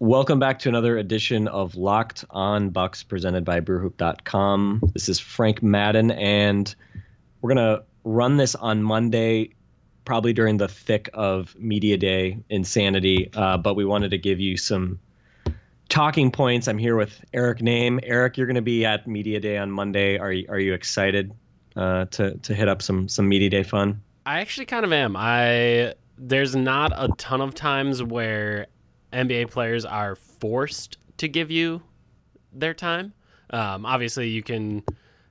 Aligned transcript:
Welcome 0.00 0.40
back 0.40 0.58
to 0.60 0.68
another 0.68 0.98
edition 0.98 1.46
of 1.46 1.76
Locked 1.76 2.24
On 2.30 2.70
Bucks 2.70 3.04
presented 3.04 3.44
by 3.44 3.60
brewhoop.com. 3.60 4.90
This 4.92 5.08
is 5.08 5.20
Frank 5.20 5.62
Madden, 5.62 6.10
and 6.10 6.74
we're 7.40 7.54
going 7.54 7.78
to 7.78 7.84
run 8.02 8.36
this 8.36 8.56
on 8.56 8.82
Monday, 8.82 9.50
probably 10.04 10.32
during 10.32 10.56
the 10.56 10.66
thick 10.66 11.10
of 11.14 11.54
Media 11.56 11.96
Day 11.96 12.38
insanity. 12.50 13.30
Uh, 13.32 13.56
but 13.56 13.74
we 13.74 13.84
wanted 13.84 14.10
to 14.10 14.18
give 14.18 14.40
you 14.40 14.56
some 14.56 14.98
talking 15.88 16.32
points. 16.32 16.66
I'm 16.66 16.78
here 16.78 16.96
with 16.96 17.24
Eric 17.32 17.60
Nehm. 17.60 18.00
Eric, 18.02 18.36
you're 18.36 18.48
going 18.48 18.56
to 18.56 18.62
be 18.62 18.84
at 18.84 19.06
Media 19.06 19.38
Day 19.38 19.58
on 19.58 19.70
Monday. 19.70 20.18
Are 20.18 20.32
you, 20.32 20.46
are 20.48 20.58
you 20.58 20.74
excited 20.74 21.32
uh, 21.76 22.06
to, 22.06 22.36
to 22.38 22.52
hit 22.52 22.66
up 22.66 22.82
some, 22.82 23.08
some 23.08 23.28
Media 23.28 23.48
Day 23.48 23.62
fun? 23.62 24.02
I 24.26 24.40
actually 24.40 24.66
kind 24.66 24.84
of 24.84 24.92
am. 24.92 25.14
I 25.16 25.94
there's 26.16 26.54
not 26.54 26.92
a 26.96 27.08
ton 27.16 27.40
of 27.40 27.54
times 27.54 28.02
where 28.02 28.66
NBA 29.14 29.50
players 29.50 29.84
are 29.84 30.14
forced 30.14 30.98
to 31.18 31.28
give 31.28 31.50
you 31.50 31.82
their 32.52 32.74
time. 32.74 33.14
Um, 33.50 33.86
obviously, 33.86 34.28
you 34.28 34.42
can 34.42 34.82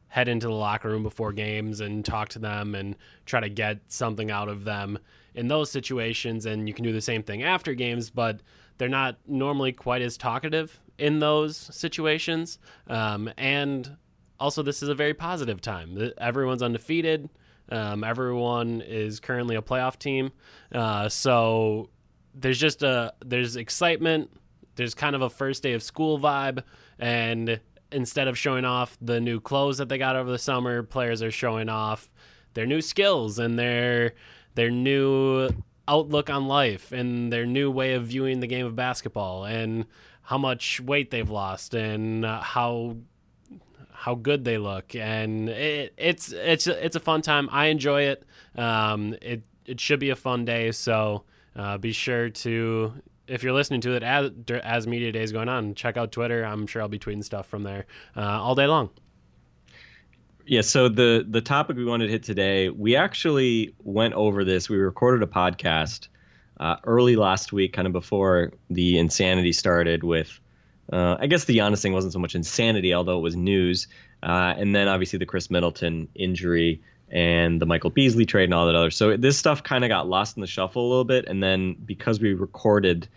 head 0.07 0.27
into 0.27 0.47
the 0.47 0.53
locker 0.53 0.89
room 0.89 1.03
before 1.03 1.33
games 1.33 1.79
and 1.79 2.05
talk 2.05 2.29
to 2.29 2.39
them 2.39 2.75
and 2.75 2.95
try 3.25 3.39
to 3.39 3.49
get 3.49 3.79
something 3.87 4.29
out 4.29 4.47
of 4.47 4.63
them 4.63 4.99
in 5.33 5.47
those 5.47 5.71
situations, 5.71 6.45
and 6.45 6.67
you 6.67 6.73
can 6.73 6.83
do 6.83 6.93
the 6.93 7.01
same 7.01 7.23
thing 7.23 7.43
after 7.43 7.73
games, 7.73 8.09
but 8.09 8.41
they're 8.77 8.87
not 8.87 9.17
normally 9.27 9.71
quite 9.71 10.01
as 10.01 10.15
talkative 10.15 10.79
in 10.97 11.19
those 11.19 11.57
situations. 11.57 12.59
Um, 12.87 13.31
and 13.37 13.97
also, 14.39 14.61
this 14.61 14.83
is 14.83 14.89
a 14.89 14.95
very 14.95 15.13
positive 15.13 15.61
time. 15.61 16.11
Everyone's 16.19 16.61
undefeated. 16.61 17.29
Um, 17.69 18.03
everyone 18.03 18.81
is 18.81 19.19
currently 19.19 19.55
a 19.55 19.61
playoff 19.61 19.97
team, 19.97 20.31
uh, 20.73 21.09
so 21.09 21.89
there's 22.33 22.59
just 22.59 22.83
a 22.83 23.13
there's 23.23 23.55
excitement. 23.55 24.31
There's 24.75 24.95
kind 24.95 25.15
of 25.15 25.21
a 25.21 25.29
first 25.29 25.63
day 25.63 25.73
of 25.73 25.83
school 25.83 26.19
vibe, 26.19 26.63
and 26.97 27.59
instead 27.91 28.27
of 28.27 28.37
showing 28.37 28.65
off 28.65 28.97
the 29.01 29.21
new 29.21 29.39
clothes 29.39 29.77
that 29.77 29.89
they 29.89 29.97
got 29.97 30.15
over 30.15 30.31
the 30.31 30.39
summer, 30.39 30.83
players 30.83 31.21
are 31.21 31.31
showing 31.31 31.69
off 31.69 32.09
their 32.53 32.65
new 32.65 32.81
skills 32.81 33.39
and 33.39 33.57
their 33.57 34.13
their 34.55 34.71
new 34.71 35.49
outlook 35.87 36.29
on 36.29 36.47
life 36.47 36.91
and 36.91 37.31
their 37.31 37.45
new 37.45 37.69
way 37.69 37.93
of 37.93 38.05
viewing 38.05 38.39
the 38.39 38.47
game 38.47 38.65
of 38.65 38.75
basketball 38.75 39.43
and 39.43 39.85
how 40.21 40.37
much 40.37 40.79
weight 40.79 41.11
they've 41.11 41.29
lost 41.29 41.73
and 41.73 42.25
uh, 42.25 42.39
how 42.39 42.95
how 43.91 44.15
good 44.15 44.43
they 44.43 44.57
look 44.57 44.95
and 44.95 45.49
it, 45.49 45.93
it's 45.97 46.31
it's 46.31 46.67
it's 46.67 46.95
a 46.95 46.99
fun 46.99 47.21
time. 47.21 47.47
I 47.51 47.67
enjoy 47.67 48.03
it. 48.03 48.25
Um, 48.55 49.15
it 49.21 49.43
it 49.65 49.79
should 49.79 49.99
be 49.99 50.09
a 50.09 50.15
fun 50.15 50.45
day. 50.45 50.71
So 50.71 51.23
uh, 51.55 51.77
be 51.77 51.91
sure 51.91 52.29
to 52.29 52.93
if 53.27 53.43
you're 53.43 53.53
listening 53.53 53.81
to 53.81 53.93
it 53.93 54.03
as 54.03 54.31
as 54.63 54.87
media 54.87 55.11
day 55.11 55.23
is 55.23 55.31
going 55.31 55.49
on, 55.49 55.75
check 55.75 55.97
out 55.97 56.11
Twitter. 56.11 56.43
I'm 56.43 56.67
sure 56.67 56.81
I'll 56.81 56.87
be 56.87 56.99
tweeting 56.99 57.23
stuff 57.23 57.47
from 57.47 57.63
there 57.63 57.85
uh, 58.15 58.21
all 58.21 58.55
day 58.55 58.67
long. 58.67 58.89
Yeah. 60.45 60.61
So 60.61 60.89
the 60.89 61.25
the 61.27 61.41
topic 61.41 61.77
we 61.77 61.85
wanted 61.85 62.07
to 62.07 62.11
hit 62.11 62.23
today, 62.23 62.69
we 62.69 62.95
actually 62.95 63.75
went 63.83 64.13
over 64.13 64.43
this. 64.43 64.69
We 64.69 64.77
recorded 64.77 65.23
a 65.23 65.31
podcast 65.31 66.07
uh, 66.59 66.77
early 66.83 67.15
last 67.15 67.53
week, 67.53 67.73
kind 67.73 67.87
of 67.87 67.93
before 67.93 68.51
the 68.69 68.97
insanity 68.97 69.53
started. 69.53 70.03
With 70.03 70.39
uh, 70.91 71.15
I 71.19 71.27
guess 71.27 71.45
the 71.45 71.57
Giannis 71.57 71.81
thing 71.81 71.93
wasn't 71.93 72.13
so 72.13 72.19
much 72.19 72.35
insanity, 72.35 72.93
although 72.93 73.17
it 73.17 73.21
was 73.21 73.35
news. 73.35 73.87
Uh, 74.21 74.53
and 74.57 74.73
then 74.73 74.87
obviously 74.87 75.19
the 75.19 75.25
Khris 75.25 75.49
Middleton 75.49 76.07
injury 76.15 76.81
and 77.13 77.61
the 77.61 77.65
Michael 77.67 77.91
Beasley 77.91 78.25
trade 78.25 78.45
and 78.45 78.55
all 78.55 78.65
that 78.65 78.75
other. 78.75 78.89
So 78.89 79.15
this 79.15 79.37
stuff 79.37 79.61
kind 79.61 79.85
of 79.85 79.89
got 79.89 80.09
lost 80.09 80.35
in 80.35 80.41
the 80.41 80.47
shuffle 80.47 80.85
a 80.85 80.89
little 80.89 81.05
bit, 81.05 81.25
and 81.27 81.41
then 81.41 81.75
because 81.85 82.19
we 82.19 82.33
recorded 82.33 83.07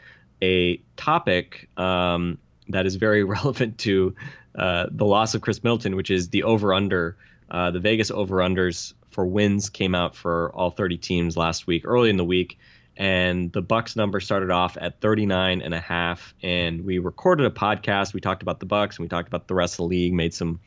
a 0.42 0.76
topic 0.96 1.68
um, 1.78 2.38
that 2.68 2.84
is 2.84 2.96
very 2.96 3.24
relevant 3.24 3.78
to 3.78 4.14
uh, 4.54 4.86
the 4.90 5.06
loss 5.06 5.34
of 5.34 5.40
Khris 5.40 5.64
Middleton, 5.64 5.96
which 5.96 6.10
is 6.10 6.28
the 6.28 6.44
over 6.44 6.74
under. 6.74 7.16
Uh, 7.50 7.70
the 7.70 7.80
Vegas 7.80 8.10
over 8.10 8.36
unders 8.36 8.92
for 9.10 9.24
wins 9.24 9.70
came 9.70 9.94
out 9.94 10.14
for 10.14 10.52
all 10.52 10.70
30 10.70 10.98
teams 10.98 11.36
last 11.36 11.66
week, 11.66 11.82
early 11.86 12.10
in 12.10 12.18
the 12.18 12.24
week, 12.24 12.58
and 12.98 13.50
the 13.52 13.62
Bucks 13.62 13.96
number 13.96 14.20
started 14.20 14.50
off 14.50 14.76
at 14.78 15.00
39 15.00 15.62
and 15.62 15.72
a 15.72 15.80
half. 15.80 16.34
And 16.42 16.84
we 16.84 16.98
recorded 16.98 17.46
a 17.46 17.50
podcast. 17.50 18.12
We 18.12 18.20
talked 18.20 18.42
about 18.42 18.60
the 18.60 18.66
Bucks 18.66 18.96
and 18.96 19.04
we 19.04 19.08
talked 19.08 19.28
about 19.28 19.48
the 19.48 19.54
rest 19.54 19.74
of 19.74 19.78
the 19.78 19.84
league, 19.84 20.12
made 20.12 20.34
some 20.34 20.60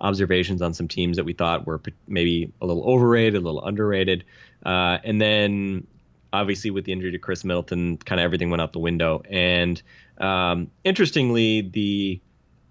observations 0.00 0.62
on 0.62 0.74
some 0.74 0.88
teams 0.88 1.16
that 1.16 1.24
we 1.24 1.32
thought 1.32 1.66
were 1.66 1.80
maybe 2.06 2.52
a 2.60 2.66
little 2.66 2.84
overrated, 2.84 3.34
a 3.34 3.40
little 3.40 3.64
underrated. 3.64 4.24
Uh, 4.64 4.98
and 5.04 5.20
then 5.20 5.86
obviously 6.32 6.70
with 6.70 6.84
the 6.84 6.92
injury 6.92 7.12
to 7.12 7.18
Khris 7.18 7.44
Middleton, 7.44 7.96
kind 7.98 8.20
of 8.20 8.24
everything 8.24 8.50
went 8.50 8.60
out 8.60 8.72
the 8.72 8.78
window. 8.78 9.22
And 9.30 9.80
um, 10.18 10.70
interestingly, 10.84 11.62
the 11.62 12.20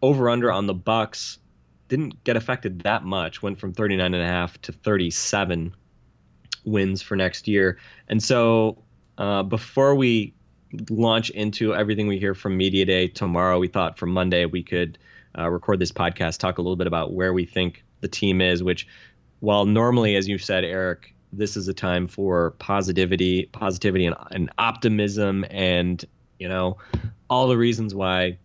over 0.02 0.30
under 0.30 0.52
on 0.52 0.68
the 0.68 0.74
Bucks 0.74 1.40
didn't 1.88 2.24
get 2.24 2.36
affected 2.36 2.82
that 2.82 3.04
much. 3.04 3.42
Went 3.42 3.60
from 3.60 3.74
39 3.74 4.14
and 4.14 4.24
a 4.24 4.26
half 4.26 4.60
to 4.64 4.72
37 4.72 5.76
wins 6.64 7.02
for 7.02 7.16
next 7.16 7.48
year. 7.48 7.78
And 8.08 8.22
so 8.22 8.84
uh, 9.18 9.44
before 9.44 9.96
we 9.96 10.34
launch 10.90 11.30
into 11.30 11.74
everything 11.76 12.08
we 12.08 12.20
hear 12.20 12.34
from 12.34 12.58
Media 12.58 12.86
Day 12.86 13.08
tomorrow, 13.08 13.60
we 13.60 13.68
thought 13.68 13.98
for 13.98 14.08
Monday 14.08 14.46
we 14.46 14.64
could 14.64 14.98
uh, 15.38 15.50
record 15.50 15.80
this 15.80 15.92
podcast, 15.92 16.38
talk 16.38 16.58
a 16.58 16.62
little 16.62 16.76
bit 16.76 16.88
about 16.88 17.14
where 17.14 17.34
we 17.34 17.46
think 17.46 17.84
the 18.02 18.08
team 18.08 18.42
is, 18.42 18.64
which 18.64 18.88
while 19.40 19.66
normally, 19.66 20.16
as 20.16 20.28
you 20.28 20.38
said, 20.38 20.64
Eric, 20.64 21.14
this 21.34 21.58
is 21.58 21.68
a 21.68 21.74
time 21.74 22.08
for 22.08 22.52
positivity, 22.52 23.50
positivity 23.52 24.06
and, 24.06 24.16
and 24.32 24.50
optimism 24.58 25.46
and, 25.50 26.04
you 26.40 26.48
know, 26.48 26.78
all 27.30 27.48
the 27.48 27.58
reasons 27.58 27.94
why, 27.94 28.38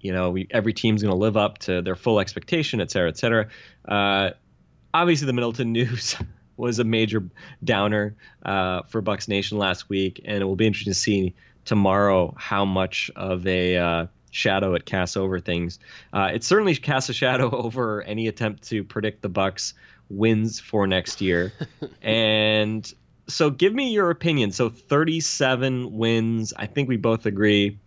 you 0.00 0.12
know, 0.12 0.30
we, 0.30 0.46
every 0.50 0.72
team's 0.72 1.02
going 1.02 1.12
to 1.12 1.18
live 1.18 1.36
up 1.36 1.58
to 1.58 1.82
their 1.82 1.96
full 1.96 2.20
expectation, 2.20 2.80
et 2.80 2.90
cetera, 2.90 3.08
et 3.08 3.18
cetera. 3.18 3.48
Uh, 3.86 4.30
obviously, 4.94 5.26
the 5.26 5.32
Middleton 5.32 5.72
news 5.72 6.16
was 6.56 6.78
a 6.78 6.84
major 6.84 7.22
downer 7.62 8.16
uh, 8.44 8.82
for 8.88 9.00
Bucks 9.02 9.28
Nation 9.28 9.58
last 9.58 9.88
week, 9.88 10.20
and 10.24 10.40
it 10.40 10.44
will 10.44 10.56
be 10.56 10.66
interesting 10.66 10.92
to 10.92 10.98
see 10.98 11.34
tomorrow 11.64 12.34
how 12.38 12.64
much 12.64 13.10
of 13.16 13.46
a 13.46 13.76
uh, 13.76 14.06
shadow 14.30 14.74
it 14.74 14.84
casts 14.84 15.16
over 15.16 15.40
things. 15.40 15.78
Uh, 16.12 16.30
it 16.34 16.44
certainly 16.44 16.74
casts 16.74 17.08
a 17.08 17.12
shadow 17.12 17.50
over 17.64 18.02
any 18.02 18.28
attempt 18.28 18.64
to 18.68 18.84
predict 18.84 19.22
the 19.22 19.28
Bucks 19.28 19.74
wins 20.08 20.60
for 20.60 20.86
next 20.86 21.20
year. 21.20 21.52
and 22.02 22.92
so 23.28 23.50
give 23.50 23.74
me 23.74 23.92
your 23.92 24.10
opinion. 24.10 24.52
So 24.52 24.68
37 24.68 25.96
wins. 25.96 26.52
I 26.56 26.66
think 26.66 26.88
we 26.88 26.96
both 26.96 27.26
agree. 27.26 27.78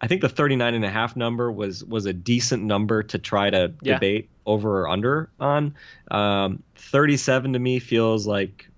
I 0.00 0.06
think 0.08 0.20
the 0.20 0.28
39 0.28 0.74
and 0.74 0.84
a 0.84 0.90
half 0.90 1.16
number 1.16 1.50
was 1.50 1.82
was 1.84 2.04
a 2.06 2.12
decent 2.12 2.62
number 2.62 3.02
to 3.04 3.18
try 3.18 3.48
to 3.48 3.72
yeah. 3.80 3.94
debate 3.94 4.28
over 4.44 4.82
or 4.82 4.88
under 4.88 5.30
on. 5.40 5.74
Um, 6.10 6.62
37 6.76 7.54
to 7.54 7.58
me 7.58 7.78
feels 7.78 8.26
like 8.26 8.68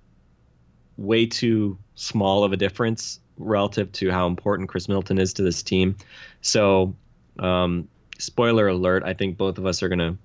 way 0.96 1.26
too 1.26 1.76
small 1.96 2.44
of 2.44 2.52
a 2.52 2.56
difference 2.56 3.20
relative 3.38 3.90
to 3.92 4.10
how 4.10 4.26
important 4.26 4.68
Khris 4.68 4.88
Middleton 4.88 5.18
is 5.18 5.32
to 5.34 5.42
this 5.42 5.62
team. 5.62 5.96
So, 6.42 6.94
um, 7.38 7.88
spoiler 8.18 8.68
alert, 8.68 9.02
I 9.04 9.14
think 9.14 9.36
both 9.36 9.58
of 9.58 9.66
us 9.66 9.82
are 9.82 9.88
going 9.88 9.98
to 9.98 10.16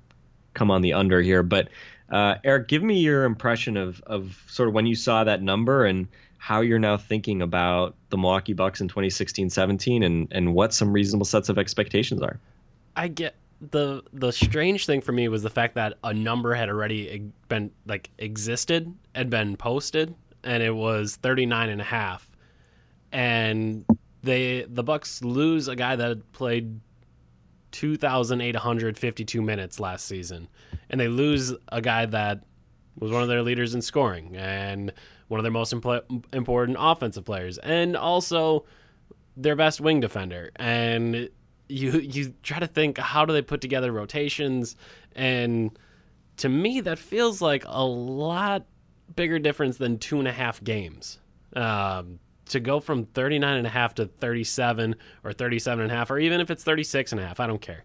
come 0.54 0.72
on 0.72 0.82
the 0.82 0.94
under 0.94 1.22
here. 1.22 1.44
But, 1.44 1.70
uh, 2.10 2.36
Eric, 2.44 2.68
give 2.68 2.84
me 2.84 3.00
your 3.00 3.24
impression 3.24 3.78
of, 3.78 4.02
of 4.08 4.44
sort 4.48 4.70
of 4.70 4.76
when 4.76 4.86
you 4.86 4.96
saw 4.96 5.24
that 5.24 5.42
number 5.42 5.86
and 5.86 6.08
how 6.38 6.60
you're 6.60 6.80
now 6.80 6.98
thinking 6.98 7.42
about 7.42 7.96
the 8.10 8.18
Milwaukee 8.18 8.54
Bucks 8.54 8.82
in 8.82 8.90
2016 8.90 9.50
17 9.50 10.04
and, 10.04 10.28
and 10.32 10.54
what 10.54 10.74
some 10.74 10.92
reasonable 10.92 11.26
sets 11.26 11.50
of 11.50 11.58
expectations 11.58 12.22
are. 12.22 12.38
I 12.96 13.08
get 13.08 13.36
the 13.72 14.04
the 14.12 14.32
strange 14.32 14.86
thing 14.86 15.00
for 15.00 15.14
me 15.14 15.30
was 15.30 15.42
the 15.42 15.50
fact 15.50 15.76
that 15.76 15.94
a 16.04 16.14
number 16.14 16.54
had 16.54 16.68
already 16.68 17.32
been 17.48 17.72
like 17.86 18.10
existed 18.18 18.94
and 19.16 19.30
been 19.30 19.56
posted 19.56 20.14
and 20.44 20.62
it 20.62 20.76
was 20.76 21.16
39 21.18 21.70
and 21.70 21.80
a 21.80 21.84
half 21.86 22.30
and 23.14 23.86
they 24.24 24.66
the 24.68 24.84
Bucks 24.84 25.24
lose 25.24 25.68
a 25.70 25.76
guy 25.76 25.96
that 25.96 26.34
played 26.34 26.82
2,852 27.72 29.42
minutes 29.42 29.80
last 29.80 30.06
season, 30.06 30.50
and 30.90 31.00
they 31.00 31.08
lose 31.08 31.54
a 31.70 31.82
guy 31.82 32.06
that 32.08 32.44
was 33.00 33.12
one 33.12 33.22
of 33.22 33.30
their 33.30 33.42
leaders 33.42 33.74
in 33.74 33.82
scoring 33.82 34.36
and 34.36 34.92
one 35.28 35.40
of 35.40 35.44
their 35.44 35.52
most 35.52 35.74
impl- 35.74 36.26
important 36.34 36.78
offensive 36.80 37.24
players, 37.24 37.58
and 37.60 37.96
also 37.96 38.66
their 39.38 39.56
best 39.56 39.80
wing 39.80 40.00
defender. 40.00 40.52
And 40.56 41.30
you 41.70 41.92
you 42.00 42.34
try 42.42 42.60
to 42.60 42.68
think 42.68 42.98
how 42.98 43.26
do 43.26 43.34
they 43.34 43.42
put 43.44 43.62
together 43.62 43.92
rotations, 43.92 44.76
and 45.16 45.78
to 46.38 46.50
me 46.50 46.82
that 46.82 46.98
feels 46.98 47.42
like 47.44 47.64
a 47.68 47.86
lot 47.86 48.66
bigger 49.16 49.38
difference 49.38 49.78
than 49.78 50.00
two 50.00 50.18
and 50.18 50.28
a 50.28 50.32
half 50.32 50.64
games. 50.64 51.20
Um, 51.56 52.20
to 52.54 52.60
go 52.60 52.80
from 52.80 53.06
39 53.06 53.58
and 53.58 53.68
a 53.68 53.70
half 53.70 53.94
to 53.96 54.06
37 54.06 54.96
or 55.24 55.34
37 55.34 55.84
and 55.84 55.92
a 55.92 55.96
half 55.96 56.10
or 56.10 56.18
even 56.18 56.42
if 56.42 56.50
it's 56.50 56.64
36 56.64 57.12
and 57.12 57.22
a 57.22 57.28
half 57.28 57.40
i 57.40 57.48
don't 57.48 57.62
care 57.62 57.84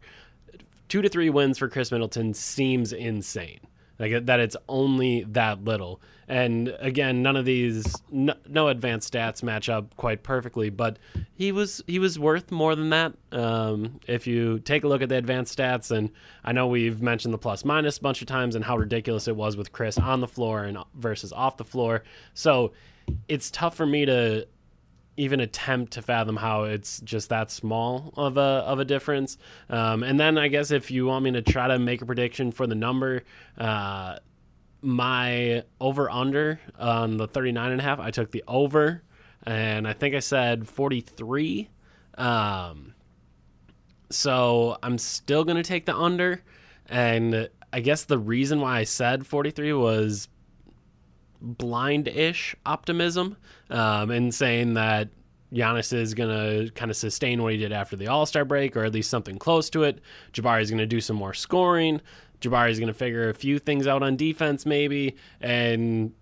two 0.88 1.02
to 1.02 1.08
three 1.08 1.30
wins 1.30 1.58
for 1.58 1.68
Khris 1.68 1.90
middleton 1.90 2.32
seems 2.32 2.92
insane 2.92 3.60
like 3.98 4.26
that 4.26 4.40
it's 4.40 4.56
only 4.68 5.24
that 5.24 5.64
little. 5.64 6.00
And 6.28 6.76
again, 6.78 7.22
none 7.22 7.36
of 7.36 7.44
these 7.44 7.96
no, 8.10 8.34
no 8.46 8.68
advanced 8.68 9.12
stats 9.12 9.42
match 9.42 9.68
up 9.68 9.96
quite 9.96 10.22
perfectly, 10.22 10.70
but 10.70 10.98
he 11.34 11.50
was 11.50 11.82
he 11.86 11.98
was 11.98 12.18
worth 12.18 12.52
more 12.52 12.76
than 12.76 12.90
that. 12.90 13.14
Um, 13.32 13.98
if 14.06 14.26
you 14.26 14.60
take 14.60 14.84
a 14.84 14.88
look 14.88 15.02
at 15.02 15.08
the 15.08 15.16
advanced 15.16 15.58
stats, 15.58 15.90
and 15.90 16.10
I 16.44 16.52
know 16.52 16.68
we've 16.68 17.02
mentioned 17.02 17.34
the 17.34 17.38
plus 17.38 17.64
minus 17.64 17.98
a 17.98 18.00
bunch 18.00 18.20
of 18.20 18.28
times 18.28 18.54
and 18.54 18.64
how 18.64 18.76
ridiculous 18.76 19.26
it 19.26 19.34
was 19.34 19.56
with 19.56 19.72
Khris 19.72 19.98
on 19.98 20.20
the 20.20 20.28
floor 20.28 20.64
and 20.64 20.78
versus 20.94 21.32
off 21.32 21.56
the 21.56 21.64
floor. 21.64 22.04
So 22.34 22.72
it's 23.26 23.50
tough 23.50 23.74
for 23.74 23.86
me 23.86 24.04
to 24.04 24.46
even 25.18 25.40
attempt 25.40 25.92
to 25.94 26.02
fathom 26.02 26.36
how 26.36 26.62
it's 26.62 27.00
just 27.00 27.28
that 27.28 27.50
small 27.50 28.14
of 28.16 28.36
a 28.36 28.40
of 28.40 28.78
a 28.78 28.84
difference. 28.84 29.36
Um, 29.68 30.02
and 30.02 30.18
then 30.18 30.38
I 30.38 30.48
guess 30.48 30.70
if 30.70 30.90
you 30.90 31.06
want 31.06 31.24
me 31.24 31.32
to 31.32 31.42
try 31.42 31.68
to 31.68 31.78
make 31.78 32.00
a 32.00 32.06
prediction 32.06 32.52
for 32.52 32.66
the 32.66 32.74
number, 32.74 33.24
uh, 33.58 34.16
my 34.80 35.64
over 35.80 36.08
under 36.08 36.60
on 36.78 37.16
the 37.16 37.26
39 37.26 37.72
and 37.72 37.80
a 37.80 37.84
half, 37.84 37.98
I 37.98 38.10
took 38.10 38.30
the 38.30 38.44
over 38.46 39.02
and 39.42 39.86
I 39.88 39.92
think 39.92 40.14
I 40.14 40.20
said 40.20 40.68
43. 40.68 41.68
Um, 42.16 42.94
so 44.10 44.78
I'm 44.82 44.98
still 44.98 45.44
going 45.44 45.56
to 45.56 45.62
take 45.62 45.86
the 45.86 45.96
under. 45.96 46.42
And 46.88 47.50
I 47.72 47.80
guess 47.80 48.04
the 48.04 48.18
reason 48.18 48.60
why 48.60 48.78
I 48.78 48.84
said 48.84 49.26
43 49.26 49.72
was 49.74 50.28
blind-ish 51.40 52.56
optimism 52.66 53.36
um, 53.70 54.10
and 54.10 54.34
saying 54.34 54.74
that 54.74 55.08
Giannis 55.52 55.92
is 55.92 56.14
going 56.14 56.30
to 56.30 56.70
kind 56.72 56.90
of 56.90 56.96
sustain 56.96 57.42
what 57.42 57.52
he 57.52 57.58
did 57.58 57.72
after 57.72 57.96
the 57.96 58.08
All 58.08 58.26
Star 58.26 58.44
break, 58.44 58.76
or 58.76 58.84
at 58.84 58.92
least 58.92 59.10
something 59.10 59.38
close 59.38 59.70
to 59.70 59.82
it. 59.82 60.00
Jabari 60.32 60.62
is 60.62 60.70
going 60.70 60.78
to 60.78 60.86
do 60.86 61.00
some 61.00 61.16
more 61.16 61.34
scoring. 61.34 62.00
Jabari 62.40 62.70
is 62.70 62.78
going 62.78 62.88
to 62.88 62.94
figure 62.94 63.28
a 63.28 63.34
few 63.34 63.58
things 63.58 63.86
out 63.86 64.02
on 64.02 64.16
defense, 64.16 64.66
maybe, 64.66 65.16
and 65.40 66.12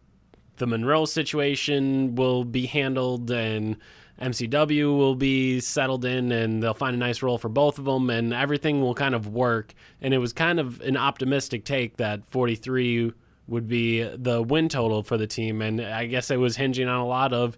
the 0.57 0.67
Monroe 0.67 1.05
situation 1.05 2.15
will 2.15 2.45
be 2.45 2.67
handled, 2.67 3.31
and 3.31 3.77
MCW 4.21 4.97
will 4.97 5.15
be 5.15 5.61
settled 5.61 6.05
in, 6.05 6.33
and 6.33 6.63
they'll 6.63 6.73
find 6.73 6.95
a 6.95 6.99
nice 6.99 7.23
role 7.23 7.37
for 7.37 7.49
both 7.51 7.79
of 7.79 7.85
them, 7.85 8.09
and 8.09 8.33
everything 8.33 8.81
will 8.81 8.95
kind 8.95 9.15
of 9.15 9.29
work. 9.29 9.75
And 10.01 10.15
it 10.15 10.19
was 10.19 10.33
kind 10.33 10.59
of 10.59 10.81
an 10.81 10.97
optimistic 10.97 11.65
take 11.65 11.99
that 11.99 12.27
43 12.27 13.13
would 13.49 13.69
be 13.69 14.03
the 14.03 14.43
win 14.43 14.69
total 14.69 15.03
for 15.03 15.17
the 15.17 15.27
team, 15.27 15.63
and 15.63 15.81
I 15.81 16.07
guess 16.07 16.31
it 16.31 16.39
was 16.39 16.57
hinging 16.57 16.89
on 16.89 17.01
a 17.01 17.07
lot 17.07 17.33
of 17.33 17.57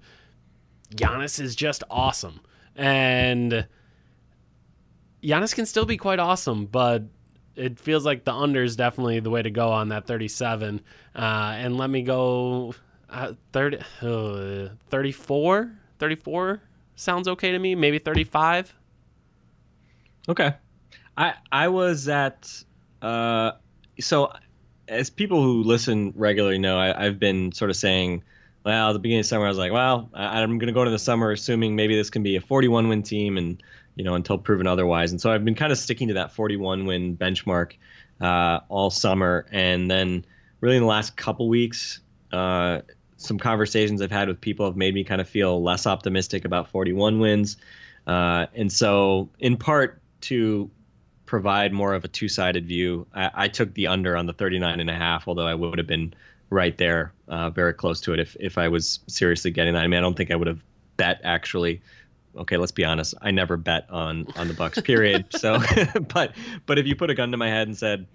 Giannis 0.95 1.41
is 1.41 1.55
just 1.57 1.85
awesome, 1.91 2.41
and 2.77 3.67
Giannis 5.23 5.55
can 5.55 5.67
still 5.67 5.87
be 5.87 5.97
quite 5.97 6.19
awesome, 6.19 6.67
but 6.67 7.05
it 7.57 7.81
feels 7.81 8.07
like 8.07 8.25
the 8.25 8.33
under 8.33 8.63
is 8.63 8.77
definitely 8.77 9.21
the 9.21 9.31
way 9.31 9.43
to 9.43 9.51
go 9.51 9.71
on 9.71 9.89
that 9.89 10.07
37. 10.07 10.81
Uh, 11.15 11.19
and 11.19 11.77
let 11.77 11.91
me 11.91 12.03
go 12.03 12.73
uh, 13.11 13.33
30, 13.53 13.79
uh, 14.03 14.69
34. 14.91 15.73
34 15.99 16.63
sounds 16.95 17.29
okay 17.29 17.53
to 17.53 17.59
me. 17.59 17.75
Maybe 17.75 17.99
35. 17.99 18.75
Okay. 20.29 20.55
I 21.17 21.35
I 21.51 21.69
was 21.69 22.09
at 22.09 22.49
uh 23.03 23.53
so 23.99 24.33
as 24.89 25.11
people 25.11 25.43
who 25.43 25.63
listen 25.63 26.13
regularly 26.17 26.59
know, 26.59 26.79
I, 26.79 27.05
have 27.05 27.19
been 27.19 27.53
sort 27.53 27.71
of 27.71 27.77
saying, 27.77 28.23
well, 28.65 28.91
at 28.91 28.93
the 28.93 28.99
beginning 28.99 29.21
of 29.21 29.27
summer, 29.27 29.45
I 29.45 29.49
was 29.49 29.59
like, 29.59 29.73
well, 29.73 30.11
I, 30.15 30.41
I'm 30.41 30.59
going 30.59 30.69
to 30.69 30.73
go 30.73 30.83
into 30.83 30.91
the 30.91 30.99
summer 30.99 31.31
assuming 31.31 31.77
maybe 31.77 31.95
this 31.95 32.11
can 32.11 32.23
be 32.23 32.37
a 32.37 32.41
41 32.41 32.89
win 32.89 33.03
team, 33.03 33.37
and 33.37 33.63
you 33.99 34.05
know, 34.05 34.15
until 34.15 34.39
proven 34.39 34.67
otherwise. 34.67 35.11
And 35.11 35.21
so 35.21 35.33
I've 35.33 35.45
been 35.45 35.57
kind 35.57 35.73
of 35.73 35.79
sticking 35.79 36.09
to 36.09 36.15
that 36.15 36.33
41 36.33 36.87
win 36.87 37.17
benchmark 37.17 37.73
uh, 38.21 38.61
all 38.69 38.91
summer. 38.91 39.47
And 39.51 39.91
then 39.91 40.25
really 40.61 40.77
in 40.77 40.83
the 40.83 40.89
last 40.89 41.17
couple 41.17 41.49
weeks, 41.49 42.01
uh, 42.33 42.83
some 43.17 43.39
conversations 43.39 44.01
I've 44.01 44.13
had 44.13 44.29
with 44.29 44.41
people 44.41 44.67
have 44.67 44.77
made 44.77 44.95
me 44.95 45.03
kind 45.03 45.21
of 45.21 45.29
feel 45.29 45.63
less 45.63 45.85
optimistic 45.85 46.45
about 46.45 46.71
41 46.71 47.19
wins. 47.19 47.57
Uh, 48.07 48.47
and 48.55 48.73
so, 48.73 49.29
in 49.41 49.57
part 49.57 50.01
to 50.23 50.71
provide 51.29 51.73
more 51.73 51.95
of 51.95 52.05
a 52.05 52.09
two 52.09 52.29
sided 52.29 52.67
view, 52.67 53.07
I, 53.15 53.31
I, 53.35 53.49
took 53.49 53.75
the 53.75 53.87
under 53.87 54.17
on 54.17 54.27
the 54.27 54.33
39 54.33 54.81
and 54.81 54.91
a 54.91 54.95
half, 54.95 55.29
although 55.29 55.47
I 55.47 55.55
would 55.55 55.79
have 55.79 55.87
been 55.87 56.15
right 56.51 56.77
there, 56.77 57.13
uh, 57.29 57.51
very 57.51 57.75
close 57.75 58.01
to 58.03 58.15
it 58.15 58.19
if, 58.19 58.37
if 58.41 58.59
I 58.59 58.69
was 58.69 59.01
seriously 59.07 59.51
getting 59.51 59.75
that. 59.75 59.85
I 59.85 59.87
mean, 59.87 59.99
I 59.99 60.01
don't 60.01 60.17
think 60.17 60.31
I 60.31 60.37
would 60.37 60.49
have 60.49 60.65
bet 60.97 61.21
actually 61.23 61.81
okay, 62.37 62.57
let's 62.57 62.73
be 62.73 62.85
honest, 62.85 63.15
I 63.21 63.31
never 63.31 63.57
bet 63.57 63.87
on 63.91 64.29
on 64.37 64.49
the 64.49 64.55
Bucks. 64.55 64.81
Period. 64.81 65.27
so, 65.31 65.59
but 66.15 66.33
but 66.67 66.79
if 66.79 66.87
you 66.87 66.97
put 66.97 67.11
a 67.11 67.15
gun 67.15 67.33
to 67.33 67.37
my 67.37 67.49
head 67.49 67.69
and 67.69 67.77
said, 67.77 68.07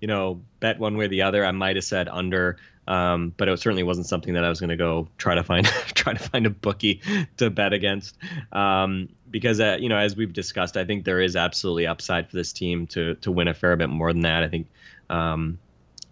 you 0.00 0.08
know, 0.08 0.42
bet 0.60 0.78
one 0.78 0.96
way 0.96 1.06
or 1.06 1.08
the 1.08 1.22
other, 1.22 1.44
I 1.44 1.50
might 1.50 1.76
have 1.76 1.84
said 1.84 2.08
under. 2.08 2.56
Um, 2.88 3.32
but 3.36 3.48
it 3.48 3.56
certainly 3.60 3.84
wasn't 3.84 4.08
something 4.08 4.34
that 4.34 4.44
I 4.44 4.48
was 4.48 4.58
going 4.58 4.70
to 4.70 4.76
go 4.76 5.06
try 5.16 5.36
to 5.36 5.44
find 5.44 5.66
try 5.94 6.14
to 6.14 6.18
find 6.18 6.46
a 6.46 6.50
bookie 6.50 7.00
to 7.36 7.50
bet 7.50 7.72
against. 7.72 8.16
Um, 8.50 9.08
because 9.32 9.58
uh, 9.58 9.78
you 9.80 9.88
know, 9.88 9.96
as 9.96 10.14
we've 10.14 10.32
discussed, 10.32 10.76
I 10.76 10.84
think 10.84 11.04
there 11.04 11.20
is 11.20 11.34
absolutely 11.34 11.86
upside 11.86 12.30
for 12.30 12.36
this 12.36 12.52
team 12.52 12.86
to 12.88 13.16
to 13.16 13.32
win 13.32 13.48
a 13.48 13.54
fair 13.54 13.74
bit 13.74 13.88
more 13.88 14.12
than 14.12 14.22
that. 14.22 14.44
I 14.44 14.48
think, 14.48 14.68
um, 15.10 15.58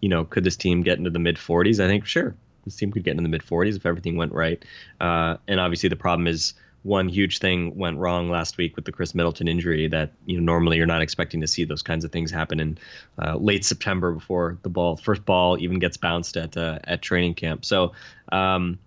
you 0.01 0.09
know, 0.09 0.25
could 0.25 0.43
this 0.43 0.57
team 0.57 0.83
get 0.83 0.99
into 0.99 1.11
the 1.11 1.21
mid 1.21 1.37
40s? 1.37 1.79
I 1.79 1.87
think 1.87 2.07
sure, 2.07 2.35
this 2.65 2.75
team 2.75 2.91
could 2.91 3.05
get 3.05 3.13
into 3.13 3.23
the 3.23 3.29
mid 3.29 3.43
40s 3.43 3.77
if 3.77 3.87
everything 3.87 4.17
went 4.17 4.33
right. 4.33 4.65
Uh, 5.01 5.37
and 5.47 5.61
obviously, 5.61 5.89
the 5.89 5.97
problem 5.97 6.27
is 6.27 6.55
one 6.83 7.11
huge 7.11 7.39
thing 7.39 7.77
went 7.77 7.99
wrong 7.99 8.31
last 8.31 8.57
week 8.57 8.75
with 8.75 8.87
the 8.87 8.93
Khris 8.93 9.15
Middleton 9.15 9.49
injury 9.49 9.87
that 9.89 10.13
you 10.25 10.41
know 10.41 10.43
normally 10.43 10.79
you're 10.79 10.87
not 10.87 11.03
expecting 11.03 11.43
to 11.43 11.47
see 11.47 11.65
those 11.65 11.83
kinds 11.83 12.05
of 12.05 12.13
things 12.13 12.31
happen 12.31 12.59
in 12.59 12.79
uh, 13.23 13.37
late 13.37 13.65
September 13.67 14.13
before 14.13 14.57
the 14.63 14.71
ball 14.71 14.97
first 14.97 15.25
ball 15.27 15.59
even 15.59 15.79
gets 15.79 15.99
bounced 15.99 16.37
at 16.37 16.57
uh, 16.57 16.79
at 16.85 17.03
training 17.03 17.35
camp. 17.35 17.65
So 17.65 17.93
um, 18.33 18.79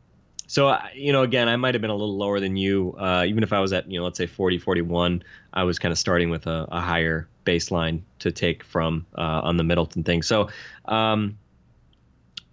so 0.48 0.78
you 0.94 1.12
know 1.12 1.24
again 1.24 1.48
I 1.48 1.56
might 1.56 1.74
have 1.74 1.82
been 1.82 1.92
a 1.92 1.96
little 1.96 2.18
lower 2.18 2.40
than 2.40 2.56
you 2.58 2.96
uh, 3.00 3.26
even 3.28 3.44
if 3.44 3.54
I 3.54 3.60
was 3.60 3.74
at 3.74 3.90
you 3.90 4.00
know 4.00 4.04
let's 4.04 4.18
say 4.18 4.28
40 4.28 4.60
41 4.60 5.24
I 5.54 5.64
was 5.64 5.80
kind 5.80 5.92
of 5.92 5.98
starting 5.98 6.30
with 6.30 6.48
a, 6.48 6.68
a 6.72 6.82
higher 6.82 7.28
baseline 7.46 8.02
to 8.20 8.32
take 8.32 8.64
from 8.64 9.06
uh, 9.18 9.42
on 9.44 9.58
the 9.58 9.64
Middleton 9.64 10.04
thing. 10.04 10.22
So 10.22 10.50
um, 10.86 11.38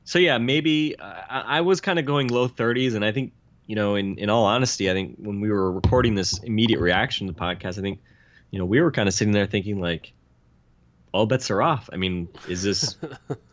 so 0.04 0.18
yeah, 0.18 0.38
maybe 0.38 0.98
uh, 0.98 1.22
I, 1.28 1.58
I 1.58 1.60
was 1.60 1.80
kind 1.80 1.98
of 1.98 2.04
going 2.04 2.28
low 2.28 2.48
30s, 2.48 2.96
and 2.96 3.04
I 3.04 3.12
think 3.12 3.32
you 3.70 3.76
know, 3.76 3.94
in, 3.94 4.18
in 4.18 4.28
all 4.28 4.46
honesty, 4.46 4.90
I 4.90 4.94
think 4.94 5.14
when 5.18 5.40
we 5.40 5.48
were 5.48 5.70
recording 5.70 6.16
this 6.16 6.38
immediate 6.38 6.80
reaction 6.80 7.28
to 7.28 7.32
the 7.32 7.38
podcast, 7.38 7.78
I 7.78 7.82
think, 7.82 8.00
you 8.50 8.58
know, 8.58 8.64
we 8.64 8.80
were 8.80 8.90
kind 8.90 9.08
of 9.08 9.14
sitting 9.14 9.32
there 9.32 9.46
thinking 9.46 9.78
like, 9.78 10.12
all 11.12 11.24
bets 11.24 11.52
are 11.52 11.62
off. 11.62 11.88
I 11.92 11.96
mean, 11.96 12.26
is 12.48 12.64
this 12.64 12.96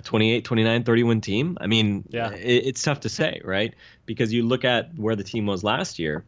a 0.00 0.02
28, 0.02 0.44
29, 0.44 0.84
31 0.84 1.20
team? 1.20 1.58
I 1.60 1.66
mean, 1.66 2.04
yeah. 2.08 2.30
It, 2.32 2.66
it's 2.66 2.82
tough 2.82 3.00
to 3.00 3.08
say, 3.08 3.40
right? 3.44 3.74
Because 4.06 4.32
you 4.32 4.42
look 4.42 4.64
at 4.64 4.96
where 4.96 5.16
the 5.16 5.24
team 5.24 5.46
was 5.46 5.62
last 5.62 5.98
year 5.98 6.24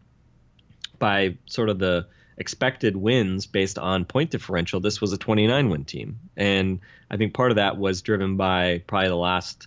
by 0.99 1.37
sort 1.47 1.69
of 1.69 1.79
the 1.79 2.07
expected 2.37 2.97
wins 2.97 3.47
based 3.47 3.79
on 3.79 4.05
point 4.05 4.31
differential, 4.31 4.81
this 4.81 5.01
was 5.01 5.13
a 5.13 5.19
29 5.19 5.69
win 5.69 5.85
team. 5.85 6.21
And 6.37 6.81
I 7.11 7.17
think 7.17 7.35
part 7.35 7.51
of 7.51 7.57
that 7.57 7.77
was 7.77 8.03
driven 8.03 8.37
by 8.37 8.83
probably 8.87 9.09
the 9.09 9.17
last 9.17 9.67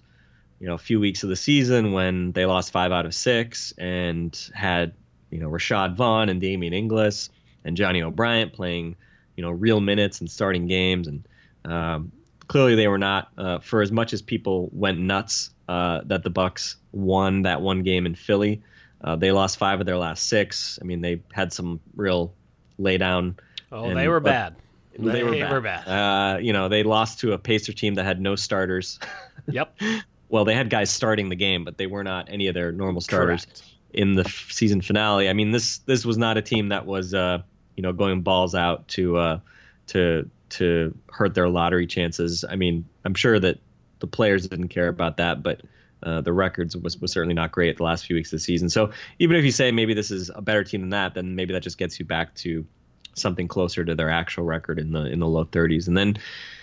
you 0.60 0.68
know 0.68 0.78
few 0.78 1.02
weeks 1.02 1.24
of 1.24 1.30
the 1.30 1.36
season 1.36 1.92
when 1.92 2.32
they 2.32 2.46
lost 2.46 2.72
five 2.72 2.94
out 2.94 3.06
of 3.06 3.14
six 3.14 3.74
and 3.78 4.50
had 4.54 4.94
you 5.30 5.40
know 5.40 5.50
Rashad 5.50 5.96
Vaughn 5.96 6.30
and 6.30 6.40
Damien 6.40 6.74
Inglis 6.74 7.30
and 7.66 7.76
Johnny 7.76 8.02
O'Bryant 8.02 8.54
playing 8.54 8.96
you 9.36 9.44
know 9.44 9.52
real 9.52 9.82
minutes 9.82 10.22
and 10.22 10.32
starting 10.32 10.68
games 10.68 11.08
and 11.08 11.28
um, 11.66 12.12
clearly 12.48 12.76
they 12.76 12.88
were 12.88 12.98
not 12.98 13.30
uh, 13.38 13.60
for 13.60 13.82
as 13.82 13.92
much 13.92 14.14
as 14.14 14.22
people 14.22 14.70
went 14.72 15.00
nuts 15.00 15.52
uh, 15.68 16.02
that 16.06 16.24
the 16.24 16.30
Bucks 16.30 16.78
won 16.92 17.44
that 17.44 17.62
one 17.62 17.84
game 17.84 18.06
in 18.06 18.16
Philly. 18.16 18.62
Uh, 19.04 19.16
they 19.16 19.32
lost 19.32 19.58
five 19.58 19.80
of 19.80 19.86
their 19.86 19.98
last 19.98 20.28
six. 20.28 20.80
I 20.82 20.86
mean, 20.86 21.02
they 21.02 21.22
had 21.32 21.54
some 21.54 21.80
real 21.96 22.34
laydown. 22.80 23.36
Oh, 23.72 23.86
and, 23.86 23.98
they 23.98 24.08
were 24.08 24.20
bad. 24.20 24.56
They, 24.98 25.12
they, 25.12 25.24
were 25.24 25.32
bad. 25.32 25.52
Were 25.52 25.62
bad. 25.62 25.88
Uh, 25.88 26.38
you 26.40 26.54
know, 26.54 26.70
they 26.70 26.84
lost 26.84 27.20
to 27.20 27.34
a 27.34 27.38
Pacer 27.38 27.74
team 27.74 27.96
that 27.96 28.06
had 28.06 28.22
no 28.22 28.36
starters. 28.36 29.00
Yep. 29.48 29.80
well, 30.30 30.44
they 30.44 30.56
had 30.56 30.72
guys 30.72 30.90
starting 30.90 31.30
the 31.30 31.36
game, 31.36 31.66
but 31.66 31.78
they 31.78 31.86
were 31.86 32.04
not 32.04 32.30
any 32.32 32.48
of 32.48 32.56
their 32.56 32.72
normal 32.72 33.00
starters 33.00 33.46
Correct. 33.46 33.64
in 33.94 34.16
the 34.16 34.24
f- 34.24 34.48
season 34.50 34.82
finale. 34.82 35.30
I 35.30 35.34
mean, 35.34 35.52
this 35.52 35.78
this 35.80 36.04
was 36.04 36.18
not 36.18 36.36
a 36.36 36.42
team 36.42 36.70
that 36.70 36.88
was 36.88 37.14
uh, 37.14 37.44
you 37.78 37.84
know 37.84 37.94
going 37.94 38.24
balls 38.24 38.56
out 38.56 38.88
to 38.88 39.18
uh, 39.18 39.40
to 39.88 40.28
to 40.50 40.98
hurt 41.12 41.34
their 41.34 41.50
lottery 41.50 41.88
chances. 41.88 42.46
I 42.48 42.56
mean, 42.56 42.86
I'm 43.04 43.16
sure 43.16 43.40
that 43.40 43.60
the 44.00 44.08
players 44.08 44.48
didn't 44.48 44.70
care 44.70 44.88
about 44.88 45.18
that, 45.18 45.42
but 45.44 45.62
uh, 46.04 46.22
the 46.22 46.34
records 46.34 46.76
was, 46.76 47.00
was 47.00 47.12
certainly 47.12 47.34
not 47.34 47.52
great 47.52 47.78
the 47.78 47.84
last 47.84 48.06
few 48.06 48.16
weeks 48.16 48.30
of 48.30 48.38
the 48.38 48.44
season. 48.44 48.70
So 48.70 48.92
even 49.20 49.36
if 49.38 49.44
you 49.44 49.52
say 49.52 49.72
maybe 49.72 49.94
this 49.94 50.12
is 50.12 50.30
a 50.34 50.42
better 50.42 50.64
team 50.64 50.82
than 50.82 50.90
that, 50.92 51.16
then 51.16 51.36
maybe 51.36 51.54
that 51.54 51.64
just 51.64 51.78
gets 51.78 52.00
you 52.00 52.06
back 52.06 52.34
to 52.36 52.66
something 53.16 53.48
closer 53.48 53.84
to 53.84 53.96
their 53.96 54.10
actual 54.10 54.44
record 54.44 54.78
in 54.78 54.92
the 54.92 55.06
in 55.06 55.20
the 55.20 55.28
low 55.28 55.46
30s. 55.46 55.88
And 55.88 55.98
then 55.98 56.18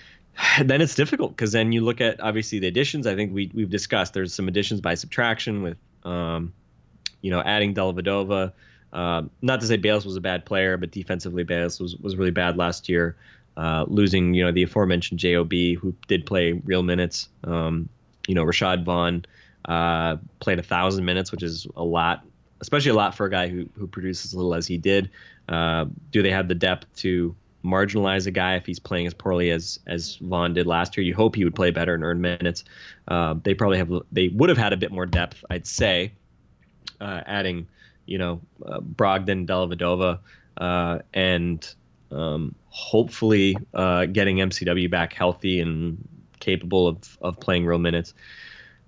then 0.64 0.80
it's 0.80 0.94
difficult 0.94 1.32
because 1.32 1.52
then 1.52 1.72
you 1.72 1.80
look 1.80 2.00
at 2.00 2.20
obviously 2.20 2.58
the 2.58 2.68
additions. 2.68 3.06
I 3.06 3.16
think 3.16 3.34
we 3.34 3.50
we've 3.54 3.70
discussed 3.70 4.14
there's 4.14 4.34
some 4.34 4.48
additions 4.48 4.80
by 4.80 4.94
subtraction 4.94 5.62
with, 5.62 5.78
um, 6.04 6.52
you 7.20 7.30
know, 7.30 7.40
adding 7.40 7.74
Dellavedova. 7.74 8.52
Uh, 8.92 9.22
not 9.40 9.60
to 9.60 9.66
say 9.66 9.78
Bayless 9.78 10.04
was 10.04 10.16
a 10.16 10.20
bad 10.20 10.44
player, 10.44 10.76
but 10.76 10.90
defensively 10.90 11.44
Bayless 11.44 11.80
was 11.80 11.96
was 11.96 12.16
really 12.16 12.30
bad 12.30 12.56
last 12.56 12.88
year. 12.88 13.16
Uh, 13.56 13.84
losing, 13.88 14.34
you 14.34 14.44
know, 14.44 14.52
the 14.52 14.62
aforementioned 14.62 15.20
Job, 15.20 15.52
who 15.52 15.94
did 16.08 16.26
play 16.26 16.52
real 16.52 16.82
minutes. 16.82 17.28
Um, 17.44 17.88
you 18.26 18.34
know, 18.34 18.44
Rashad 18.44 18.84
Vaughn 18.84 19.24
uh, 19.66 20.16
played 20.40 20.58
a 20.58 20.62
thousand 20.62 21.04
minutes, 21.04 21.32
which 21.32 21.42
is 21.42 21.66
a 21.76 21.84
lot, 21.84 22.24
especially 22.60 22.90
a 22.90 22.94
lot 22.94 23.14
for 23.14 23.26
a 23.26 23.30
guy 23.30 23.48
who 23.48 23.68
who 23.76 23.86
produces 23.86 24.26
as 24.26 24.34
little 24.34 24.54
as 24.54 24.66
he 24.66 24.78
did. 24.78 25.10
Uh, 25.48 25.86
do 26.10 26.22
they 26.22 26.30
have 26.30 26.48
the 26.48 26.54
depth 26.54 26.86
to 26.96 27.34
marginalize 27.64 28.26
a 28.26 28.30
guy 28.30 28.56
if 28.56 28.66
he's 28.66 28.78
playing 28.78 29.06
as 29.06 29.14
poorly 29.14 29.50
as 29.50 29.78
as 29.86 30.16
Vaughn 30.16 30.54
did 30.54 30.66
last 30.66 30.96
year? 30.96 31.04
You 31.04 31.14
hope 31.14 31.36
he 31.36 31.44
would 31.44 31.54
play 31.54 31.70
better 31.70 31.94
and 31.94 32.02
earn 32.02 32.20
minutes. 32.20 32.64
Uh, 33.08 33.34
they 33.42 33.54
probably 33.54 33.78
have 33.78 33.92
they 34.10 34.28
would 34.28 34.48
have 34.48 34.58
had 34.58 34.72
a 34.72 34.76
bit 34.76 34.90
more 34.90 35.06
depth, 35.06 35.44
I'd 35.50 35.66
say, 35.66 36.12
uh, 37.00 37.22
adding 37.26 37.66
you 38.06 38.18
know 38.18 38.40
Brogdon, 38.60 39.46
Dellavedova, 39.46 40.20
and 41.12 41.74
um, 42.12 42.54
hopefully 42.68 43.56
uh, 43.74 44.06
getting 44.06 44.38
MCW 44.38 44.90
back 44.90 45.12
healthy 45.12 45.60
and 45.60 46.08
capable 46.40 46.88
of 46.88 47.18
of 47.20 47.38
playing 47.40 47.66
real 47.66 47.78
minutes. 47.78 48.14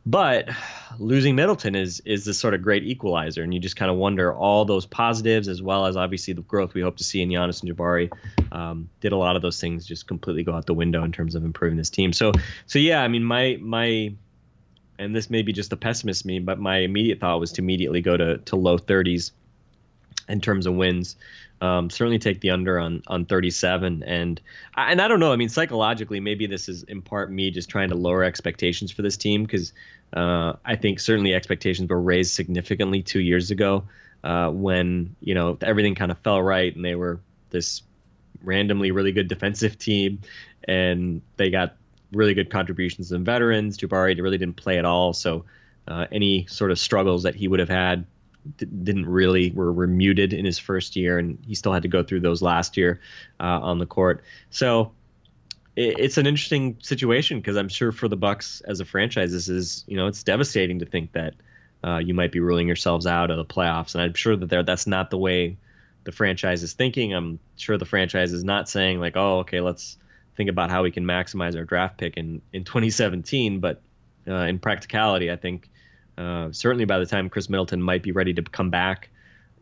But 0.06 0.50
losing 0.98 1.34
Middleton 1.34 1.74
is 1.74 2.00
is 2.04 2.26
this 2.26 2.38
sort 2.38 2.52
of 2.52 2.60
great 2.60 2.84
equalizer, 2.84 3.42
and 3.42 3.54
you 3.54 3.60
just 3.60 3.76
kind 3.76 3.90
of 3.90 3.96
wonder 3.96 4.34
all 4.34 4.66
those 4.66 4.84
positives 4.84 5.48
as 5.48 5.62
well 5.62 5.86
as 5.86 5.96
obviously 5.96 6.34
the 6.34 6.42
growth 6.42 6.74
we 6.74 6.82
hope 6.82 6.98
to 6.98 7.04
see 7.04 7.22
in 7.22 7.30
Giannis 7.30 7.62
and 7.62 7.74
Jabari. 7.74 8.12
Um, 8.52 8.90
did 9.00 9.12
a 9.12 9.16
lot 9.16 9.34
of 9.34 9.40
those 9.40 9.58
things 9.58 9.86
just 9.86 10.06
completely 10.06 10.42
go 10.42 10.52
out 10.52 10.66
the 10.66 10.74
window 10.74 11.04
in 11.04 11.12
terms 11.12 11.34
of 11.34 11.44
improving 11.44 11.78
this 11.78 11.88
team? 11.88 12.12
So 12.12 12.32
so 12.66 12.78
yeah, 12.78 13.02
I 13.02 13.08
mean 13.08 13.24
my 13.24 13.56
my 13.62 14.12
and 14.98 15.16
this 15.16 15.30
may 15.30 15.40
be 15.40 15.52
just 15.52 15.72
a 15.72 15.76
pessimist 15.76 16.26
me, 16.26 16.38
but 16.38 16.60
my 16.60 16.78
immediate 16.78 17.18
thought 17.18 17.40
was 17.40 17.52
to 17.52 17.62
immediately 17.62 18.02
go 18.02 18.16
to 18.16 18.38
to 18.38 18.56
low 18.56 18.76
30s 18.76 19.30
in 20.28 20.40
terms 20.40 20.66
of 20.66 20.74
wins. 20.74 21.16
Um, 21.60 21.88
certainly 21.88 22.18
take 22.18 22.40
the 22.40 22.50
under 22.50 22.78
on 22.78 23.02
on 23.06 23.24
37 23.24 24.02
and 24.02 24.40
and 24.76 25.00
I 25.00 25.08
don't 25.08 25.20
know. 25.20 25.32
I 25.32 25.36
mean 25.36 25.48
psychologically 25.48 26.20
maybe 26.20 26.46
this 26.46 26.68
is 26.68 26.82
in 26.82 27.00
part 27.00 27.30
me 27.30 27.50
just 27.50 27.70
trying 27.70 27.88
to 27.90 27.94
lower 27.94 28.22
expectations 28.24 28.90
for 28.90 29.02
this 29.02 29.16
team 29.16 29.44
because 29.44 29.72
uh, 30.12 30.54
I 30.64 30.76
think 30.76 31.00
certainly 31.00 31.32
expectations 31.32 31.88
were 31.88 32.00
raised 32.00 32.34
significantly 32.34 33.02
two 33.02 33.20
years 33.20 33.50
ago 33.50 33.84
uh, 34.24 34.50
when 34.50 35.16
you 35.20 35.34
know 35.34 35.56
everything 35.62 35.94
kind 35.94 36.10
of 36.10 36.18
fell 36.18 36.42
right 36.42 36.74
and 36.74 36.84
they 36.84 36.96
were 36.96 37.20
this 37.50 37.82
randomly 38.42 38.90
really 38.90 39.12
good 39.12 39.28
defensive 39.28 39.78
team 39.78 40.20
and 40.64 41.22
they 41.36 41.50
got 41.50 41.76
really 42.12 42.34
good 42.34 42.50
contributions 42.50 43.10
from 43.10 43.24
veterans. 43.24 43.78
Jabari 43.78 44.20
really 44.20 44.38
didn't 44.38 44.56
play 44.56 44.78
at 44.78 44.84
all. 44.84 45.12
So 45.12 45.44
uh, 45.86 46.06
any 46.10 46.46
sort 46.46 46.70
of 46.70 46.78
struggles 46.78 47.24
that 47.24 47.34
he 47.34 47.48
would 47.48 47.60
have 47.60 47.68
had 47.68 48.06
didn't 48.56 49.06
really 49.06 49.50
were, 49.50 49.72
were 49.72 49.86
muted 49.86 50.32
in 50.32 50.44
his 50.44 50.58
first 50.58 50.96
year, 50.96 51.18
and 51.18 51.38
he 51.46 51.54
still 51.54 51.72
had 51.72 51.82
to 51.82 51.88
go 51.88 52.02
through 52.02 52.20
those 52.20 52.42
last 52.42 52.76
year 52.76 53.00
uh, 53.40 53.60
on 53.60 53.78
the 53.78 53.86
court. 53.86 54.22
So 54.50 54.92
it, 55.76 55.98
it's 55.98 56.18
an 56.18 56.26
interesting 56.26 56.76
situation 56.80 57.38
because 57.38 57.56
I'm 57.56 57.68
sure 57.68 57.92
for 57.92 58.08
the 58.08 58.16
Bucks 58.16 58.60
as 58.62 58.80
a 58.80 58.84
franchise, 58.84 59.32
this 59.32 59.48
is 59.48 59.84
you 59.86 59.96
know 59.96 60.06
it's 60.06 60.22
devastating 60.22 60.80
to 60.80 60.86
think 60.86 61.12
that 61.12 61.34
uh, 61.82 61.98
you 61.98 62.14
might 62.14 62.32
be 62.32 62.40
ruling 62.40 62.66
yourselves 62.66 63.06
out 63.06 63.30
of 63.30 63.36
the 63.36 63.44
playoffs, 63.44 63.94
and 63.94 64.02
I'm 64.02 64.14
sure 64.14 64.36
that 64.36 64.66
that's 64.66 64.86
not 64.86 65.10
the 65.10 65.18
way 65.18 65.56
the 66.04 66.12
franchise 66.12 66.62
is 66.62 66.74
thinking. 66.74 67.14
I'm 67.14 67.38
sure 67.56 67.78
the 67.78 67.86
franchise 67.86 68.32
is 68.32 68.44
not 68.44 68.68
saying 68.68 69.00
like, 69.00 69.16
oh, 69.16 69.40
okay, 69.40 69.60
let's 69.60 69.96
think 70.36 70.50
about 70.50 70.70
how 70.70 70.82
we 70.82 70.90
can 70.90 71.04
maximize 71.04 71.56
our 71.56 71.64
draft 71.64 71.98
pick 71.98 72.16
in 72.16 72.42
in 72.52 72.64
2017, 72.64 73.60
but 73.60 73.80
uh, 74.26 74.34
in 74.34 74.58
practicality, 74.58 75.30
I 75.30 75.36
think 75.36 75.68
uh, 76.16 76.52
certainly 76.52 76.84
by 76.84 76.98
the 76.98 77.06
time 77.06 77.28
Khris 77.28 77.48
Middleton 77.48 77.82
might 77.82 78.02
be 78.02 78.12
ready 78.12 78.34
to 78.34 78.42
come 78.42 78.70
back, 78.70 79.10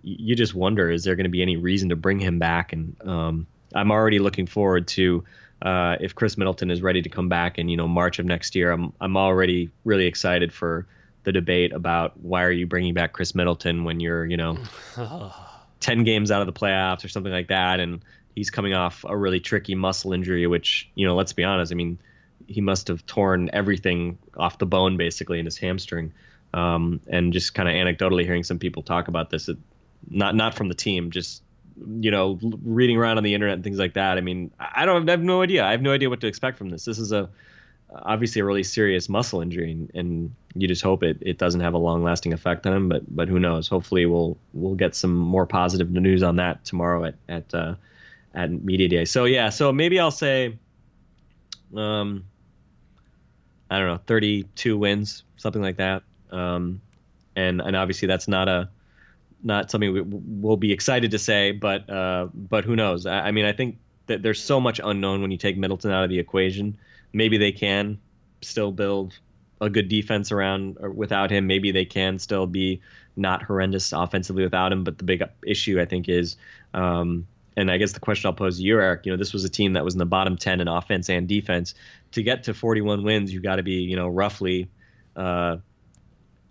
you 0.02 0.35
just 0.35 0.54
wonder 0.54 0.90
is 0.90 1.04
there 1.04 1.16
going 1.16 1.25
to 1.25 1.30
be 1.30 1.42
any 1.42 1.56
reason 1.56 1.90
to 1.90 1.97
bring 1.97 2.18
him 2.18 2.38
back? 2.38 2.73
And 2.73 2.97
um, 3.04 3.47
I'm 3.75 3.90
already 3.90 4.18
looking 4.18 4.47
forward 4.47 4.88
to 4.88 5.25
uh, 5.62 5.97
if 6.00 6.14
Khris 6.14 6.37
Middleton 6.37 6.71
is 6.71 6.82
ready 6.82 7.02
to 7.02 7.09
come 7.09 7.28
back 7.28 7.59
in 7.59 7.68
you 7.68 7.76
know 7.76 7.88
March 7.88 8.18
of 8.18 8.26
next 8.26 8.54
year. 8.54 8.73
I'm 8.73 8.92
I'm 9.00 9.16
already 9.16 9.71
really 9.85 10.06
excited 10.06 10.52
for 10.52 10.87
the 11.25 11.32
debate 11.32 11.73
about 11.73 12.18
why 12.18 12.42
are 12.42 12.50
you 12.50 12.66
bringing 12.66 12.94
back 12.94 13.12
Khris 13.12 13.35
Middleton 13.35 13.85
when 13.85 14.00
you're 14.00 14.25
you 14.26 14.37
know 14.37 14.59
10 15.80 16.04
games 16.04 16.30
out 16.30 16.40
of 16.40 16.47
the 16.47 16.52
playoffs 16.52 17.04
or 17.04 17.09
something 17.09 17.32
like 17.32 17.49
that, 17.49 17.80
and 17.80 18.04
he's 18.35 18.50
coming 18.50 18.75
off 18.75 19.04
a 19.09 19.16
really 19.16 19.40
tricky 19.40 19.75
muscle 19.75 20.12
injury, 20.12 20.47
which 20.47 20.90
you 20.94 21.06
know 21.06 21.14
let's 21.14 21.32
be 21.32 21.44
honest, 21.44 21.73
I 21.73 21.76
mean 21.76 21.99
he 22.49 22.61
must 22.61 22.88
have 22.88 23.06
torn 23.06 23.49
everything 23.52 24.18
off 24.37 24.59
the 24.59 24.66
bone 24.66 24.97
basically 24.97 25.38
in 25.38 25.44
his 25.44 25.56
hamstring. 25.56 26.12
Um, 26.54 27.00
and 27.09 27.32
just 27.32 27.54
kind 27.54 27.68
of 27.68 27.75
anecdotally 27.75 28.25
hearing 28.25 28.42
some 28.42 28.59
people 28.59 28.82
talk 28.82 29.09
about 29.09 29.30
this, 29.30 29.49
it, 29.49 29.56
not 30.11 30.35
not 30.35 30.54
from 30.54 30.68
the 30.68 30.75
team, 30.75 31.11
just 31.11 31.42
you 31.99 32.11
know 32.11 32.38
reading 32.42 32.99
around 32.99 33.16
on 33.16 33.25
the 33.25 33.35
internet 33.35 33.54
and 33.54 33.64
things 33.64 33.78
like 33.78 33.94
that. 33.94 34.18
I 34.18 34.21
mean, 34.21 34.50
I 34.59 34.85
don't 34.85 35.09
I 35.09 35.12
have 35.12 35.23
no 35.23 35.42
idea. 35.42 35.64
I 35.64 35.71
have 35.71 35.82
no 35.82 35.92
idea 35.92 36.11
what 36.11 36.21
to 36.21 36.26
expect 36.26 36.59
from 36.59 36.68
this. 36.71 36.85
This 36.85 36.99
is 36.99 37.12
a 37.12 37.30
obviously 37.94 38.40
a 38.40 38.44
really 38.44 38.62
serious 38.62 39.09
muscle 39.09 39.40
injury, 39.40 39.73
and, 39.73 39.90
and 39.94 40.35
you 40.54 40.68
just 40.68 40.82
hope 40.82 41.02
it, 41.02 41.18
it 41.21 41.38
doesn't 41.38 41.61
have 41.61 41.75
a 41.75 41.78
long 41.78 42.02
lasting 42.02 42.32
effect 42.32 42.66
on 42.66 42.73
him. 42.73 42.88
But 42.88 43.14
but 43.14 43.28
who 43.28 43.38
knows? 43.38 43.68
Hopefully 43.68 44.06
we'll 44.06 44.37
we'll 44.52 44.75
get 44.75 44.94
some 44.94 45.14
more 45.14 45.47
positive 45.47 45.90
news 45.90 46.23
on 46.23 46.37
that 46.37 46.64
tomorrow 46.64 47.04
at 47.04 47.14
at 47.28 47.54
uh, 47.54 47.75
at 48.35 48.50
media 48.50 48.88
day. 48.88 49.04
So 49.04 49.25
yeah, 49.25 49.50
so 49.50 49.73
maybe 49.73 49.99
I'll 50.00 50.11
say, 50.11 50.59
um, 51.76 52.25
I 53.71 53.78
don't 53.78 53.88
know, 53.88 54.00
32 54.06 54.76
wins, 54.76 55.25
something 55.37 55.62
like 55.62 55.76
that. 55.76 56.02
Um, 56.32 56.80
and 57.36 57.60
and 57.60 57.76
obviously 57.76 58.08
that's 58.08 58.28
not 58.28 58.48
a 58.48 58.68
not 59.42 59.70
something 59.70 59.92
we, 59.92 60.02
will 60.02 60.56
be 60.56 60.72
excited 60.72 61.10
to 61.10 61.18
say, 61.18 61.52
but 61.52 61.88
uh, 61.90 62.28
but 62.34 62.64
who 62.64 62.76
knows? 62.76 63.06
I, 63.06 63.28
I, 63.28 63.30
mean, 63.32 63.44
I 63.44 63.52
think 63.52 63.78
that 64.06 64.22
there's 64.22 64.42
so 64.42 64.60
much 64.60 64.80
unknown 64.82 65.20
when 65.20 65.30
you 65.30 65.36
take 65.36 65.56
Middleton 65.56 65.90
out 65.90 66.04
of 66.04 66.10
the 66.10 66.18
equation. 66.18 66.76
Maybe 67.12 67.38
they 67.38 67.52
can 67.52 67.98
still 68.40 68.72
build 68.72 69.18
a 69.60 69.68
good 69.70 69.88
defense 69.88 70.32
around 70.32 70.78
or 70.80 70.90
without 70.90 71.30
him. 71.30 71.46
Maybe 71.46 71.70
they 71.72 71.84
can 71.84 72.18
still 72.18 72.46
be 72.46 72.80
not 73.16 73.42
horrendous 73.42 73.92
offensively 73.92 74.44
without 74.44 74.72
him. 74.72 74.84
But 74.84 74.98
the 74.98 75.04
big 75.04 75.22
issue 75.46 75.80
I 75.80 75.84
think 75.84 76.08
is, 76.08 76.36
um, 76.74 77.26
and 77.56 77.70
I 77.70 77.78
guess 77.78 77.92
the 77.92 78.00
question 78.00 78.28
I'll 78.28 78.34
pose 78.34 78.58
to 78.58 78.62
you, 78.62 78.80
Eric. 78.80 79.06
You 79.06 79.12
know, 79.12 79.18
this 79.18 79.32
was 79.32 79.44
a 79.44 79.48
team 79.48 79.74
that 79.74 79.84
was 79.84 79.94
in 79.94 79.98
the 79.98 80.06
bottom 80.06 80.36
ten 80.36 80.60
in 80.60 80.68
offense 80.68 81.08
and 81.10 81.28
defense. 81.28 81.74
To 82.12 82.22
get 82.22 82.44
to 82.44 82.54
41 82.54 83.02
wins, 83.04 83.32
you've 83.32 83.42
got 83.42 83.56
to 83.56 83.62
be 83.62 83.82
you 83.82 83.96
know 83.96 84.08
roughly. 84.08 84.68
Uh, 85.16 85.58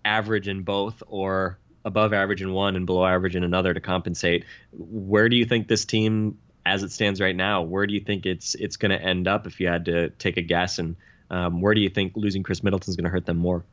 average 0.04 0.48
in 0.48 0.64
both 0.64 1.04
or 1.08 1.58
above 1.84 2.14
average 2.14 2.42
in 2.42 2.54
one 2.54 2.76
and 2.76 2.86
below 2.86 3.06
average 3.06 3.36
in 3.36 3.44
another 3.44 3.74
to 3.74 3.80
compensate. 3.80 4.46
Where 4.72 5.30
do 5.30 5.36
you 5.36 5.46
think 5.46 5.68
this 5.68 5.86
team, 5.86 6.38
as 6.66 6.84
it 6.84 6.92
stands 6.92 7.20
right 7.20 7.36
now, 7.36 7.64
where 7.64 7.88
do 7.88 7.94
you 7.94 8.02
think 8.02 8.26
it's 8.26 8.56
it's 8.56 8.78
going 8.78 8.92
to 8.92 9.02
end 9.02 9.28
up 9.28 9.48
if 9.48 9.60
you 9.60 9.68
had 9.68 9.86
to 9.86 10.10
take 10.10 10.38
a 10.38 10.42
guess? 10.42 10.80
And 10.80 10.96
um, 11.30 11.62
where 11.62 11.74
do 11.74 11.82
you 11.82 11.90
think 11.90 12.14
losing 12.16 12.44
Khris 12.44 12.64
Middleton 12.64 12.92
is 12.92 12.96
going 12.96 13.06
to 13.06 13.10
hurt 13.10 13.26
them 13.26 13.38
more? 13.38 13.64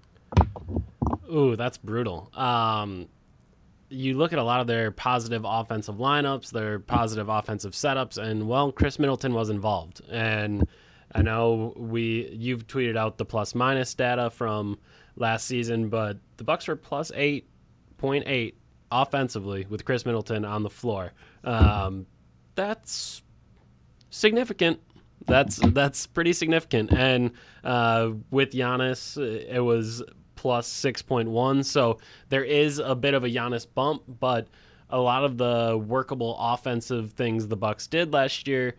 Ooh, 1.30 1.56
that's 1.56 1.76
brutal. 1.76 2.30
Um, 2.34 3.08
you 3.90 4.16
look 4.16 4.32
at 4.32 4.38
a 4.38 4.42
lot 4.42 4.60
of 4.60 4.66
their 4.66 4.90
positive 4.90 5.44
offensive 5.44 5.96
lineups, 5.96 6.50
their 6.50 6.78
positive 6.78 7.28
offensive 7.28 7.72
setups, 7.72 8.18
and 8.18 8.48
well, 8.48 8.72
Khris 8.72 8.98
Middleton 8.98 9.34
was 9.34 9.50
involved. 9.50 10.00
And 10.10 10.66
I 11.14 11.22
know 11.22 11.74
we 11.76 12.28
you've 12.32 12.66
tweeted 12.66 12.96
out 12.96 13.18
the 13.18 13.24
plus 13.24 13.54
minus 13.54 13.94
data 13.94 14.30
from 14.30 14.78
last 15.18 15.46
season, 15.46 15.88
but 15.88 16.18
the 16.36 16.44
Bucks 16.44 16.68
were 16.68 16.76
plus 16.76 17.12
eight 17.14 17.48
point 17.96 18.24
eight 18.26 18.56
offensively 18.90 19.66
with 19.68 19.84
Khris 19.84 20.06
Middleton 20.06 20.44
on 20.44 20.62
the 20.62 20.70
floor. 20.70 21.12
Um, 21.44 22.06
that's 22.54 23.22
significant. 24.10 24.80
That's 25.26 25.56
that's 25.72 26.06
pretty 26.06 26.32
significant. 26.32 26.92
And 26.92 27.32
uh, 27.64 28.12
with 28.30 28.52
Giannis, 28.52 29.18
it 29.18 29.60
was 29.60 30.02
plus 30.36 30.66
six 30.66 31.02
point 31.02 31.28
one. 31.28 31.62
So 31.64 31.98
there 32.28 32.44
is 32.44 32.78
a 32.78 32.94
bit 32.94 33.14
of 33.14 33.24
a 33.24 33.28
Giannis 33.28 33.66
bump, 33.72 34.02
but 34.20 34.48
a 34.90 34.98
lot 35.00 35.24
of 35.24 35.36
the 35.36 35.82
workable 35.86 36.36
offensive 36.38 37.12
things 37.12 37.48
the 37.48 37.56
Bucks 37.56 37.86
did 37.86 38.12
last 38.12 38.48
year 38.48 38.76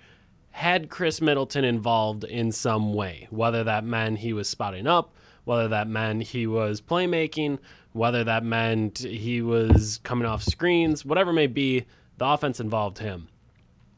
had 0.52 0.90
Khris 0.90 1.22
Middleton 1.22 1.64
involved 1.64 2.24
in 2.24 2.52
some 2.52 2.94
way, 2.94 3.28
whether 3.30 3.64
that 3.66 3.84
meant 3.84 4.18
he 4.18 4.34
was 4.34 4.50
spotting 4.50 4.88
up, 4.88 5.14
whether 5.50 5.68
that 5.68 5.88
meant 5.88 6.22
he 6.22 6.46
was 6.46 6.80
playmaking, 6.80 7.58
whether 7.94 8.24
that 8.24 8.44
meant 8.44 9.00
he 9.00 9.42
was 9.42 10.00
coming 10.04 10.28
off 10.28 10.44
screens, 10.44 11.04
whatever 11.04 11.34
may 11.34 11.48
be, 11.48 11.86
the 12.20 12.26
offense 12.28 12.60
involved 12.60 13.00
him. 13.00 13.28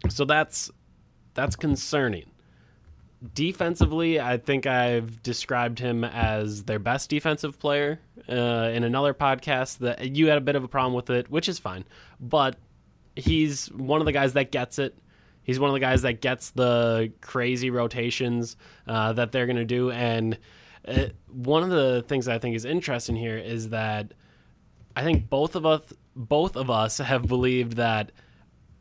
So 0.08 0.24
that's 0.24 0.72
that's 1.34 1.58
concerning. 1.58 2.32
Defensively, 3.34 4.18
I 4.18 4.38
think 4.38 4.66
I've 4.66 5.22
described 5.24 5.78
him 5.78 6.06
as 6.06 6.64
their 6.64 6.80
best 6.80 7.10
defensive 7.10 7.60
player 7.60 8.00
uh, 8.30 8.72
in 8.74 8.86
another 8.86 9.14
podcast. 9.14 9.80
That 9.80 10.16
you 10.16 10.28
had 10.28 10.38
a 10.38 10.42
bit 10.42 10.56
of 10.56 10.64
a 10.64 10.70
problem 10.70 10.94
with 10.94 11.10
it, 11.10 11.30
which 11.30 11.50
is 11.50 11.60
fine, 11.60 11.84
but 12.22 12.56
he's 13.18 13.70
one 13.74 14.00
of 14.00 14.06
the 14.06 14.14
guys 14.14 14.32
that 14.34 14.52
gets 14.52 14.80
it. 14.80 14.98
He's 15.44 15.60
one 15.60 15.70
of 15.70 15.74
the 15.74 15.82
guys 15.82 16.04
that 16.04 16.22
gets 16.22 16.52
the 16.52 17.12
crazy 17.20 17.72
rotations 17.72 18.56
uh, 18.88 19.12
that 19.14 19.34
they're 19.34 19.48
going 19.48 19.58
to 19.58 19.66
do, 19.66 19.92
and 19.92 20.38
uh, 20.88 21.06
one 21.28 21.64
of 21.64 21.70
the 21.70 22.04
things 22.08 22.28
I 22.28 22.40
think 22.40 22.56
is 22.56 22.66
interesting 22.66 23.16
here 23.16 23.38
is 23.38 23.70
that 23.70 24.14
I 24.96 25.04
think 25.04 25.30
both 25.30 25.56
of 25.56 25.66
us 25.66 25.94
both 26.16 26.58
of 26.58 26.70
us 26.70 26.98
have 26.98 27.28
believed 27.28 27.78
that 27.78 28.12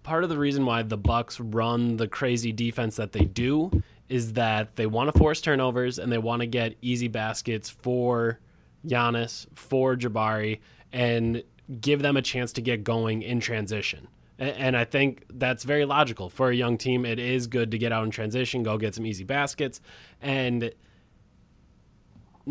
part 0.02 0.25
of 0.25 0.30
the 0.30 0.38
reason 0.38 0.64
why 0.66 0.83
the 0.83 0.97
Bucks 0.97 1.38
run 1.38 1.97
the 1.97 2.09
crazy 2.09 2.52
defense 2.52 2.97
that 2.97 3.12
they 3.12 3.25
do 3.25 3.83
is 4.09 4.33
that 4.33 4.75
they 4.76 4.87
want 4.87 5.12
to 5.12 5.19
force 5.19 5.40
turnovers 5.40 5.99
and 5.99 6.11
they 6.11 6.19
want 6.19 6.40
to 6.40 6.47
get 6.47 6.75
easy 6.83 7.07
baskets 7.07 7.71
for 7.71 8.40
Giannis, 8.85 9.47
for 9.54 9.95
Jabari, 9.95 10.59
and 10.92 11.45
give 11.80 12.02
them 12.02 12.16
a 12.16 12.23
chance 12.23 12.52
to 12.54 12.61
get 12.61 12.83
going 12.83 13.23
in 13.23 13.38
transition. 13.38 14.09
And 14.38 14.76
I 14.76 14.85
think 14.85 15.26
that's 15.35 15.64
very 15.64 15.85
logical 15.85 16.30
for 16.30 16.49
a 16.49 16.54
young 16.54 16.78
team. 16.78 17.04
It 17.04 17.19
is 17.19 17.47
good 17.47 17.71
to 17.73 17.78
get 17.78 17.92
out 17.92 18.04
in 18.04 18.11
transition, 18.11 18.62
go 18.62 18.78
get 18.78 18.95
some 18.95 19.07
easy 19.07 19.23
baskets, 19.23 19.80
and 20.21 20.73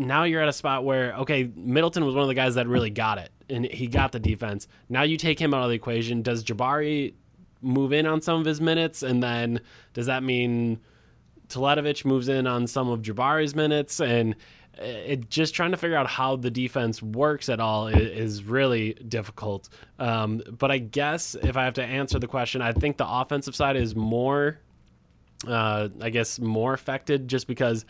now 0.00 0.24
you're 0.24 0.42
at 0.42 0.48
a 0.48 0.52
spot 0.52 0.84
where 0.84 1.14
okay, 1.18 1.50
Middleton 1.54 2.04
was 2.04 2.14
one 2.14 2.22
of 2.22 2.28
the 2.28 2.34
guys 2.34 2.54
that 2.54 2.66
really 2.66 2.90
got 2.90 3.18
it, 3.18 3.30
and 3.48 3.66
he 3.66 3.86
got 3.86 4.12
the 4.12 4.18
defense. 4.18 4.66
Now 4.88 5.02
you 5.02 5.16
take 5.16 5.38
him 5.38 5.52
out 5.54 5.62
of 5.62 5.68
the 5.68 5.76
equation. 5.76 6.22
Does 6.22 6.42
Jabari 6.42 7.14
move 7.60 7.92
in 7.92 8.06
on 8.06 8.20
some 8.22 8.40
of 8.40 8.46
his 8.46 8.60
minutes, 8.60 9.02
and 9.02 9.22
then 9.22 9.60
does 9.92 10.06
that 10.06 10.22
mean 10.22 10.80
Teletovic 11.48 12.04
moves 12.04 12.28
in 12.28 12.46
on 12.46 12.66
some 12.66 12.88
of 12.88 13.02
Jabari's 13.02 13.54
minutes? 13.54 14.00
And 14.00 14.36
it 14.78 15.28
just 15.28 15.54
trying 15.54 15.72
to 15.72 15.76
figure 15.76 15.96
out 15.96 16.06
how 16.06 16.36
the 16.36 16.50
defense 16.50 17.02
works 17.02 17.50
at 17.50 17.60
all 17.60 17.88
is, 17.88 18.36
is 18.36 18.44
really 18.44 18.94
difficult. 18.94 19.68
Um, 19.98 20.42
but 20.58 20.70
I 20.70 20.78
guess 20.78 21.34
if 21.34 21.56
I 21.58 21.64
have 21.64 21.74
to 21.74 21.84
answer 21.84 22.18
the 22.18 22.28
question, 22.28 22.62
I 22.62 22.72
think 22.72 22.96
the 22.96 23.06
offensive 23.06 23.54
side 23.54 23.76
is 23.76 23.94
more, 23.94 24.58
uh, 25.46 25.88
I 26.00 26.08
guess, 26.08 26.40
more 26.40 26.72
affected 26.72 27.28
just 27.28 27.46
because 27.46 27.84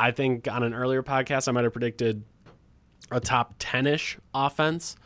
I 0.00 0.10
think 0.10 0.48
on 0.48 0.62
an 0.62 0.74
earlier 0.74 1.02
podcast 1.02 1.48
I 1.48 1.52
might 1.52 1.64
have 1.64 1.72
predicted 1.72 2.22
a 3.10 3.20
top 3.20 3.54
10 3.58 3.86
ish 3.86 4.18
offense 4.34 4.96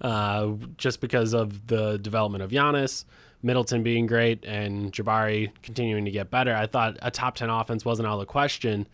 uh, 0.00 0.52
just 0.76 1.00
because 1.00 1.32
of 1.32 1.66
the 1.66 1.98
development 1.98 2.42
of 2.42 2.50
Giannis. 2.50 3.04
Middleton 3.42 3.82
being 3.82 4.06
great 4.06 4.44
and 4.44 4.92
Jabari 4.92 5.50
continuing 5.62 6.04
to 6.04 6.10
get 6.10 6.30
better. 6.30 6.54
I 6.54 6.66
thought 6.66 6.98
a 7.02 7.10
top 7.10 7.34
10 7.34 7.50
offense 7.50 7.84
wasn't 7.84 8.06
out 8.06 8.14
of 8.14 8.20
the 8.20 8.26
question. 8.26 8.86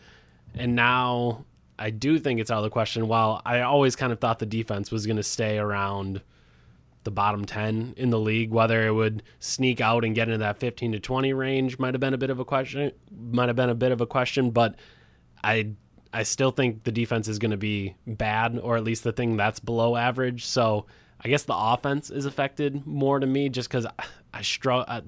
And 0.55 0.75
now 0.75 1.45
I 1.79 1.91
do 1.91 2.19
think 2.19 2.41
it's 2.41 2.51
out 2.51 2.59
of 2.59 2.65
the 2.65 2.71
question. 2.71 3.09
While 3.09 3.43
I 3.45 3.61
always 3.61 3.95
kind 3.95 4.13
of 4.13 4.21
thought 4.21 4.39
the 4.39 4.47
defense 4.47 4.91
was 4.91 5.07
going 5.07 5.19
to 5.19 5.23
stay 5.23 5.59
around 5.59 6.23
the 7.05 7.11
bottom 7.11 7.45
10 7.45 7.95
in 7.97 8.11
the 8.11 8.19
league, 8.19 8.51
whether 8.51 8.87
it 8.87 8.93
would 8.93 9.23
sneak 9.39 9.81
out 9.81 10.05
and 10.05 10.15
get 10.15 10.29
into 10.29 10.39
that 10.39 10.59
15 10.59 10.93
to 10.93 11.01
20 11.01 11.33
range 11.35 11.79
might 11.79 11.95
have 11.95 12.01
been 12.01 12.15
a 12.15 12.19
bit 12.19 12.31
of 12.31 12.39
a 12.39 12.45
question, 12.45 12.91
might 13.11 13.49
have 13.49 13.57
been 13.57 13.71
a 13.71 13.75
bit 13.75 13.93
of 13.93 14.01
a 14.01 14.07
question, 14.07 14.51
but 14.51 14.77
I 15.43 15.73
I 16.13 16.23
still 16.23 16.51
think 16.51 16.85
the 16.85 16.93
defense 16.93 17.29
is 17.29 17.39
going 17.39 17.51
to 17.51 17.57
be 17.57 17.95
bad 18.07 18.59
or 18.59 18.77
at 18.77 18.85
least 18.85 19.05
the 19.05 19.13
thing 19.13 19.37
that's 19.37 19.61
below 19.61 19.97
average. 19.97 20.47
So 20.47 20.87
I 21.21 21.29
guess 21.29 21.43
the 21.43 21.57
offense 21.57 22.11
is 22.11 22.25
affected 22.25 22.87
more 22.87 23.19
to 23.19 23.27
me 23.27 23.49
just 23.49 23.69
because 23.69 23.87
I, 23.87 24.05
I 24.33 24.43
struggle. 24.43 25.03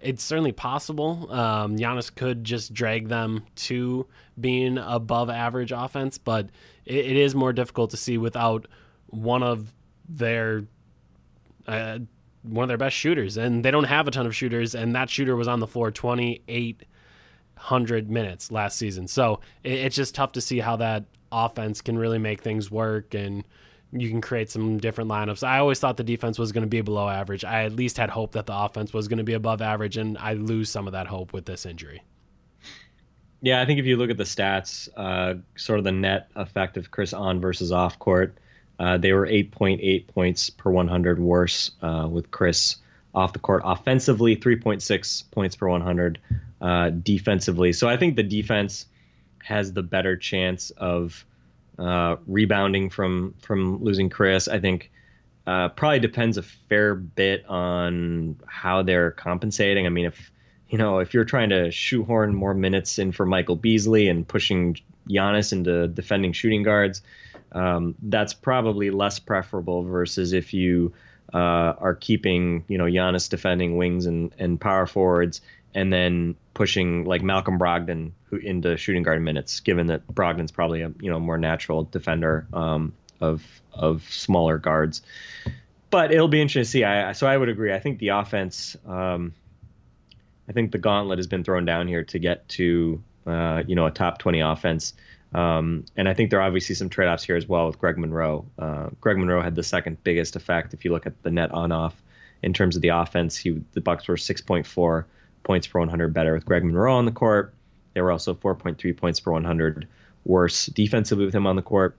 It's 0.00 0.22
certainly 0.22 0.52
possible. 0.52 1.26
Um, 1.32 1.76
Giannis 1.76 2.14
could 2.14 2.44
just 2.44 2.72
drag 2.72 3.08
them 3.08 3.44
to 3.56 4.06
being 4.40 4.78
above 4.78 5.28
average 5.28 5.72
offense, 5.72 6.18
but 6.18 6.50
it, 6.84 7.04
it 7.04 7.16
is 7.16 7.34
more 7.34 7.52
difficult 7.52 7.90
to 7.90 7.96
see 7.96 8.16
without 8.16 8.68
one 9.06 9.42
of 9.42 9.74
their 10.08 10.64
uh, 11.66 11.98
one 12.42 12.62
of 12.62 12.68
their 12.68 12.78
best 12.78 12.94
shooters, 12.94 13.36
and 13.36 13.64
they 13.64 13.72
don't 13.72 13.84
have 13.84 14.06
a 14.06 14.12
ton 14.12 14.24
of 14.24 14.36
shooters, 14.36 14.76
and 14.76 14.94
that 14.94 15.10
shooter 15.10 15.34
was 15.34 15.48
on 15.48 15.58
the 15.58 15.66
floor 15.66 15.90
twenty 15.90 16.42
eight 16.46 16.84
hundred 17.58 18.10
minutes 18.10 18.50
last 18.50 18.78
season. 18.78 19.08
So 19.08 19.40
it, 19.62 19.72
it's 19.72 19.96
just 19.96 20.14
tough 20.14 20.32
to 20.32 20.40
see 20.40 20.58
how 20.58 20.76
that 20.76 21.04
offense 21.30 21.80
can 21.80 21.98
really 21.98 22.18
make 22.18 22.40
things 22.42 22.70
work 22.70 23.14
and 23.14 23.44
you 23.92 24.08
can 24.10 24.20
create 24.20 24.50
some 24.50 24.78
different 24.78 25.10
lineups. 25.10 25.46
I 25.46 25.58
always 25.58 25.80
thought 25.80 25.96
the 25.96 26.04
defense 26.04 26.38
was 26.38 26.52
going 26.52 26.62
to 26.62 26.68
be 26.68 26.80
below 26.80 27.08
average. 27.08 27.44
I 27.44 27.64
at 27.64 27.72
least 27.72 27.96
had 27.96 28.10
hope 28.10 28.32
that 28.32 28.46
the 28.46 28.54
offense 28.54 28.92
was 28.92 29.08
going 29.08 29.18
to 29.18 29.24
be 29.24 29.32
above 29.32 29.62
average, 29.62 29.96
and 29.96 30.18
I 30.18 30.34
lose 30.34 30.70
some 30.70 30.86
of 30.86 30.92
that 30.92 31.06
hope 31.06 31.32
with 31.32 31.46
this 31.46 31.64
injury. 31.64 32.02
Yeah, 33.40 33.62
I 33.62 33.66
think 33.66 33.78
if 33.78 33.86
you 33.86 33.96
look 33.96 34.10
at 34.10 34.16
the 34.16 34.24
stats, 34.24 34.88
uh, 34.96 35.34
sort 35.56 35.78
of 35.78 35.84
the 35.84 35.92
net 35.92 36.28
effect 36.36 36.76
of 36.76 36.90
Khris 36.90 37.14
on 37.14 37.40
versus 37.40 37.72
off 37.72 37.98
court, 37.98 38.36
uh, 38.78 38.98
they 38.98 39.12
were 39.12 39.26
8.8 39.26 40.06
points 40.08 40.50
per 40.50 40.70
100 40.70 41.18
worse 41.18 41.70
uh, 41.80 42.08
with 42.10 42.30
Khris 42.30 42.76
off 43.14 43.32
the 43.32 43.38
court. 43.38 43.62
Offensively, 43.64 44.36
3.6 44.36 45.30
points 45.30 45.56
per 45.56 45.68
100 45.68 46.18
uh, 46.60 46.90
defensively. 46.90 47.72
So 47.72 47.88
I 47.88 47.96
think 47.96 48.16
the 48.16 48.22
defense 48.22 48.86
has 49.44 49.72
the 49.72 49.82
better 49.82 50.16
chance 50.16 50.70
of 50.70 51.24
uh, 51.78 52.16
rebounding 52.26 52.90
from 52.90 53.34
from 53.40 53.82
losing 53.82 54.10
Khris. 54.10 54.48
I 54.48 54.58
think 54.58 54.90
uh, 55.46 55.68
probably 55.70 56.00
depends 56.00 56.36
a 56.36 56.42
fair 56.42 56.94
bit 56.94 57.46
on 57.48 58.36
how 58.46 58.82
they're 58.82 59.12
compensating. 59.12 59.86
I 59.86 59.88
mean, 59.88 60.06
if 60.06 60.30
you 60.68 60.78
know 60.78 60.98
if 60.98 61.14
you're 61.14 61.24
trying 61.24 61.50
to 61.50 61.70
shoehorn 61.70 62.34
more 62.34 62.54
minutes 62.54 62.98
in 62.98 63.12
for 63.12 63.24
Michael 63.24 63.56
Beasley 63.56 64.08
and 64.08 64.26
pushing 64.26 64.76
Giannis 65.08 65.52
into 65.52 65.88
defending 65.88 66.32
shooting 66.32 66.62
guards, 66.62 67.02
um, 67.52 67.94
that's 68.02 68.34
probably 68.34 68.90
less 68.90 69.18
preferable 69.18 69.84
versus 69.84 70.32
if 70.32 70.52
you 70.52 70.92
uh, 71.32 71.74
are 71.78 71.94
keeping 71.94 72.64
you 72.68 72.76
know 72.76 72.84
Giannis 72.84 73.30
defending 73.30 73.76
wings 73.76 74.06
and, 74.06 74.34
and 74.38 74.60
power 74.60 74.86
forwards 74.86 75.40
and 75.74 75.92
then 75.92 76.34
pushing 76.54 77.04
like 77.04 77.22
Malcolm 77.22 77.58
Brogdon 77.58 78.12
who 78.24 78.36
into 78.36 78.76
shooting 78.76 79.02
guard 79.02 79.22
minutes, 79.22 79.60
given 79.60 79.88
that 79.88 80.06
Brogdon's 80.06 80.52
probably 80.52 80.82
a 80.82 80.92
you 81.00 81.10
know 81.10 81.20
more 81.20 81.38
natural 81.38 81.84
defender 81.84 82.46
um, 82.52 82.92
of 83.20 83.42
of 83.72 84.02
smaller 84.10 84.58
guards. 84.58 85.02
But 85.90 86.12
it'll 86.12 86.28
be 86.28 86.40
interesting 86.40 86.64
to 86.64 86.68
see. 86.68 86.84
I 86.84 87.12
so 87.12 87.26
I 87.26 87.36
would 87.36 87.48
agree. 87.48 87.72
I 87.72 87.78
think 87.78 87.98
the 87.98 88.08
offense. 88.08 88.76
Um, 88.86 89.34
I 90.48 90.52
think 90.52 90.72
the 90.72 90.78
gauntlet 90.78 91.18
has 91.18 91.26
been 91.26 91.44
thrown 91.44 91.66
down 91.66 91.88
here 91.88 92.04
to 92.04 92.18
get 92.18 92.48
to 92.50 93.02
uh, 93.26 93.62
you 93.66 93.74
know 93.74 93.86
a 93.86 93.90
top 93.90 94.18
20 94.18 94.40
offense. 94.40 94.94
Um, 95.34 95.84
and 95.94 96.08
I 96.08 96.14
think 96.14 96.30
there 96.30 96.40
are 96.40 96.46
obviously 96.46 96.74
some 96.74 96.88
trade 96.88 97.06
offs 97.06 97.22
here 97.22 97.36
as 97.36 97.46
well 97.46 97.66
with 97.66 97.78
Greg 97.78 97.98
Monroe. 97.98 98.46
Uh, 98.58 98.88
Greg 98.98 99.18
Monroe 99.18 99.42
had 99.42 99.54
the 99.54 99.62
second 99.62 100.02
biggest 100.02 100.36
effect 100.36 100.72
if 100.72 100.86
you 100.86 100.92
look 100.92 101.06
at 101.06 101.22
the 101.22 101.30
net 101.30 101.52
on 101.52 101.70
off 101.70 101.94
in 102.42 102.54
terms 102.54 102.76
of 102.76 102.82
the 102.82 102.88
offense. 102.88 103.36
He 103.36 103.62
the 103.72 103.82
Bucks 103.82 104.08
were 104.08 104.16
6.4 104.16 105.04
points 105.42 105.66
per 105.66 105.78
100 105.78 106.12
better 106.12 106.34
with 106.34 106.44
Greg 106.44 106.64
Monroe 106.64 106.94
on 106.94 107.04
the 107.04 107.12
court. 107.12 107.54
They 107.94 108.00
were 108.00 108.12
also 108.12 108.34
4.3 108.34 108.96
points 108.96 109.20
per 109.20 109.32
100 109.32 109.88
worse 110.24 110.66
defensively 110.66 111.24
with 111.24 111.34
him 111.34 111.46
on 111.46 111.56
the 111.56 111.62
court. 111.62 111.96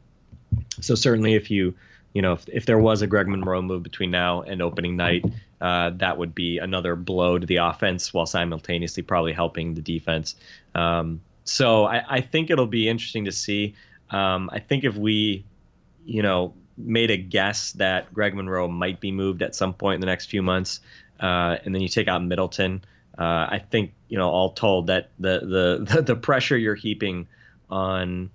So 0.82 0.95
certainly, 0.95 1.34
if 1.34 1.52
you 1.52 1.75
you 2.13 2.21
know 2.21 2.34
if, 2.34 2.47
if 2.47 2.65
there 2.65 2.80
was 2.80 3.02
a 3.02 3.08
Greg 3.08 3.28
Monroe 3.28 3.62
move 3.62 3.84
between 3.84 4.12
now 4.12 4.41
and 4.41 4.62
opening 4.62 4.95
night, 4.95 5.25
uh, 5.62 5.91
that 5.97 6.17
would 6.17 6.34
be 6.34 6.58
another 6.58 6.95
blow 6.95 7.38
to 7.38 7.45
the 7.45 7.58
offense 7.58 8.13
while 8.13 8.25
simultaneously 8.25 9.04
probably 9.04 9.34
helping 9.34 9.73
the 9.73 9.82
defense. 9.82 10.36
Um, 10.73 11.21
so 11.43 11.86
I, 11.86 12.04
I, 12.08 12.21
think 12.21 12.52
it'll 12.52 12.67
be 12.67 12.88
interesting 12.88 13.25
to 13.25 13.32
see. 13.32 13.75
Um, 14.12 14.49
I 14.54 14.60
think 14.60 14.84
if 14.84 14.95
we, 14.95 15.43
you 16.06 16.21
know, 16.21 16.54
made 16.78 17.12
a 17.12 17.17
guess 17.17 17.71
that 17.73 18.13
Greg 18.13 18.36
Monroe 18.36 18.67
might 18.67 18.99
be 18.99 19.12
moved 19.12 19.41
at 19.41 19.56
some 19.56 19.73
point 19.73 19.95
in 19.95 20.02
the 20.02 20.08
next 20.08 20.28
few 20.28 20.41
months, 20.41 20.80
uh, 21.19 21.58
and 21.63 21.73
then 21.73 21.82
you 21.82 21.89
take 21.89 22.08
out 22.08 22.23
Middleton, 22.23 22.84
uh, 23.19 23.47
I 23.51 23.62
think 23.69 23.93
you 24.08 24.17
know 24.17 24.29
all 24.29 24.51
told 24.51 24.88
that 24.88 25.10
the, 25.19 25.84
the 25.88 26.01
the 26.08 26.15
pressure 26.15 26.58
you're 26.58 26.75
heaping 26.75 27.27
on 27.69 28.29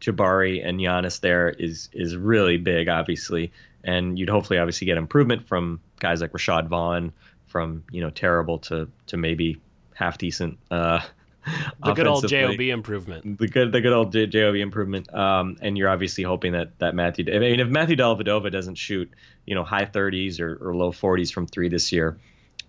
Jabari 0.00 0.66
and 0.66 0.78
Giannis 0.78 1.20
there 1.20 1.50
is 1.50 1.88
is 1.92 2.16
really 2.16 2.56
big, 2.56 2.88
obviously, 2.88 3.52
and 3.82 4.18
you'd 4.18 4.30
hopefully 4.30 4.58
obviously 4.58 4.86
get 4.86 4.98
improvement 4.98 5.48
from 5.48 5.80
guys 5.98 6.20
like 6.20 6.32
Rashad 6.32 6.68
Vaughn, 6.68 7.12
from 7.46 7.82
you 7.90 8.00
know 8.00 8.10
terrible 8.10 8.58
to 8.60 8.88
to 9.08 9.16
maybe 9.16 9.60
half 9.94 10.16
decent. 10.16 10.58
Uh, 10.70 11.00
the 11.84 11.92
good 11.94 12.06
old 12.06 12.28
job 12.28 12.60
improvement. 12.60 13.38
The 13.38 13.48
good, 13.48 13.72
the 13.72 13.80
good 13.80 13.92
old 13.92 14.12
job 14.12 14.54
improvement. 14.54 15.12
Um, 15.12 15.56
and 15.60 15.76
you're 15.76 15.88
obviously 15.88 16.22
hoping 16.22 16.52
that 16.52 16.78
that 16.78 16.94
Matthew. 16.94 17.24
I 17.34 17.38
mean, 17.38 17.60
if 17.60 17.68
Matthew 17.68 17.96
Dellavedova 17.96 18.52
doesn't 18.52 18.76
shoot, 18.76 19.10
you 19.46 19.54
know, 19.54 19.64
high 19.64 19.86
30s 19.86 20.40
or, 20.40 20.56
or 20.60 20.76
low 20.76 20.92
40s 20.92 21.32
from 21.32 21.46
three 21.46 21.68
this 21.68 21.92
year, 21.92 22.18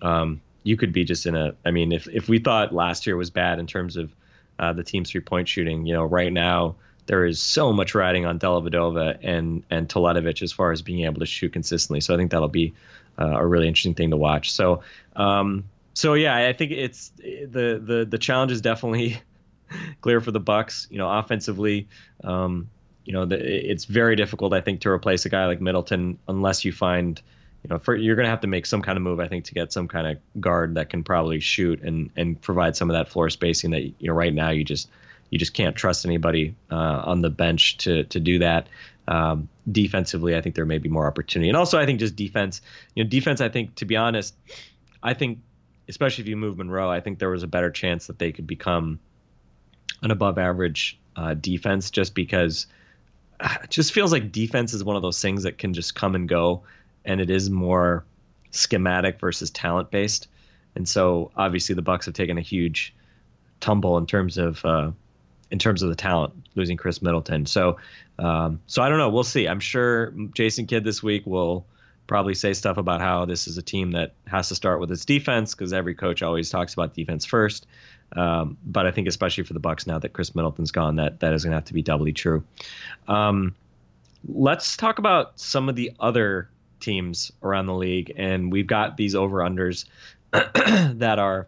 um, 0.01 0.41
you 0.63 0.77
could 0.77 0.93
be 0.93 1.03
just 1.03 1.25
in 1.25 1.35
a. 1.35 1.53
I 1.65 1.71
mean, 1.71 1.91
if 1.91 2.07
if 2.07 2.29
we 2.29 2.39
thought 2.39 2.73
last 2.73 3.07
year 3.07 3.17
was 3.17 3.29
bad 3.29 3.59
in 3.59 3.67
terms 3.67 3.97
of 3.97 4.13
uh, 4.59 4.73
the 4.73 4.83
team's 4.83 5.11
three 5.11 5.21
point 5.21 5.47
shooting, 5.47 5.85
you 5.85 5.93
know, 5.93 6.03
right 6.03 6.31
now 6.31 6.75
there 7.07 7.25
is 7.25 7.41
so 7.41 7.73
much 7.73 7.95
riding 7.95 8.25
on 8.25 8.39
Dellavedova 8.39 9.19
and 9.23 9.63
and 9.69 9.89
Teletovic 9.89 10.41
as 10.41 10.51
far 10.51 10.71
as 10.71 10.81
being 10.81 11.05
able 11.05 11.19
to 11.19 11.25
shoot 11.25 11.53
consistently. 11.53 12.01
So 12.01 12.13
I 12.13 12.17
think 12.17 12.31
that'll 12.31 12.47
be 12.47 12.73
uh, 13.19 13.37
a 13.37 13.45
really 13.45 13.67
interesting 13.67 13.95
thing 13.95 14.11
to 14.11 14.17
watch. 14.17 14.51
So 14.51 14.83
um, 15.15 15.63
so 15.93 16.13
yeah, 16.13 16.35
I 16.35 16.53
think 16.53 16.71
it's 16.71 17.09
the 17.09 17.81
the 17.83 18.07
the 18.09 18.17
challenge 18.17 18.51
is 18.51 18.61
definitely 18.61 19.19
clear 20.01 20.21
for 20.21 20.31
the 20.31 20.39
Bucks. 20.39 20.87
You 20.89 20.97
know, 20.97 21.09
offensively. 21.09 21.87
Um, 22.23 22.69
you 23.03 23.13
know, 23.13 23.25
the, 23.25 23.71
it's 23.71 23.85
very 23.85 24.15
difficult, 24.15 24.53
I 24.53 24.61
think, 24.61 24.81
to 24.81 24.89
replace 24.89 25.25
a 25.25 25.29
guy 25.29 25.47
like 25.47 25.59
Middleton 25.59 26.19
unless 26.27 26.63
you 26.63 26.71
find 26.71 27.19
you 27.63 27.69
know, 27.69 27.77
for, 27.77 27.95
you're 27.95 28.15
going 28.15 28.25
to 28.25 28.29
have 28.29 28.41
to 28.41 28.47
make 28.47 28.65
some 28.65 28.81
kind 28.81 28.97
of 28.97 29.03
move, 29.03 29.19
I 29.19 29.27
think, 29.27 29.45
to 29.45 29.53
get 29.53 29.71
some 29.71 29.87
kind 29.87 30.07
of 30.07 30.41
guard 30.41 30.75
that 30.75 30.89
can 30.89 31.03
probably 31.03 31.39
shoot 31.39 31.81
and 31.81 32.09
and 32.15 32.41
provide 32.41 32.75
some 32.75 32.89
of 32.89 32.95
that 32.95 33.09
floor 33.09 33.29
spacing 33.29 33.71
that 33.71 33.81
you 33.81 34.07
know 34.07 34.13
right 34.13 34.33
now 34.33 34.49
you 34.49 34.63
just 34.63 34.89
you 35.29 35.37
just 35.37 35.53
can't 35.53 35.75
trust 35.75 36.05
anybody 36.05 36.55
uh, 36.71 36.75
on 37.05 37.21
the 37.21 37.29
bench 37.29 37.77
to 37.77 38.03
to 38.05 38.19
do 38.19 38.39
that. 38.39 38.67
Um, 39.07 39.49
defensively, 39.71 40.35
I 40.35 40.41
think 40.41 40.55
there 40.55 40.65
may 40.65 40.77
be 40.77 40.89
more 40.89 41.05
opportunity, 41.05 41.49
and 41.49 41.57
also 41.57 41.79
I 41.79 41.85
think 41.85 41.99
just 41.99 42.15
defense. 42.15 42.61
You 42.95 43.03
know, 43.03 43.09
defense. 43.09 43.41
I 43.41 43.49
think 43.49 43.75
to 43.75 43.85
be 43.85 43.95
honest, 43.95 44.35
I 45.03 45.13
think, 45.13 45.39
especially 45.87 46.23
if 46.23 46.27
you 46.27 46.37
move 46.37 46.57
Monroe, 46.57 46.89
I 46.89 46.99
think 46.99 47.19
there 47.19 47.29
was 47.29 47.43
a 47.43 47.47
better 47.47 47.69
chance 47.69 48.07
that 48.07 48.17
they 48.17 48.31
could 48.31 48.47
become 48.47 48.99
an 50.01 50.09
above 50.09 50.39
average 50.39 50.99
uh, 51.15 51.35
defense 51.35 51.91
just 51.91 52.15
because 52.15 52.65
it 53.63 53.69
just 53.69 53.93
feels 53.93 54.11
like 54.11 54.31
defense 54.31 54.73
is 54.73 54.83
one 54.83 54.95
of 54.95 55.01
those 55.01 55.21
things 55.21 55.43
that 55.43 55.57
can 55.57 55.73
just 55.73 55.95
come 55.95 56.15
and 56.15 56.27
go, 56.27 56.63
and 57.05 57.21
it 57.21 57.29
is 57.29 57.49
more 57.49 58.05
schematic 58.51 59.19
versus 59.19 59.49
talent 59.49 59.91
based. 59.91 60.27
And 60.75 60.87
so 60.87 61.31
obviously 61.35 61.75
the 61.75 61.81
Bucks 61.81 62.05
have 62.05 62.15
taken 62.15 62.37
a 62.37 62.41
huge 62.41 62.93
tumble 63.59 63.97
in 63.97 64.05
terms 64.05 64.37
of 64.37 64.63
uh, 64.65 64.91
in 65.51 65.59
terms 65.59 65.83
of 65.83 65.89
the 65.89 65.95
talent, 65.95 66.33
losing 66.55 66.77
Khris 66.77 67.01
Middleton. 67.01 67.45
So 67.45 67.77
um, 68.19 68.61
so 68.67 68.81
I 68.81 68.89
don't 68.89 68.97
know. 68.97 69.09
We'll 69.09 69.23
see. 69.23 69.47
I'm 69.47 69.59
sure 69.59 70.11
Jason 70.33 70.67
Kidd 70.67 70.83
this 70.83 71.01
week 71.01 71.25
will 71.25 71.65
probably 72.07 72.33
say 72.33 72.53
stuff 72.53 72.77
about 72.77 72.99
how 72.99 73.25
this 73.25 73.47
is 73.47 73.57
a 73.57 73.61
team 73.61 73.91
that 73.91 74.13
has 74.27 74.49
to 74.49 74.55
start 74.55 74.79
with 74.79 74.91
its 74.91 75.05
defense 75.05 75.55
because 75.55 75.71
every 75.71 75.95
coach 75.95 76.21
always 76.21 76.49
talks 76.49 76.73
about 76.73 76.93
defense 76.93 77.25
first. 77.25 77.65
Um, 78.13 78.57
but 78.65 78.85
I 78.85 78.91
think 78.91 79.07
especially 79.07 79.45
for 79.45 79.53
the 79.53 79.59
Bucks 79.59 79.87
now 79.87 79.97
that 79.99 80.11
Khris 80.13 80.35
Middleton's 80.35 80.71
gone, 80.71 80.97
that 80.97 81.21
that 81.21 81.33
is 81.33 81.43
going 81.43 81.51
to 81.51 81.55
have 81.55 81.65
to 81.65 81.73
be 81.73 81.81
doubly 81.81 82.11
true. 82.11 82.43
Um, 83.07 83.55
let's 84.27 84.75
talk 84.77 84.99
about 84.99 85.39
some 85.39 85.69
of 85.69 85.75
the 85.75 85.91
other 85.99 86.49
teams 86.81 87.31
around 87.43 87.67
the 87.67 87.75
league, 87.75 88.13
and 88.15 88.51
we've 88.51 88.67
got 88.67 88.97
these 88.97 89.15
over 89.15 89.37
unders 89.37 89.85
that 90.31 91.19
are 91.19 91.47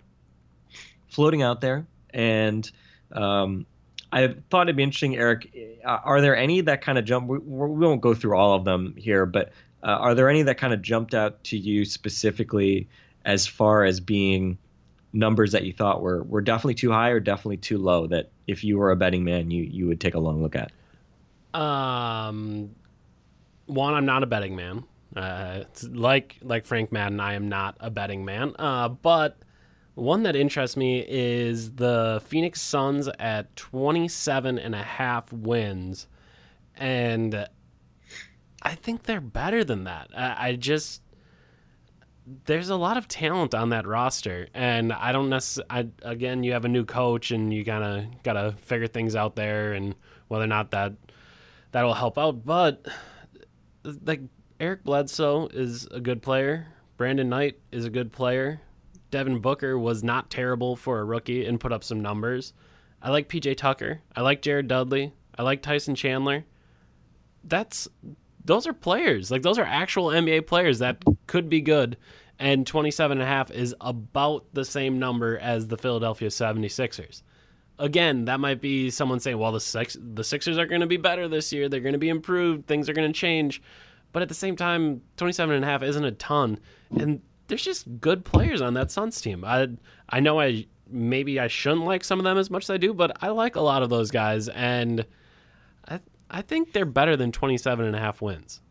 floating 1.10 1.41
out 1.41 1.62
there. 1.62 1.86
And 2.12 2.69
um, 3.12 3.65
I 4.12 4.36
thought 4.50 4.67
it'd 4.67 4.76
be 4.76 4.84
interesting, 4.84 5.15
Eric. 5.15 5.82
Are 5.86 6.22
there 6.22 6.36
any 6.36 6.62
that 6.62 6.82
kind 6.82 6.98
of 6.98 7.06
jump? 7.06 7.28
We, 7.28 7.39
we, 7.39 7.86
won't 7.86 8.02
go 8.02 8.13
through 8.13 8.38
all 8.38 8.56
of 8.56 8.63
them 8.63 8.96
here, 8.98 9.26
but 9.26 9.52
uh, 9.84 9.88
are 9.88 10.15
there 10.15 10.30
any 10.30 10.43
that 10.43 10.58
kind 10.58 10.74
of 10.74 10.82
jumped 10.82 11.13
out 11.13 11.43
to 11.46 11.58
you 11.58 11.84
specifically 11.86 12.88
as 13.26 13.48
far 13.48 13.84
as 13.84 14.00
being 14.00 14.58
numbers 15.13 15.52
that 15.52 15.63
you 15.63 15.72
thought 15.72 16.02
were 16.02 16.24
were 16.24 16.41
definitely 16.41 16.74
too 16.74 16.91
high 16.91 17.10
or 17.10 17.19
definitely 17.19 17.58
too 17.58 17.78
low 17.78 18.08
that 18.08 18.30
if 18.48 18.63
you 18.63 18.78
were 18.78 18.91
a 18.91 18.96
betting 18.96 19.24
man 19.24 19.52
you 19.52 19.63
you 19.63 19.88
would 19.88 20.02
take 20.02 20.15
a 20.15 20.19
long 20.19 20.41
look 20.41 20.56
at 20.56 20.72
um 21.54 22.72
one 23.67 23.93
i'm 23.93 24.08
not 24.08 24.24
a 24.24 24.26
betting 24.26 24.56
man 24.56 24.84
uh, 25.15 25.63
like 25.91 26.38
like 26.41 26.65
frank 26.65 26.91
madden 26.91 27.19
i 27.19 27.34
am 27.34 27.47
not 27.49 27.76
a 27.80 27.89
betting 27.89 28.26
man 28.26 28.54
uh, 28.60 28.89
but 28.89 29.38
one 29.95 30.23
that 30.23 30.36
interests 30.36 30.76
me 30.76 31.06
is 31.08 31.73
the 31.73 32.21
phoenix 32.26 32.62
suns 32.62 33.08
at 33.19 33.56
27 33.56 34.58
and 34.58 34.73
a 34.73 34.82
half 34.82 35.32
wins 35.32 36.08
and 36.76 37.47
i 38.63 38.73
think 38.73 39.04
they're 39.04 39.21
better 39.21 39.63
than 39.63 39.84
that 39.84 40.10
I, 40.15 40.49
I 40.49 40.56
just 40.56 41.04
there's 42.45 42.69
a 42.69 42.76
lot 42.76 42.97
of 42.97 43.08
talent 43.08 43.54
on 43.54 43.69
that 43.69 43.86
roster, 43.86 44.47
and 44.54 44.93
I 44.93 45.12
don't 45.12 45.30
necessarily. 45.30 45.91
Again, 46.04 46.43
you 46.43 46.54
have 46.54 46.65
a 46.65 46.69
new 46.69 46.86
coach, 46.86 47.32
and 47.32 47.54
you 47.54 47.65
kind 47.65 47.84
of 47.84 48.23
gotta 48.23 48.54
figure 48.60 48.88
things 48.88 49.15
out 49.15 49.36
there, 49.36 49.73
and 49.73 49.95
whether 50.28 50.45
or 50.45 50.47
not 50.47 50.71
that 50.71 50.93
that'll 51.71 51.93
help 51.93 52.17
out. 52.17 52.45
But 52.45 52.86
like 54.06 54.21
Eric 54.63 54.86
Bledsoe 54.86 55.49
is 55.54 55.88
a 55.88 55.99
good 55.99 56.21
player. 56.21 56.67
Brandon 56.95 57.28
Knight 57.28 57.60
is 57.73 57.84
a 57.84 57.89
good 57.89 58.13
player. 58.13 58.62
Devin 59.12 59.39
Booker 59.39 59.78
was 59.78 60.06
not 60.06 60.30
terrible 60.30 60.78
for 60.78 61.02
a 61.02 61.04
rookie 61.04 61.45
and 61.45 61.60
put 61.60 61.73
up 61.73 61.84
some 61.84 61.99
numbers. 61.99 62.54
I 63.02 63.12
like 63.12 63.28
PJ 63.28 63.58
Tucker. 63.58 63.99
I 64.15 64.21
like 64.21 64.41
Jared 64.41 64.69
Dudley. 64.69 65.12
I 65.38 65.43
like 65.43 65.63
Tyson 65.63 65.95
Chandler. 65.95 66.45
That's 67.43 67.89
those 68.45 68.65
are 68.65 68.71
players. 68.71 69.30
Like 69.30 69.41
those 69.41 69.60
are 69.60 69.65
actual 69.65 70.06
NBA 70.06 70.47
players 70.47 70.80
that 70.80 71.04
could 71.28 71.49
be 71.49 71.60
good. 71.60 71.97
And 72.39 72.65
27 72.65 73.17
and 73.17 73.21
a 73.21 73.28
half 73.28 73.52
is 73.52 73.76
about 73.82 74.45
the 74.54 74.63
same 74.63 74.97
number 74.97 75.38
as 75.39 75.67
the 75.67 75.78
Philadelphia 75.78 76.30
76ers. 76.30 77.21
Again, 77.80 78.26
that 78.26 78.39
might 78.39 78.62
be 78.62 78.89
someone 78.91 79.19
saying, 79.19 79.38
well, 79.38 79.52
the, 79.52 79.60
Six- 79.60 79.97
the 79.99 80.23
Sixers 80.23 80.58
are 80.58 80.67
going 80.67 80.80
to 80.80 80.88
be 80.88 80.95
better 80.95 81.28
this 81.28 81.52
year. 81.52 81.67
They're 81.67 81.82
going 81.82 81.93
to 81.93 81.99
be 81.99 82.08
improved. 82.08 82.65
Things 82.65 82.88
are 82.88 82.93
going 82.93 83.12
to 83.12 83.19
change. 83.19 83.62
But 84.13 84.21
at 84.21 84.30
the 84.30 84.36
same 84.36 84.56
time, 84.56 85.02
27 85.17 85.56
and 85.56 85.65
a 85.65 85.67
half 85.67 85.84
isn't 85.84 86.06
a 86.06 86.12
ton. 86.12 86.60
And 86.97 87.21
there's 87.47 87.63
just 87.63 87.99
good 87.99 88.23
players 88.23 88.62
on 88.62 88.76
that 88.76 88.91
Suns 88.91 89.19
team. 89.19 89.43
I 89.43 89.69
I 90.08 90.21
know 90.21 90.39
I 90.39 90.67
maybe 90.88 91.39
I 91.39 91.47
shouldn't 91.47 91.86
like 91.86 92.04
some 92.04 92.19
of 92.19 92.23
them 92.23 92.38
as 92.38 92.49
much 92.49 92.65
as 92.65 92.69
I 92.69 92.78
do, 92.78 92.93
but 92.93 93.17
I 93.21 93.30
like 93.30 93.56
a 93.56 93.62
lot 93.62 93.84
of 93.84 93.89
those 93.89 94.12
guys. 94.12 94.47
And 94.49 95.06
I 95.88 95.99
I 96.30 96.41
think 96.41 96.71
they're 96.71 96.86
better 96.86 97.17
than 97.17 97.32
27 97.32 97.86
and 97.86 97.95
a 97.95 97.99
half 97.99 98.21
wins. 98.21 98.62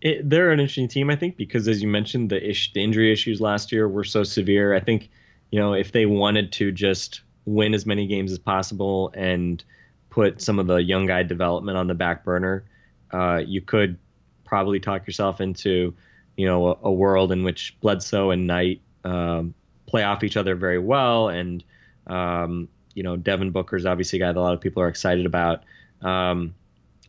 It, 0.00 0.28
they're 0.28 0.52
an 0.52 0.60
interesting 0.60 0.88
team, 0.88 1.10
I 1.10 1.16
think, 1.16 1.36
because 1.36 1.66
as 1.66 1.82
you 1.82 1.88
mentioned, 1.88 2.30
the, 2.30 2.50
ish, 2.50 2.72
the 2.72 2.82
injury 2.82 3.12
issues 3.12 3.40
last 3.40 3.72
year 3.72 3.88
were 3.88 4.04
so 4.04 4.22
severe. 4.22 4.72
I 4.72 4.78
think, 4.78 5.10
you 5.50 5.58
know, 5.58 5.74
if 5.74 5.90
they 5.90 6.06
wanted 6.06 6.52
to 6.52 6.70
just 6.70 7.22
win 7.46 7.74
as 7.74 7.84
many 7.84 8.06
games 8.06 8.30
as 8.30 8.38
possible 8.38 9.10
and 9.14 9.64
put 10.10 10.40
some 10.40 10.60
of 10.60 10.68
the 10.68 10.76
young 10.76 11.06
guy 11.06 11.24
development 11.24 11.76
on 11.76 11.88
the 11.88 11.94
back 11.94 12.24
burner, 12.24 12.64
uh, 13.12 13.42
you 13.44 13.60
could 13.60 13.98
probably 14.44 14.80
talk 14.80 15.06
yourself 15.06 15.40
into, 15.40 15.94
you 16.36 16.46
know, 16.46 16.68
a, 16.68 16.76
a 16.84 16.92
world 16.92 17.32
in 17.32 17.44
which 17.44 17.76
Bledsoe 17.80 18.30
and 18.30 18.46
Knight 18.46 18.80
um, 19.04 19.54
play 19.86 20.02
off 20.02 20.24
each 20.24 20.36
other 20.36 20.54
very 20.54 20.78
well. 20.78 21.28
And, 21.28 21.62
um, 22.06 22.68
you 22.94 23.02
know, 23.02 23.16
Devin 23.16 23.50
Booker's 23.50 23.86
obviously 23.86 24.18
a 24.18 24.22
guy 24.22 24.32
that 24.32 24.38
a 24.38 24.40
lot 24.40 24.54
of 24.54 24.60
people 24.60 24.82
are 24.82 24.88
excited 24.88 25.26
about. 25.26 25.64
Um, 26.02 26.54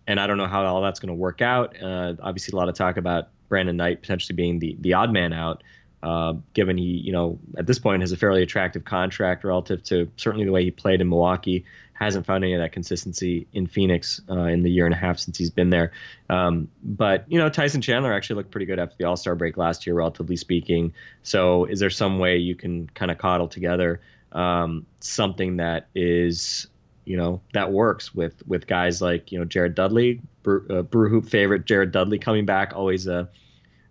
and 0.07 0.19
I 0.19 0.27
don't 0.27 0.37
know 0.37 0.47
how 0.47 0.65
all 0.65 0.81
that's 0.81 0.99
going 0.99 1.09
to 1.09 1.13
work 1.13 1.41
out. 1.41 1.81
Uh, 1.81 2.15
obviously, 2.21 2.53
a 2.53 2.55
lot 2.55 2.67
of 2.67 2.75
talk 2.75 2.97
about 2.97 3.29
Brandon 3.47 3.77
Knight 3.77 4.01
potentially 4.01 4.35
being 4.35 4.59
the 4.59 4.75
the 4.79 4.93
odd 4.93 5.11
man 5.11 5.33
out, 5.33 5.63
uh, 6.01 6.33
given 6.53 6.77
he, 6.77 6.83
you 6.83 7.11
know, 7.11 7.39
at 7.57 7.67
this 7.67 7.77
point 7.77 8.01
has 8.01 8.11
a 8.11 8.17
fairly 8.17 8.41
attractive 8.41 8.85
contract 8.85 9.43
relative 9.43 9.83
to 9.83 10.11
certainly 10.17 10.45
the 10.45 10.51
way 10.51 10.63
he 10.63 10.71
played 10.71 10.99
in 10.99 11.09
Milwaukee. 11.09 11.63
Hasn't 11.99 12.25
found 12.25 12.43
any 12.43 12.53
of 12.53 12.61
that 12.61 12.71
consistency 12.71 13.47
in 13.51 13.67
Phoenix 13.67 14.21
uh, 14.29 14.43
in 14.43 14.63
the 14.63 14.71
year 14.71 14.85
and 14.85 14.93
a 14.93 14.97
half 14.97 15.19
since 15.19 15.37
he's 15.37 15.49
been 15.49 15.69
there. 15.69 15.91
Um, 16.29 16.69
but 16.81 17.25
you 17.27 17.37
know, 17.37 17.49
Tyson 17.49 17.81
Chandler 17.81 18.13
actually 18.13 18.37
looked 18.37 18.51
pretty 18.51 18.65
good 18.65 18.79
after 18.79 18.95
the 18.97 19.03
All 19.03 19.17
Star 19.17 19.35
break 19.35 19.57
last 19.57 19.85
year, 19.85 19.95
relatively 19.95 20.37
speaking. 20.37 20.93
So, 21.23 21.65
is 21.65 21.79
there 21.79 21.89
some 21.89 22.19
way 22.19 22.37
you 22.37 22.55
can 22.55 22.87
kind 22.87 23.11
of 23.11 23.17
coddle 23.17 23.47
together 23.47 23.99
um, 24.31 24.85
something 24.99 25.57
that 25.57 25.87
is 25.95 26.67
you 27.05 27.17
know 27.17 27.41
that 27.53 27.71
works 27.71 28.13
with 28.13 28.45
with 28.47 28.67
guys 28.67 29.01
like 29.01 29.31
you 29.31 29.39
know 29.39 29.45
Jared 29.45 29.75
Dudley, 29.75 30.21
Brew, 30.43 30.65
uh, 30.69 30.81
Brew 30.83 31.09
Hoop 31.09 31.27
favorite 31.27 31.65
Jared 31.65 31.91
Dudley 31.91 32.19
coming 32.19 32.45
back, 32.45 32.73
always 32.75 33.07
a 33.07 33.29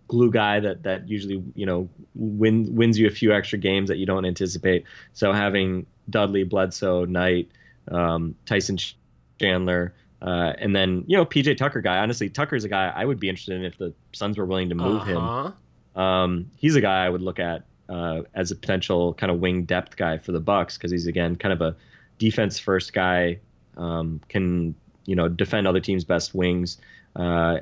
glue 0.07 0.31
guy 0.31 0.59
that 0.59 0.83
that 0.83 1.09
usually 1.09 1.43
you 1.53 1.65
know 1.65 1.89
win, 2.15 2.73
wins 2.75 2.97
you 2.97 3.07
a 3.07 3.11
few 3.11 3.33
extra 3.33 3.59
games 3.59 3.89
that 3.89 3.97
you 3.97 4.05
don't 4.05 4.25
anticipate. 4.25 4.85
So 5.13 5.33
having 5.33 5.85
Dudley, 6.09 6.43
Bledsoe, 6.43 7.05
Knight, 7.05 7.49
um, 7.89 8.35
Tyson 8.45 8.77
Chandler, 9.39 9.93
uh, 10.21 10.53
and 10.57 10.75
then 10.75 11.03
you 11.07 11.17
know 11.17 11.25
PJ 11.25 11.57
Tucker 11.57 11.81
guy. 11.81 11.97
Honestly, 11.97 12.29
Tucker's 12.29 12.63
a 12.63 12.69
guy 12.69 12.91
I 12.93 13.05
would 13.05 13.19
be 13.19 13.29
interested 13.29 13.55
in 13.55 13.65
if 13.65 13.77
the 13.77 13.93
Suns 14.13 14.37
were 14.37 14.45
willing 14.45 14.69
to 14.69 14.75
move 14.75 15.01
uh-huh. 15.01 15.51
him. 15.95 16.01
Um, 16.01 16.51
he's 16.57 16.75
a 16.75 16.81
guy 16.81 17.05
I 17.05 17.09
would 17.09 17.21
look 17.21 17.39
at 17.39 17.63
uh, 17.89 18.21
as 18.33 18.51
a 18.51 18.55
potential 18.55 19.13
kind 19.13 19.31
of 19.31 19.39
wing 19.39 19.63
depth 19.63 19.97
guy 19.97 20.17
for 20.17 20.31
the 20.31 20.39
Bucks 20.39 20.77
because 20.77 20.91
he's 20.91 21.07
again 21.07 21.35
kind 21.35 21.53
of 21.53 21.61
a 21.61 21.75
defense 22.17 22.59
first 22.59 22.93
guy, 22.93 23.39
um, 23.77 24.21
can 24.29 24.75
you 25.05 25.15
know 25.15 25.27
defend 25.27 25.67
other 25.67 25.79
teams' 25.79 26.03
best 26.03 26.35
wings. 26.35 26.77
Uh, 27.15 27.59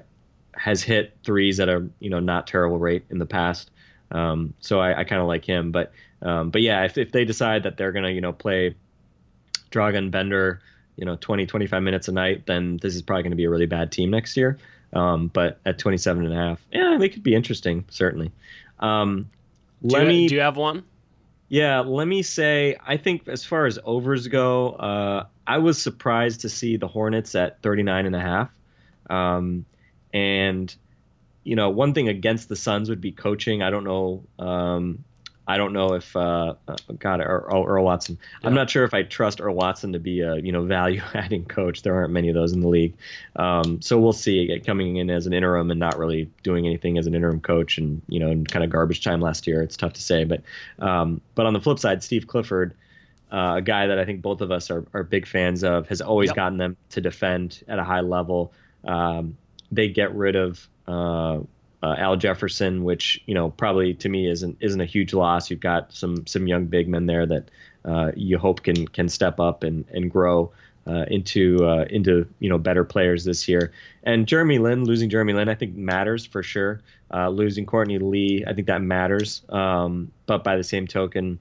has 0.54 0.82
hit 0.82 1.16
threes 1.24 1.60
at 1.60 1.70
a 1.70 1.88
you 2.00 2.10
know 2.10 2.20
not 2.20 2.48
terrible 2.48 2.80
rate 2.80 3.06
in 3.10 3.20
the 3.20 3.26
past. 3.26 3.72
Um, 4.10 4.54
so 4.60 4.80
I, 4.80 5.00
I 5.00 5.04
kind 5.04 5.22
of 5.22 5.28
like 5.28 5.46
him, 5.46 5.72
but 5.72 5.92
um, 6.22 6.50
but 6.50 6.62
yeah, 6.62 6.84
if, 6.86 6.98
if 6.98 7.12
they 7.12 7.26
decide 7.26 7.64
that 7.64 7.78
they're 7.78 7.92
gonna 7.92 8.10
you 8.10 8.22
know 8.22 8.34
play 8.34 8.76
Dragan 9.72 10.12
Bender, 10.12 10.62
you 10.96 11.06
know 11.06 11.16
20 11.16 11.46
25 11.46 11.84
minutes 11.84 12.08
a 12.08 12.12
night, 12.12 12.46
then 12.46 12.78
this 12.78 12.96
is 12.96 13.02
probably 13.02 13.24
gonna 13.24 13.36
be 13.36 13.46
a 13.46 13.50
really 13.50 13.66
bad 13.66 13.92
team 13.92 14.10
next 14.10 14.38
year. 14.38 14.58
Um, 14.94 15.28
but 15.28 15.60
at 15.66 15.80
27 15.80 16.26
and 16.26 16.34
a 16.34 16.38
half, 16.38 16.66
yeah, 16.72 16.98
they 16.98 17.10
could 17.10 17.24
be 17.24 17.36
interesting 17.36 17.86
certainly. 17.90 18.32
Um, 18.80 19.30
do, 19.86 19.98
you, 20.00 20.06
me, 20.06 20.28
do 20.28 20.36
you 20.36 20.42
have 20.42 20.58
one? 20.58 20.84
Yeah, 21.50 21.80
let 21.80 22.08
me 22.08 22.24
say, 22.24 22.78
I 22.86 22.98
think 22.98 23.28
as 23.28 23.46
far 23.46 23.66
as 23.66 23.80
overs 23.86 24.28
go, 24.28 24.72
uh, 24.72 25.26
I 25.46 25.60
was 25.60 25.82
surprised 25.82 26.42
to 26.42 26.50
see 26.50 26.76
the 26.76 26.88
Hornets 26.88 27.36
at 27.36 27.62
39 27.62 28.06
and 28.06 28.16
a 28.16 28.20
half. 28.20 28.50
Um, 29.10 29.66
and, 30.14 30.74
you 31.44 31.56
know, 31.56 31.70
one 31.70 31.94
thing 31.94 32.10
against 32.10 32.50
the 32.50 32.58
Suns 32.58 32.90
would 32.90 33.00
be 33.00 33.14
coaching. 33.14 33.62
I 33.62 33.70
don't 33.70 33.86
know. 33.86 34.24
Um, 34.38 35.06
I 35.48 35.58
don't 35.58 35.72
know 35.72 35.94
if 35.94 36.16
uh, 36.16 36.56
uh 36.68 36.76
God 37.00 37.22
Earl, 37.22 37.64
Earl 37.66 37.86
Watson. 37.86 38.18
Yeah. 38.42 38.48
I'm 38.48 38.54
not 38.54 38.70
sure 38.70 38.84
if 38.84 38.94
I 38.94 39.04
trust 39.04 39.40
Earl 39.40 39.56
Watson 39.56 39.94
to 39.94 40.00
be 40.00 40.20
a 40.22 40.36
you 40.36 40.52
know 40.52 40.64
value 40.66 41.02
adding 41.14 41.46
coach. 41.46 41.84
There 41.84 41.96
aren't 41.96 42.12
many 42.12 42.30
of 42.30 42.36
those 42.36 42.54
in 42.54 42.62
the 42.62 42.68
league, 42.68 42.96
um, 43.38 43.82
so 43.82 43.98
we'll 44.00 44.14
see. 44.14 44.62
Coming 44.66 44.98
in 44.98 45.10
as 45.10 45.26
an 45.26 45.34
interim 45.34 45.72
and 45.72 45.80
not 45.80 45.98
really 45.98 46.30
doing 46.44 46.66
anything 46.66 46.98
as 46.98 47.08
an 47.08 47.16
interim 47.16 47.40
coach, 47.40 47.78
and 47.78 48.02
you 48.10 48.20
know, 48.20 48.30
in 48.30 48.46
kind 48.46 48.64
of 48.64 48.70
garbage 48.70 49.04
time 49.04 49.22
last 49.22 49.48
year, 49.48 49.62
it's 49.62 49.78
tough 49.78 49.94
to 49.94 50.02
say. 50.02 50.26
But 50.26 50.42
um, 50.80 51.22
but 51.36 51.46
on 51.46 51.54
the 51.54 51.62
flip 51.62 51.80
side, 51.80 52.04
Steve 52.04 52.28
Clifford. 52.28 52.74
Uh, 53.30 53.56
a 53.58 53.62
guy 53.62 53.88
that 53.88 54.00
I 54.00 54.06
think 54.06 54.22
both 54.22 54.40
of 54.40 54.52
us 54.52 54.72
are, 54.72 54.86
are 54.94 55.04
big 55.04 55.28
fans 55.28 55.62
of 55.62 55.90
has 55.90 56.00
always 56.00 56.30
yep. 56.30 56.38
gotten 56.38 56.58
them 56.58 56.78
to 56.92 57.02
defend 57.02 57.62
at 57.68 57.78
a 57.78 57.84
high 57.84 58.00
level. 58.00 58.54
Um, 58.86 59.36
they 59.70 59.90
get 59.90 60.16
rid 60.16 60.38
of 60.38 60.66
uh, 60.88 61.40
uh, 61.84 61.96
Al 61.98 62.16
Jefferson, 62.16 62.84
which 62.84 63.22
you 63.26 63.34
know 63.34 63.50
probably 63.50 63.94
to 63.96 64.10
me 64.10 64.30
isn't 64.30 64.58
isn't 64.60 64.82
a 64.82 64.86
huge 64.86 65.14
loss. 65.14 65.50
You've 65.50 65.60
got 65.60 65.94
some 65.94 66.26
some 66.26 66.48
young 66.48 66.66
big 66.66 66.88
men 66.88 67.06
there 67.06 67.26
that 67.26 67.50
uh, 67.86 68.12
you 68.16 68.38
hope 68.38 68.64
can 68.64 68.88
can 68.88 69.10
step 69.10 69.40
up 69.40 69.64
and 69.64 69.86
and 69.92 70.12
grow. 70.12 70.52
Uh, 70.90 71.04
into 71.10 71.66
uh, 71.66 71.84
into 71.90 72.26
you 72.40 72.48
know 72.48 72.58
better 72.58 72.86
players 72.86 73.26
this 73.26 73.50
year. 73.50 73.74
And 74.04 74.26
Jeremy 74.26 74.58
Lin 74.58 74.86
losing 74.86 75.10
Jeremy 75.10 75.34
Lin 75.34 75.50
I 75.50 75.56
think 75.56 75.76
matters 75.76 76.26
for 76.26 76.42
sure. 76.42 76.80
Uh, 77.14 77.28
losing 77.28 77.66
Courtney 77.66 77.98
Lee 77.98 78.46
I 78.48 78.54
think 78.54 78.68
that 78.68 78.82
matters. 78.82 79.42
Um, 79.50 80.14
but 80.28 80.46
by 80.46 80.56
the 80.56 80.64
same 80.64 80.88
token, 80.88 81.40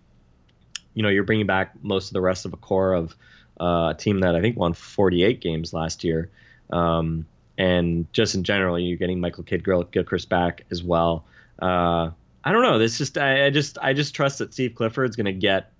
you 0.95 1.05
know 1.05 1.11
you're 1.11 1.23
bringing 1.23 1.47
back 1.47 1.75
most 1.81 2.09
of 2.09 2.15
the 2.15 2.21
rest 2.21 2.45
of 2.45 2.55
a 2.55 2.57
core 2.57 2.93
of 2.93 3.15
uh, 3.61 3.93
a 3.93 3.97
team 3.97 4.19
that 4.21 4.35
I 4.35 4.41
think 4.41 4.57
won 4.57 4.73
48 4.73 5.41
games 5.41 5.73
last 5.73 6.03
year. 6.03 6.29
Um, 6.71 7.27
and 7.59 8.11
just 8.13 8.35
in 8.35 8.45
general, 8.45 8.79
you're 8.79 8.97
getting 8.97 9.21
Michael 9.21 9.45
Kidd 9.45 9.65
Gilchrist 9.65 10.29
back 10.29 10.65
as 10.71 10.83
well. 10.83 11.25
Uh, 11.61 12.11
I 12.45 12.53
don't 12.53 12.63
know. 12.63 12.79
This 12.79 12.99
just 12.99 13.19
I, 13.19 13.47
I 13.47 13.51
just 13.51 13.79
I 13.81 13.93
just 13.93 14.15
trust 14.15 14.39
that 14.39 14.53
Steve 14.53 14.75
Clifford's 14.75 15.17
going 15.17 15.27
to 15.27 15.33
get 15.33 15.73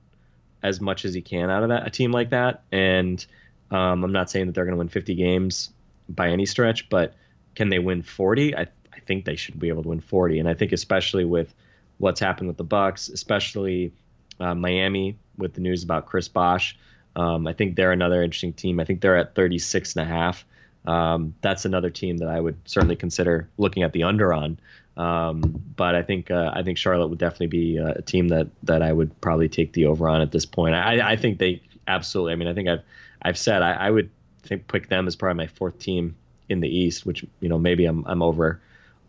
as 0.63 0.81
much 0.81 1.05
as 1.05 1.15
he 1.15 1.21
can 1.21 1.51
out 1.51 1.63
of 1.63 1.69
that 1.69 1.87
a 1.87 1.91
team 1.91 2.11
like 2.11 2.31
that 2.31 2.63
and 2.73 3.25
um, 3.71 4.05
I'm 4.05 4.13
not 4.13 4.31
saying 4.31 4.47
that 4.47 4.55
they're 4.55 4.65
going 4.65 4.75
to 4.75 4.79
win 4.79 4.89
50 4.89 5.15
games 5.15 5.71
by 6.09 6.31
any 6.31 6.47
stretch, 6.47 6.89
but 6.89 7.15
can 7.55 7.69
they 7.69 7.79
win 7.79 8.03
40? 8.03 8.57
I, 8.57 8.63
I 8.63 9.01
think 9.07 9.25
they 9.25 9.37
should 9.37 9.59
be 9.59 9.69
able 9.69 9.83
to 9.83 9.89
win 9.89 10.01
40. 10.01 10.39
And 10.39 10.49
I 10.49 10.55
think 10.55 10.73
especially 10.73 11.25
with 11.25 11.55
what's 11.99 12.21
happened 12.21 12.49
with 12.49 12.57
the 12.57 12.65
Bucks, 12.65 13.09
especially 13.09 13.93
uh, 14.39 14.55
Miami 14.55 15.17
with 15.37 15.55
the 15.55 15.61
news 15.61 15.83
about 15.83 16.07
Chris 16.07 16.29
Bosh, 16.29 16.77
um, 17.17 17.47
I 17.47 17.53
think 17.53 17.77
they're 17.77 17.93
another 17.93 18.23
interesting 18.23 18.53
team. 18.53 18.79
I 18.79 18.85
think 18.85 19.01
they're 19.01 19.17
at 19.17 19.35
36 19.35 19.97
and 19.97 20.09
a 20.09 20.09
half. 20.09 20.45
Um, 20.87 21.35
that's 21.41 21.65
another 21.65 21.91
team 21.91 22.19
that 22.19 22.29
I 22.29 22.41
would 22.41 22.57
certainly 22.65 22.97
consider 22.97 23.49
looking 23.59 23.83
at 23.83 23.93
the 23.93 24.05
under 24.05 24.33
on. 24.33 24.59
Um, 24.97 25.63
but 25.77 25.95
I 25.95 26.03
think 26.03 26.31
uh, 26.31 26.53
I 26.55 26.63
think 26.63 26.79
Charlotte 26.79 27.09
would 27.09 27.19
definitely 27.19 27.49
be 27.49 27.77
a 27.77 28.01
team 28.03 28.29
that 28.29 28.49
that 28.63 28.83
I 28.83 28.93
would 28.93 29.21
probably 29.21 29.49
take 29.49 29.73
the 29.73 29.87
over 29.87 30.09
on 30.09 30.23
at 30.23 30.33
this 30.33 30.47
point. 30.47 30.75
I, 30.75 31.13
I 31.13 31.17
think 31.17 31.39
they 31.39 31.61
absolutely. 31.87 32.33
I 32.33 32.37
mean, 32.37 32.49
I 32.49 32.55
think 32.55 32.69
I've 32.69 32.83
I've 33.23 33.39
said 33.39 33.63
I, 33.63 33.73
I 33.73 33.91
would 33.91 34.11
think 34.43 34.69
pick 34.69 34.89
them 34.89 35.07
as 35.07 35.17
probably 35.17 35.37
my 35.37 35.49
fourth 35.49 35.79
team 35.79 36.17
in 36.49 36.61
the 36.61 36.69
East, 36.69 37.05
which 37.05 37.25
you 37.41 37.49
know 37.49 37.59
maybe 37.59 37.85
I'm 37.85 38.05
I'm 38.07 38.23
over 38.23 38.61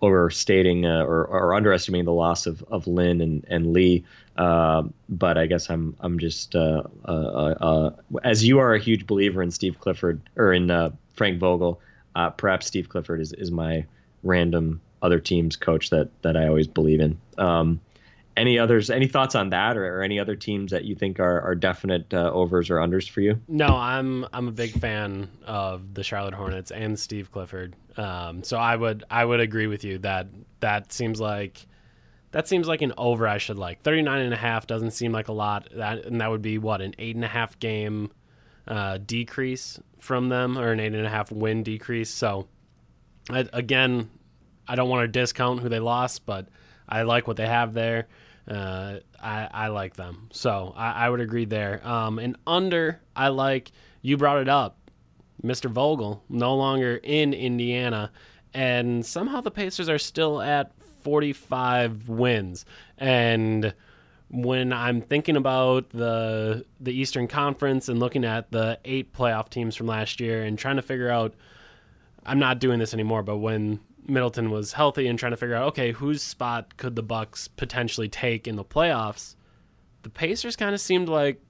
overstating 0.01 0.85
uh, 0.85 1.03
or, 1.03 1.25
or 1.25 1.55
underestimating 1.55 2.05
the 2.05 2.13
loss 2.13 2.45
of, 2.45 2.63
of 2.69 2.85
Lin 2.85 3.19
and, 3.19 3.43
and 3.49 3.73
Lee. 3.73 4.05
Uh, 4.37 4.83
but 5.09 5.37
I 5.37 5.47
guess 5.47 5.69
I'm 5.69 5.95
I'm 5.99 6.19
just 6.19 6.55
uh, 6.55 6.83
uh, 7.05 7.11
uh 7.11 7.91
as 8.23 8.45
you 8.45 8.59
are 8.59 8.73
a 8.75 8.79
huge 8.79 9.07
believer 9.07 9.41
in 9.41 9.51
Steve 9.51 9.79
Clifford 9.79 10.21
or 10.35 10.53
in 10.53 10.69
uh, 10.69 10.91
Frank 11.17 11.39
Vogel. 11.39 11.81
perhaps 12.37 12.67
Steve 12.67 12.87
Clifford 12.89 13.19
is, 13.19 13.33
is 13.33 13.51
my 13.51 13.85
random 14.23 14.81
other 15.01 15.19
teams 15.19 15.55
coach 15.55 15.89
that 15.89 16.09
that 16.21 16.37
I 16.37 16.47
always 16.47 16.67
believe 16.67 16.99
in. 16.99 17.19
Um, 17.37 17.79
any 18.35 18.59
others 18.59 18.89
any 18.89 19.07
thoughts 19.07 19.35
on 19.35 19.49
that 19.49 19.77
or, 19.77 19.97
or, 19.97 20.03
any 20.03 20.19
other 20.19 20.35
teams 20.35 20.71
that 20.71 20.85
you 20.85 20.95
think 20.95 21.19
are, 21.19 21.41
are 21.41 21.55
definite 21.55 22.13
uh, 22.13 22.31
overs 22.31 22.69
or 22.69 22.75
unders 22.75 23.09
for 23.09 23.21
you? 23.21 23.41
No 23.47 23.67
i'm 23.67 24.25
i'm 24.31 24.47
a 24.47 24.51
big 24.51 24.71
fan 24.71 25.29
of 25.45 25.95
the 25.95 26.03
charlotte 26.03 26.35
hornets 26.35 26.71
and 26.71 26.99
steve 26.99 27.31
clifford. 27.31 27.75
Um, 27.97 28.43
so 28.43 28.57
i 28.57 28.75
would 28.75 29.03
i 29.09 29.25
would 29.25 29.39
agree 29.39 29.67
with 29.67 29.83
you 29.83 29.97
that 29.99 30.27
that 30.59 30.93
seems 30.93 31.19
like 31.19 31.65
that 32.31 32.47
seems 32.47 32.67
like 32.67 32.81
an 32.83 32.93
over 32.97 33.27
i 33.27 33.39
should 33.39 33.57
like. 33.57 33.81
39 33.81 34.21
and 34.21 34.33
a 34.33 34.37
half 34.37 34.67
doesn't 34.67 34.91
seem 34.91 35.11
like 35.11 35.29
a 35.29 35.33
lot. 35.33 35.69
That 35.73 36.05
and 36.05 36.21
that 36.21 36.29
would 36.29 36.43
be 36.43 36.59
what 36.59 36.81
an 36.81 36.93
eight 36.99 37.15
and 37.15 37.25
a 37.25 37.29
half 37.29 37.57
game 37.59 38.11
uh, 38.67 38.99
decrease 38.99 39.79
from 39.99 40.29
them 40.29 40.57
or 40.57 40.71
an 40.71 40.79
eight 40.79 40.93
and 40.93 41.05
a 41.05 41.09
half 41.09 41.31
win 41.31 41.63
decrease 41.63 42.09
so 42.09 42.47
I, 43.29 43.47
again 43.53 44.09
i 44.67 44.75
don't 44.75 44.89
want 44.89 45.03
to 45.03 45.07
discount 45.07 45.61
who 45.61 45.69
they 45.69 45.79
lost 45.79 46.25
but 46.25 46.47
i 46.87 47.03
like 47.03 47.27
what 47.27 47.37
they 47.37 47.47
have 47.47 47.73
there 47.73 48.07
uh, 48.47 48.99
I, 49.21 49.49
I 49.51 49.67
like 49.67 49.95
them. 49.95 50.29
So 50.31 50.73
I, 50.75 50.91
I 50.91 51.09
would 51.09 51.19
agree 51.19 51.45
there. 51.45 51.85
Um, 51.85 52.19
and 52.19 52.37
under, 52.45 53.01
I 53.15 53.27
like, 53.29 53.71
you 54.01 54.17
brought 54.17 54.39
it 54.39 54.49
up, 54.49 54.77
Mr. 55.43 55.69
Vogel, 55.69 56.23
no 56.29 56.55
longer 56.55 56.99
in 57.03 57.33
Indiana. 57.33 58.11
And 58.53 59.05
somehow 59.05 59.41
the 59.41 59.51
Pacers 59.51 59.89
are 59.89 59.99
still 59.99 60.41
at 60.41 60.71
45 61.01 62.07
wins. 62.07 62.65
And 62.97 63.73
when 64.29 64.73
I'm 64.73 65.01
thinking 65.01 65.37
about 65.37 65.89
the 65.89 66.65
the 66.79 66.91
Eastern 66.91 67.27
Conference 67.27 67.87
and 67.89 67.99
looking 67.99 68.25
at 68.25 68.51
the 68.51 68.79
eight 68.85 69.13
playoff 69.13 69.49
teams 69.49 69.75
from 69.75 69.87
last 69.87 70.19
year 70.19 70.43
and 70.43 70.57
trying 70.57 70.75
to 70.75 70.81
figure 70.81 71.09
out 71.09 71.33
I'm 72.25 72.39
not 72.39 72.59
doing 72.59 72.79
this 72.79 72.93
anymore, 72.93 73.23
but 73.23 73.37
when 73.37 73.79
Middleton 74.05 74.51
was 74.51 74.73
healthy 74.73 75.07
and 75.07 75.17
trying 75.17 75.31
to 75.31 75.37
figure 75.37 75.55
out 75.55 75.67
okay 75.69 75.91
whose 75.91 76.21
spot 76.21 76.77
could 76.77 76.95
the 76.95 77.03
Bucks 77.03 77.47
potentially 77.47 78.09
take 78.09 78.47
in 78.47 78.55
the 78.55 78.65
playoffs. 78.65 79.35
The 80.03 80.09
Pacers 80.09 80.55
kind 80.55 80.73
of 80.73 80.81
seemed 80.81 81.09
like 81.09 81.41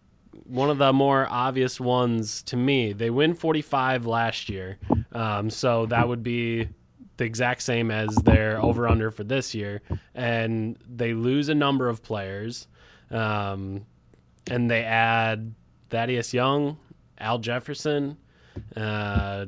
one 0.45 0.69
of 0.69 0.77
the 0.77 0.93
more 0.93 1.27
obvious 1.29 1.79
ones 1.79 2.43
to 2.43 2.55
me. 2.55 2.93
They 2.93 3.09
win 3.09 3.33
45 3.33 4.05
last 4.05 4.49
year, 4.49 4.77
um, 5.11 5.49
so 5.49 5.87
that 5.87 6.07
would 6.07 6.23
be 6.23 6.69
the 7.17 7.25
exact 7.25 7.61
same 7.61 7.91
as 7.91 8.15
their 8.15 8.61
over 8.61 8.87
under 8.87 9.11
for 9.11 9.23
this 9.23 9.53
year, 9.53 9.81
and 10.15 10.77
they 10.87 11.13
lose 11.13 11.49
a 11.49 11.55
number 11.55 11.89
of 11.89 12.03
players, 12.03 12.67
um, 13.11 13.85
and 14.49 14.69
they 14.69 14.83
add 14.83 15.53
Thaddeus 15.89 16.33
Young, 16.33 16.77
Al 17.17 17.39
Jefferson, 17.39 18.17
uh, 18.75 19.45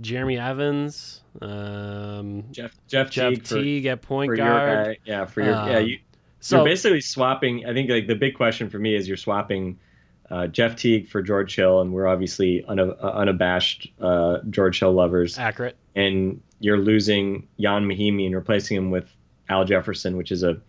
Jeremy 0.00 0.38
Evans. 0.38 1.22
Um, 1.40 2.44
Jeff 2.50 2.74
Jeff, 2.88 3.10
Jeff 3.10 3.32
Teague, 3.34 3.44
Teague 3.44 3.84
for, 3.84 3.90
at 3.90 4.02
point 4.02 4.36
guard. 4.36 4.86
Guy, 4.86 4.98
yeah, 5.04 5.24
for 5.24 5.42
your 5.42 5.54
um, 5.54 5.68
yeah. 5.68 5.78
You, 5.78 5.98
so 6.40 6.56
you're 6.56 6.64
basically 6.64 7.00
swapping. 7.00 7.66
I 7.66 7.72
think 7.72 7.90
like 7.90 8.06
the 8.06 8.14
big 8.14 8.34
question 8.34 8.70
for 8.70 8.78
me 8.78 8.94
is 8.94 9.06
you're 9.08 9.16
swapping 9.16 9.78
uh, 10.30 10.46
Jeff 10.48 10.76
Teague 10.76 11.08
for 11.08 11.22
George 11.22 11.54
Hill, 11.54 11.80
and 11.80 11.92
we're 11.92 12.06
obviously 12.06 12.64
uh, 12.64 12.72
unabashed 12.72 13.90
uh, 14.00 14.38
George 14.50 14.78
Hill 14.78 14.92
lovers. 14.92 15.38
Accurate. 15.38 15.76
And 15.94 16.40
you're 16.60 16.78
losing 16.78 17.46
Ian 17.58 17.86
Mahinmi 17.86 18.26
and 18.26 18.34
replacing 18.34 18.76
him 18.76 18.90
with 18.90 19.08
Al 19.48 19.64
Jefferson, 19.64 20.16
which 20.16 20.32
is 20.32 20.42
a 20.42 20.60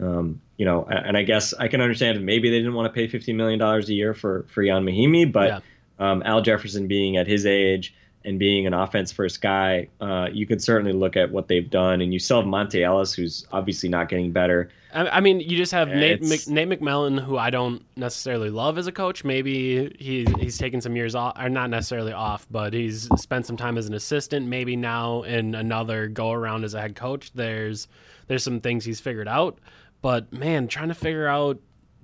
um, 0.00 0.40
you 0.56 0.64
know, 0.64 0.84
and 0.84 1.16
I 1.16 1.22
guess 1.22 1.54
I 1.54 1.68
can 1.68 1.80
understand 1.80 2.24
maybe 2.24 2.50
they 2.50 2.58
didn't 2.58 2.74
want 2.74 2.92
to 2.92 2.94
pay 2.94 3.06
$15 3.06 3.34
million 3.36 3.60
a 3.60 3.78
year 3.80 4.12
for, 4.12 4.44
for 4.48 4.62
Ian 4.62 4.84
Mahinmi, 4.84 5.30
but 5.30 5.48
yeah. 5.48 6.10
um, 6.10 6.22
Al 6.24 6.42
Jefferson 6.42 6.88
being 6.88 7.16
at 7.16 7.26
his 7.26 7.46
age 7.46 7.94
and 8.24 8.38
being 8.38 8.66
an 8.66 8.72
offense 8.72 9.12
first 9.12 9.42
guy, 9.42 9.88
uh, 10.00 10.28
you 10.32 10.46
can 10.46 10.58
certainly 10.58 10.92
look 10.92 11.16
at 11.16 11.30
what 11.30 11.48
they've 11.48 11.68
done. 11.68 12.00
And 12.00 12.12
you 12.12 12.18
still 12.18 12.38
have 12.38 12.46
Monta 12.46 12.82
Ellis, 12.82 13.12
who's 13.12 13.46
obviously 13.52 13.88
not 13.88 14.08
getting 14.08 14.32
better. 14.32 14.70
I, 14.94 15.20
mean, 15.20 15.40
you 15.40 15.56
just 15.56 15.72
have 15.72 15.88
Nate, 15.88 16.22
Mc, 16.22 16.46
Nate 16.46 16.68
McMillan, 16.68 17.20
who 17.20 17.36
I 17.36 17.50
don't 17.50 17.84
necessarily 17.96 18.48
love 18.48 18.78
as 18.78 18.86
a 18.86 18.92
coach. 18.92 19.24
Maybe 19.24 19.92
he, 19.98 20.24
he's 20.38 20.56
taken 20.56 20.80
some 20.80 20.94
years 20.94 21.16
off, 21.16 21.36
or 21.36 21.48
not 21.48 21.68
necessarily 21.68 22.12
off, 22.12 22.46
but 22.48 22.72
he's 22.72 23.08
spent 23.16 23.44
some 23.44 23.56
time 23.56 23.76
as 23.76 23.88
an 23.88 23.94
assistant. 23.94 24.46
Maybe 24.46 24.76
now 24.76 25.22
in 25.22 25.56
another 25.56 26.06
go 26.06 26.30
around 26.30 26.64
as 26.64 26.74
a 26.74 26.80
head 26.80 26.94
coach, 26.94 27.32
there's 27.32 27.88
there's 28.28 28.44
some 28.44 28.60
things 28.60 28.84
he's 28.84 29.00
figured 29.00 29.26
out. 29.26 29.58
But 30.00 30.32
man, 30.32 30.68
trying 30.68 30.88
to 30.88 30.94
figure 30.94 31.26
out 31.26 31.58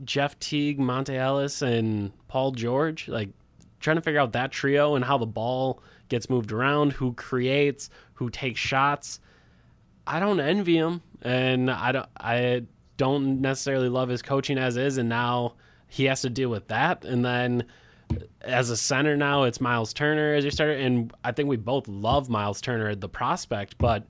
Jeff 0.04 0.37
Teague, 0.40 0.80
Monta 0.80 1.14
Ellis, 1.14 1.62
and 1.62 2.11
Paul 2.26 2.50
George, 2.52 3.06
like 3.06 3.28
trying 3.78 3.96
to 3.96 4.02
figure 4.02 4.20
out 4.20 4.33
that 4.33 4.50
trio 4.50 4.96
and 4.96 5.04
how 5.04 5.16
the 5.16 5.26
ball 5.26 5.80
gets 6.11 6.29
moved 6.29 6.53
around, 6.53 6.92
who 6.92 7.14
creates, 7.14 7.88
who 8.14 8.29
takes 8.29 8.61
shots. 8.61 9.20
I 10.07 10.20
don't 10.20 10.40
envy 10.40 10.77
him, 10.77 11.03
and 11.23 11.70
I 11.70 11.92
don't. 11.92 12.09
I 12.18 12.64
don't 12.96 13.40
necessarily 13.40 13.88
love 13.88 14.11
his 14.11 14.20
coaching 14.20 14.59
as 14.59 14.77
is, 14.77 14.99
and 14.99 15.09
now 15.09 15.55
he 15.88 16.05
has 16.05 16.20
to 16.20 16.29
deal 16.29 16.51
with 16.51 16.68
that. 16.68 17.05
And 17.07 17.25
then 17.25 17.64
as 18.42 18.68
a 18.68 18.77
center 18.77 19.16
now, 19.16 19.44
it's 19.44 19.61
Miles 19.61 19.94
Turner 19.94 20.35
as 20.35 20.44
your 20.44 20.51
starter, 20.51 20.73
and 20.73 21.12
I 21.25 21.33
think 21.33 21.49
we 21.49 21.57
both 21.57 21.88
love 21.88 22.29
Miles 22.29 22.61
Turner, 22.61 22.94
the 22.94 23.09
prospect, 23.09 23.79
but 23.79 24.07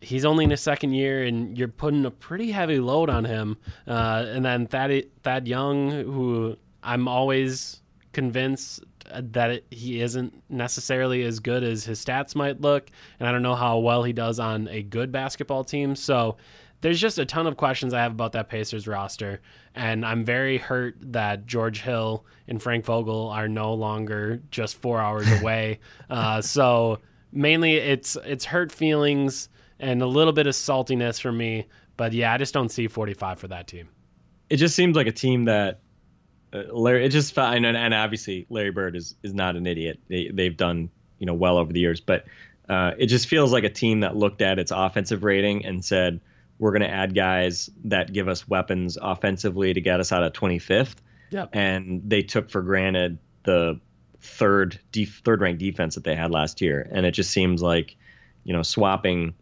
he's 0.00 0.24
only 0.24 0.44
in 0.44 0.50
his 0.50 0.60
second 0.60 0.92
year, 0.92 1.24
and 1.24 1.56
you're 1.56 1.68
putting 1.68 2.04
a 2.04 2.10
pretty 2.10 2.50
heavy 2.50 2.78
load 2.78 3.10
on 3.10 3.24
him. 3.24 3.56
Uh, 3.86 4.24
and 4.28 4.44
then 4.44 4.66
Thad 4.66 5.04
Thad 5.22 5.46
Young, 5.46 5.90
who 5.90 6.56
I'm 6.82 7.08
always 7.08 7.80
convinced 8.12 8.82
that 9.22 9.50
it, 9.50 9.66
he 9.70 10.00
isn't 10.00 10.42
necessarily 10.48 11.22
as 11.22 11.40
good 11.40 11.62
as 11.62 11.84
his 11.84 12.04
stats 12.04 12.34
might 12.34 12.60
look, 12.60 12.90
and 13.18 13.28
I 13.28 13.32
don't 13.32 13.42
know 13.42 13.54
how 13.54 13.78
well 13.78 14.02
he 14.02 14.12
does 14.12 14.38
on 14.38 14.68
a 14.68 14.82
good 14.82 15.12
basketball 15.12 15.64
team. 15.64 15.96
So 15.96 16.36
there's 16.80 17.00
just 17.00 17.18
a 17.18 17.24
ton 17.24 17.46
of 17.46 17.56
questions 17.56 17.94
I 17.94 18.02
have 18.02 18.12
about 18.12 18.32
that 18.32 18.48
Pacers 18.48 18.86
roster, 18.86 19.40
and 19.74 20.04
I'm 20.04 20.24
very 20.24 20.58
hurt 20.58 20.96
that 21.12 21.46
George 21.46 21.80
Hill 21.80 22.26
and 22.46 22.62
Frank 22.62 22.84
Vogel 22.84 23.28
are 23.28 23.48
no 23.48 23.74
longer 23.74 24.42
just 24.50 24.76
four 24.76 25.00
hours 25.00 25.30
away. 25.40 25.80
uh, 26.10 26.40
so 26.40 26.98
mainly 27.32 27.74
it's 27.74 28.16
it's 28.24 28.44
hurt 28.44 28.70
feelings 28.70 29.48
and 29.80 30.02
a 30.02 30.06
little 30.06 30.32
bit 30.32 30.46
of 30.46 30.54
saltiness 30.54 31.20
for 31.20 31.32
me. 31.32 31.66
But 31.96 32.12
yeah, 32.12 32.32
I 32.32 32.38
just 32.38 32.54
don't 32.54 32.70
see 32.70 32.88
45 32.88 33.38
for 33.38 33.48
that 33.48 33.66
team. 33.66 33.88
It 34.50 34.56
just 34.56 34.74
seems 34.74 34.96
like 34.96 35.06
a 35.06 35.12
team 35.12 35.44
that 35.46 35.74
uh, 35.74 35.78
Larry, 36.70 37.04
it 37.04 37.08
just 37.10 37.34
fine, 37.34 37.64
and, 37.64 37.76
and 37.76 37.92
obviously 37.92 38.46
Larry 38.48 38.70
Bird 38.70 38.96
is 38.96 39.14
is 39.22 39.34
not 39.34 39.56
an 39.56 39.66
idiot. 39.66 40.00
They 40.08 40.30
they've 40.32 40.56
done 40.56 40.90
you 41.18 41.26
know 41.26 41.34
well 41.34 41.58
over 41.58 41.72
the 41.72 41.80
years, 41.80 42.00
but 42.00 42.26
uh, 42.68 42.92
it 42.98 43.06
just 43.06 43.28
feels 43.28 43.52
like 43.52 43.64
a 43.64 43.70
team 43.70 44.00
that 44.00 44.16
looked 44.16 44.40
at 44.40 44.58
its 44.58 44.70
offensive 44.70 45.22
rating 45.22 45.66
and 45.66 45.84
said, 45.84 46.20
we're 46.58 46.70
going 46.70 46.82
to 46.82 46.90
add 46.90 47.14
guys 47.14 47.68
that 47.84 48.12
give 48.12 48.28
us 48.28 48.48
weapons 48.48 48.96
offensively 49.00 49.74
to 49.74 49.80
get 49.80 50.00
us 50.00 50.12
out 50.12 50.22
of 50.22 50.32
25th. 50.32 50.94
Yep. 51.30 51.50
And 51.52 52.02
they 52.06 52.22
took 52.22 52.50
for 52.50 52.62
granted 52.62 53.18
the 53.42 53.80
third 54.20 54.78
def- 54.92 55.20
third 55.24 55.40
ranked 55.40 55.60
defense 55.60 55.96
that 55.96 56.04
they 56.04 56.14
had 56.14 56.30
last 56.30 56.60
year. 56.60 56.88
And 56.90 57.04
it 57.04 57.10
just 57.10 57.30
seems 57.30 57.60
like, 57.60 57.96
you 58.44 58.52
know, 58.52 58.62
swapping, 58.62 59.34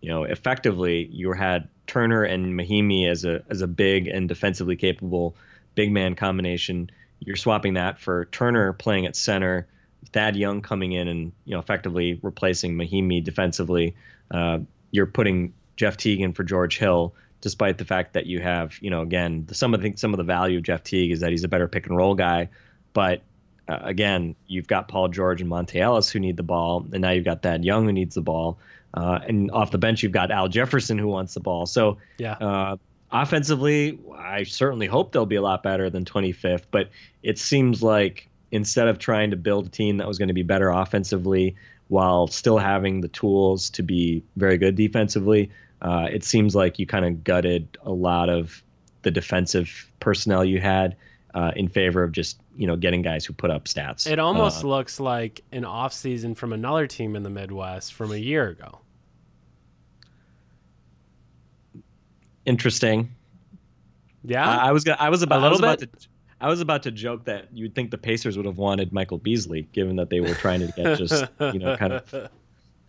you 0.00 0.08
know, 0.08 0.24
effectively 0.24 1.06
you 1.12 1.32
had 1.32 1.68
Turner 1.86 2.24
and 2.24 2.58
Mahinmi 2.58 3.08
as 3.08 3.24
a 3.24 3.44
as 3.50 3.60
a 3.60 3.66
big 3.66 4.08
and 4.08 4.28
defensively 4.28 4.76
capable 4.76 5.36
big 5.74 5.92
man 5.92 6.14
combination. 6.14 6.90
You're 7.20 7.36
swapping 7.36 7.74
that 7.74 7.98
for 7.98 8.26
Turner 8.26 8.72
playing 8.72 9.06
at 9.06 9.16
center, 9.16 9.66
Thad 10.12 10.36
Young 10.36 10.62
coming 10.62 10.92
in 10.92 11.08
and 11.08 11.32
you 11.44 11.54
know 11.54 11.60
effectively 11.60 12.18
replacing 12.22 12.74
Mahinmi 12.74 13.22
defensively. 13.24 13.96
Uh, 14.30 14.60
you're 14.90 15.06
putting 15.06 15.54
Jeff 15.76 15.96
Teague 15.96 16.20
in 16.20 16.32
for 16.32 16.44
George 16.44 16.78
Hill, 16.78 17.14
despite 17.40 17.78
the 17.78 17.84
fact 17.84 18.14
that 18.14 18.26
you 18.26 18.40
have, 18.40 18.80
you 18.80 18.90
know, 18.90 19.02
again, 19.02 19.46
some 19.52 19.74
of 19.74 19.82
the 19.82 19.94
some 19.96 20.12
of 20.12 20.18
the 20.18 20.24
value 20.24 20.58
of 20.58 20.64
Jeff 20.64 20.82
Teague 20.84 21.10
is 21.10 21.20
that 21.20 21.30
he's 21.30 21.44
a 21.44 21.48
better 21.48 21.68
pick 21.68 21.86
and 21.86 21.96
roll 21.96 22.14
guy, 22.14 22.48
but 22.92 23.22
uh, 23.68 23.78
again, 23.82 24.36
you've 24.46 24.66
got 24.66 24.88
Paul 24.88 25.08
George 25.08 25.40
and 25.40 25.50
Monta 25.50 25.80
Ellis 25.80 26.10
who 26.10 26.20
need 26.20 26.36
the 26.36 26.42
ball, 26.42 26.86
and 26.92 27.00
now 27.00 27.10
you've 27.10 27.24
got 27.24 27.42
Thad 27.42 27.64
Young 27.64 27.86
who 27.86 27.92
needs 27.92 28.14
the 28.14 28.22
ball, 28.22 28.58
uh, 28.92 29.20
and 29.26 29.50
off 29.50 29.70
the 29.70 29.78
bench 29.78 30.02
you've 30.02 30.12
got 30.12 30.30
Al 30.30 30.48
Jefferson 30.48 30.98
who 30.98 31.08
wants 31.08 31.34
the 31.34 31.40
ball. 31.40 31.66
So 31.66 31.98
yeah. 32.18 32.76
Offensively, 33.10 33.98
I 34.18 34.42
certainly 34.44 34.86
hope 34.86 35.12
they'll 35.12 35.26
be 35.26 35.36
a 35.36 35.42
lot 35.42 35.62
better 35.62 35.88
than 35.88 36.04
25th, 36.04 36.64
but 36.70 36.90
it 37.22 37.38
seems 37.38 37.82
like 37.82 38.28
instead 38.50 38.88
of 38.88 38.98
trying 38.98 39.30
to 39.30 39.36
build 39.36 39.66
a 39.66 39.68
team 39.68 39.98
that 39.98 40.08
was 40.08 40.18
going 40.18 40.28
to 40.28 40.34
be 40.34 40.42
better 40.42 40.70
offensively 40.70 41.56
while 41.88 42.26
still 42.26 42.58
having 42.58 43.00
the 43.00 43.08
tools 43.08 43.70
to 43.70 43.82
be 43.82 44.24
very 44.36 44.58
good 44.58 44.74
defensively, 44.74 45.50
uh, 45.82 46.08
it 46.10 46.24
seems 46.24 46.54
like 46.54 46.78
you 46.78 46.86
kind 46.86 47.04
of 47.04 47.22
gutted 47.24 47.76
a 47.82 47.92
lot 47.92 48.28
of 48.28 48.62
the 49.02 49.10
defensive 49.10 49.90
personnel 50.00 50.44
you 50.44 50.60
had 50.60 50.96
uh, 51.34 51.52
in 51.56 51.68
favor 51.68 52.02
of 52.02 52.12
just 52.12 52.40
you 52.56 52.66
know 52.66 52.76
getting 52.76 53.02
guys 53.02 53.24
who 53.24 53.32
put 53.32 53.50
up 53.50 53.64
stats. 53.64 54.10
It 54.10 54.18
almost 54.18 54.64
uh, 54.64 54.68
looks 54.68 55.00
like 55.00 55.42
an 55.52 55.64
off 55.64 55.92
season 55.92 56.34
from 56.34 56.52
another 56.52 56.86
team 56.86 57.16
in 57.16 57.22
the 57.22 57.30
Midwest 57.30 57.92
from 57.92 58.12
a 58.12 58.16
year 58.16 58.48
ago. 58.48 58.80
Interesting. 62.46 63.10
Yeah, 64.24 64.48
I, 64.48 64.68
I 64.68 64.72
was 64.72 64.86
I 64.88 65.08
was 65.10 65.22
about 65.22 65.42
I 65.42 65.48
was 65.48 65.58
about 65.58 65.78
to 65.80 65.88
I 66.40 66.48
was 66.48 66.60
about 66.60 66.82
to 66.84 66.90
joke 66.90 67.24
that 67.24 67.48
you'd 67.52 67.74
think 67.74 67.90
the 67.90 67.98
Pacers 67.98 68.36
would 68.36 68.46
have 68.46 68.58
wanted 68.58 68.92
Michael 68.92 69.18
Beasley, 69.18 69.68
given 69.72 69.96
that 69.96 70.10
they 70.10 70.20
were 70.20 70.34
trying 70.34 70.60
to 70.60 70.66
get 70.72 70.98
just 70.98 71.24
you 71.40 71.58
know 71.58 71.76
kind 71.76 71.92
of 71.92 72.30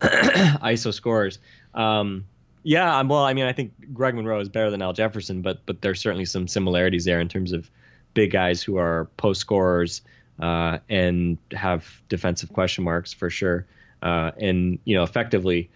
ISO 0.00 0.92
scores. 0.92 1.38
Um, 1.74 2.24
yeah, 2.62 3.00
well, 3.02 3.22
I 3.24 3.32
mean, 3.32 3.44
I 3.44 3.52
think 3.52 3.72
Greg 3.94 4.14
Monroe 4.14 4.40
is 4.40 4.48
better 4.48 4.70
than 4.70 4.82
Al 4.82 4.92
Jefferson, 4.92 5.40
but 5.40 5.64
but 5.66 5.82
there's 5.82 6.00
certainly 6.00 6.24
some 6.24 6.48
similarities 6.48 7.04
there 7.04 7.20
in 7.20 7.28
terms 7.28 7.52
of 7.52 7.70
big 8.14 8.32
guys 8.32 8.62
who 8.62 8.76
are 8.76 9.08
post 9.16 9.40
scorers 9.40 10.02
uh, 10.40 10.78
and 10.88 11.38
have 11.52 12.00
defensive 12.08 12.52
question 12.52 12.82
marks 12.82 13.12
for 13.12 13.30
sure. 13.30 13.66
Uh, 14.02 14.32
and 14.38 14.78
you 14.84 14.96
know, 14.96 15.02
effectively, 15.02 15.70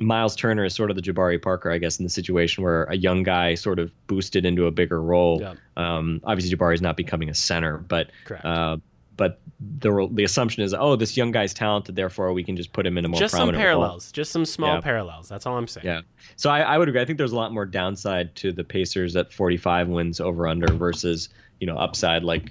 Miles 0.00 0.34
Turner 0.34 0.64
is 0.64 0.74
sort 0.74 0.90
of 0.90 0.96
the 0.96 1.02
Jabari 1.02 1.40
Parker, 1.40 1.70
I 1.70 1.78
guess, 1.78 1.98
in 1.98 2.04
the 2.04 2.10
situation 2.10 2.64
where 2.64 2.84
a 2.84 2.96
young 2.96 3.22
guy 3.22 3.54
sort 3.54 3.78
of 3.78 3.92
boosted 4.06 4.46
into 4.46 4.66
a 4.66 4.70
bigger 4.70 5.00
role. 5.00 5.40
Yeah. 5.40 5.54
Um, 5.76 6.20
obviously, 6.24 6.56
Jabari 6.56 6.74
is 6.74 6.82
not 6.82 6.96
becoming 6.96 7.28
a 7.28 7.34
center, 7.34 7.76
but 7.76 8.10
uh, 8.42 8.78
but 9.16 9.38
the 9.78 10.08
the 10.10 10.24
assumption 10.24 10.62
is, 10.62 10.72
oh, 10.72 10.96
this 10.96 11.18
young 11.18 11.32
guy's 11.32 11.52
talented, 11.52 11.94
therefore 11.94 12.32
we 12.32 12.42
can 12.42 12.56
just 12.56 12.72
put 12.72 12.86
him 12.86 12.96
in 12.96 13.04
a 13.04 13.08
more 13.08 13.20
just 13.20 13.34
some 13.34 13.52
parallels, 13.52 14.06
role. 14.06 14.12
just 14.14 14.32
some 14.32 14.46
small 14.46 14.76
yeah. 14.76 14.80
parallels. 14.80 15.28
That's 15.28 15.44
all 15.44 15.58
I'm 15.58 15.68
saying. 15.68 15.86
Yeah. 15.86 16.00
So 16.36 16.48
I, 16.48 16.60
I 16.60 16.78
would 16.78 16.88
agree. 16.88 17.02
I 17.02 17.04
think 17.04 17.18
there's 17.18 17.32
a 17.32 17.36
lot 17.36 17.52
more 17.52 17.66
downside 17.66 18.34
to 18.36 18.52
the 18.52 18.64
Pacers 18.64 19.16
at 19.16 19.30
45 19.30 19.88
wins 19.88 20.20
over 20.20 20.48
under 20.48 20.72
versus 20.72 21.28
you 21.60 21.66
know 21.66 21.76
upside. 21.76 22.24
Like 22.24 22.50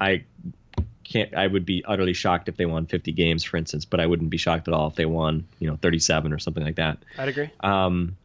I 0.00 0.24
can't. 1.08 1.34
I 1.34 1.46
would 1.46 1.64
be 1.64 1.84
utterly 1.86 2.12
shocked 2.12 2.48
if 2.48 2.56
they 2.56 2.66
won 2.66 2.86
50 2.86 3.12
games, 3.12 3.44
for 3.44 3.56
instance, 3.56 3.84
but 3.84 4.00
I 4.00 4.06
wouldn't 4.06 4.30
be 4.30 4.36
shocked 4.36 4.68
at 4.68 4.74
all 4.74 4.88
if 4.88 4.94
they 4.94 5.06
won 5.06 5.46
you 5.58 5.68
know 5.68 5.76
37 5.80 6.32
or 6.32 6.38
something 6.38 6.62
like 6.62 6.76
that. 6.76 6.98
I'd 7.16 7.28
agree. 7.28 7.50
Um, 7.60 8.16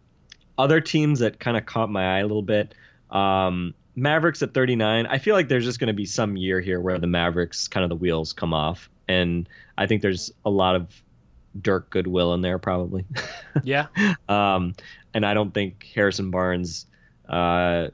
other 0.57 0.81
teams 0.81 1.19
that 1.19 1.39
kind 1.39 1.57
of 1.57 1.65
caught 1.65 1.89
my 1.89 2.17
eye 2.17 2.19
a 2.19 2.23
little 2.27 2.41
bit. 2.41 2.75
Um, 3.09 3.73
Mavericks 3.95 4.41
at 4.41 4.53
39. 4.53 5.05
I 5.05 5.17
feel 5.19 5.35
like 5.35 5.47
there's 5.47 5.65
just 5.65 5.79
going 5.79 5.87
to 5.87 5.93
be 5.93 6.05
some 6.05 6.35
year 6.35 6.59
here 6.59 6.79
where 6.79 6.97
the 6.97 7.07
Mavericks 7.07 7.67
kind 7.67 7.83
of 7.83 7.89
the 7.89 7.95
wheels 7.95 8.33
come 8.33 8.53
off, 8.53 8.89
and 9.07 9.47
I 9.77 9.87
think 9.87 10.01
there's 10.01 10.31
a 10.45 10.49
lot 10.49 10.75
of 10.75 10.87
Dirk 11.59 11.89
goodwill 11.91 12.33
in 12.33 12.41
there 12.41 12.59
probably. 12.59 13.05
Yeah. 13.63 13.85
um, 14.27 14.73
and 15.13 15.23
I 15.23 15.35
don't 15.35 15.53
think 15.53 15.87
Harrison 15.93 16.31
Barnes 16.31 16.87
uh, 17.29 17.89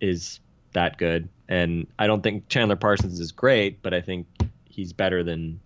is 0.00 0.40
that 0.72 0.98
good, 0.98 1.28
and 1.48 1.86
I 1.98 2.06
don't 2.06 2.22
think 2.22 2.48
Chandler 2.48 2.76
Parsons 2.76 3.20
is 3.20 3.32
great, 3.32 3.82
but 3.82 3.94
I 3.94 4.00
think 4.00 4.26
he's 4.64 4.92
better 4.92 5.22
than 5.22 5.60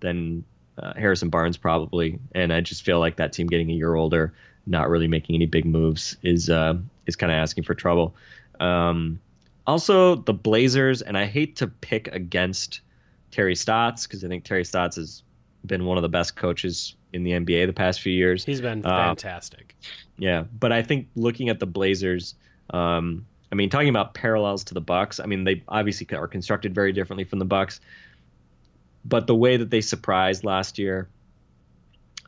than 0.00 0.44
uh, 0.78 0.94
Harrison 0.94 1.28
Barnes 1.28 1.56
probably, 1.56 2.18
and 2.34 2.52
I 2.52 2.60
just 2.60 2.82
feel 2.82 3.00
like 3.00 3.16
that 3.16 3.32
team 3.32 3.46
getting 3.46 3.70
a 3.70 3.74
year 3.74 3.94
older, 3.94 4.34
not 4.66 4.88
really 4.88 5.08
making 5.08 5.34
any 5.34 5.46
big 5.46 5.64
moves, 5.64 6.16
is 6.22 6.50
uh, 6.50 6.74
is 7.06 7.16
kind 7.16 7.32
of 7.32 7.36
asking 7.36 7.64
for 7.64 7.74
trouble. 7.74 8.14
Um, 8.60 9.20
also, 9.66 10.16
the 10.16 10.32
Blazers, 10.32 11.02
and 11.02 11.16
I 11.18 11.26
hate 11.26 11.56
to 11.56 11.66
pick 11.66 12.08
against 12.08 12.80
Terry 13.30 13.54
Stotts 13.54 14.06
because 14.06 14.24
I 14.24 14.28
think 14.28 14.44
Terry 14.44 14.64
Stotts 14.64 14.96
has 14.96 15.22
been 15.66 15.84
one 15.84 15.98
of 15.98 16.02
the 16.02 16.08
best 16.08 16.36
coaches 16.36 16.94
in 17.12 17.24
the 17.24 17.32
NBA 17.32 17.66
the 17.66 17.72
past 17.72 18.00
few 18.00 18.12
years. 18.12 18.44
He's 18.44 18.60
been 18.60 18.84
uh, 18.84 18.88
fantastic. 18.88 19.74
Uh, 19.82 19.86
yeah, 20.18 20.44
but 20.58 20.72
I 20.72 20.82
think 20.82 21.08
looking 21.16 21.48
at 21.48 21.60
the 21.60 21.66
Blazers, 21.66 22.34
um, 22.70 23.26
I 23.50 23.54
mean, 23.54 23.70
talking 23.70 23.88
about 23.88 24.14
parallels 24.14 24.64
to 24.64 24.74
the 24.74 24.80
Bucks, 24.80 25.20
I 25.20 25.26
mean, 25.26 25.44
they 25.44 25.62
obviously 25.68 26.06
are 26.16 26.28
constructed 26.28 26.74
very 26.74 26.92
differently 26.92 27.24
from 27.24 27.38
the 27.38 27.44
Bucks, 27.44 27.80
but 29.04 29.26
the 29.26 29.34
way 29.34 29.56
that 29.56 29.70
they 29.70 29.80
surprised 29.80 30.44
last 30.44 30.78
year, 30.78 31.08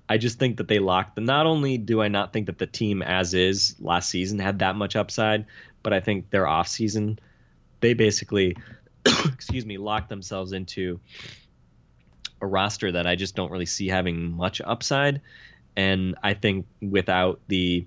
I 0.09 0.19
just 0.19 0.39
think 0.39 0.57
that 0.57 0.67
they 0.67 0.79
locked 0.79 1.15
them. 1.15 1.25
Not 1.25 1.47
only 1.47 1.79
do 1.79 2.01
I 2.03 2.09
not 2.09 2.33
think 2.33 2.47
that 2.47 2.59
the 2.59 2.67
team 2.67 3.03
as 3.03 3.35
is 3.35 3.77
last 3.81 4.09
season 4.09 4.39
had 4.39 4.59
that 4.61 4.77
much 4.77 4.97
upside, 4.97 5.47
but 5.83 5.93
I 5.93 6.01
think 6.01 6.31
their 6.31 6.47
off 6.47 6.69
season, 6.69 7.19
they 7.81 7.95
basically, 7.95 8.57
excuse 9.07 9.65
me, 9.65 9.79
locked 9.79 10.09
themselves 10.09 10.53
into 10.53 11.01
a 12.41 12.47
roster 12.47 12.93
that 12.93 13.07
I 13.07 13.15
just 13.15 13.37
don't 13.37 13.51
really 13.51 13.67
see 13.67 13.89
having 13.89 14.33
much 14.33 14.61
upside. 14.61 15.21
And 15.77 16.17
I 16.23 16.35
think 16.35 16.67
without 16.81 17.41
the, 17.47 17.87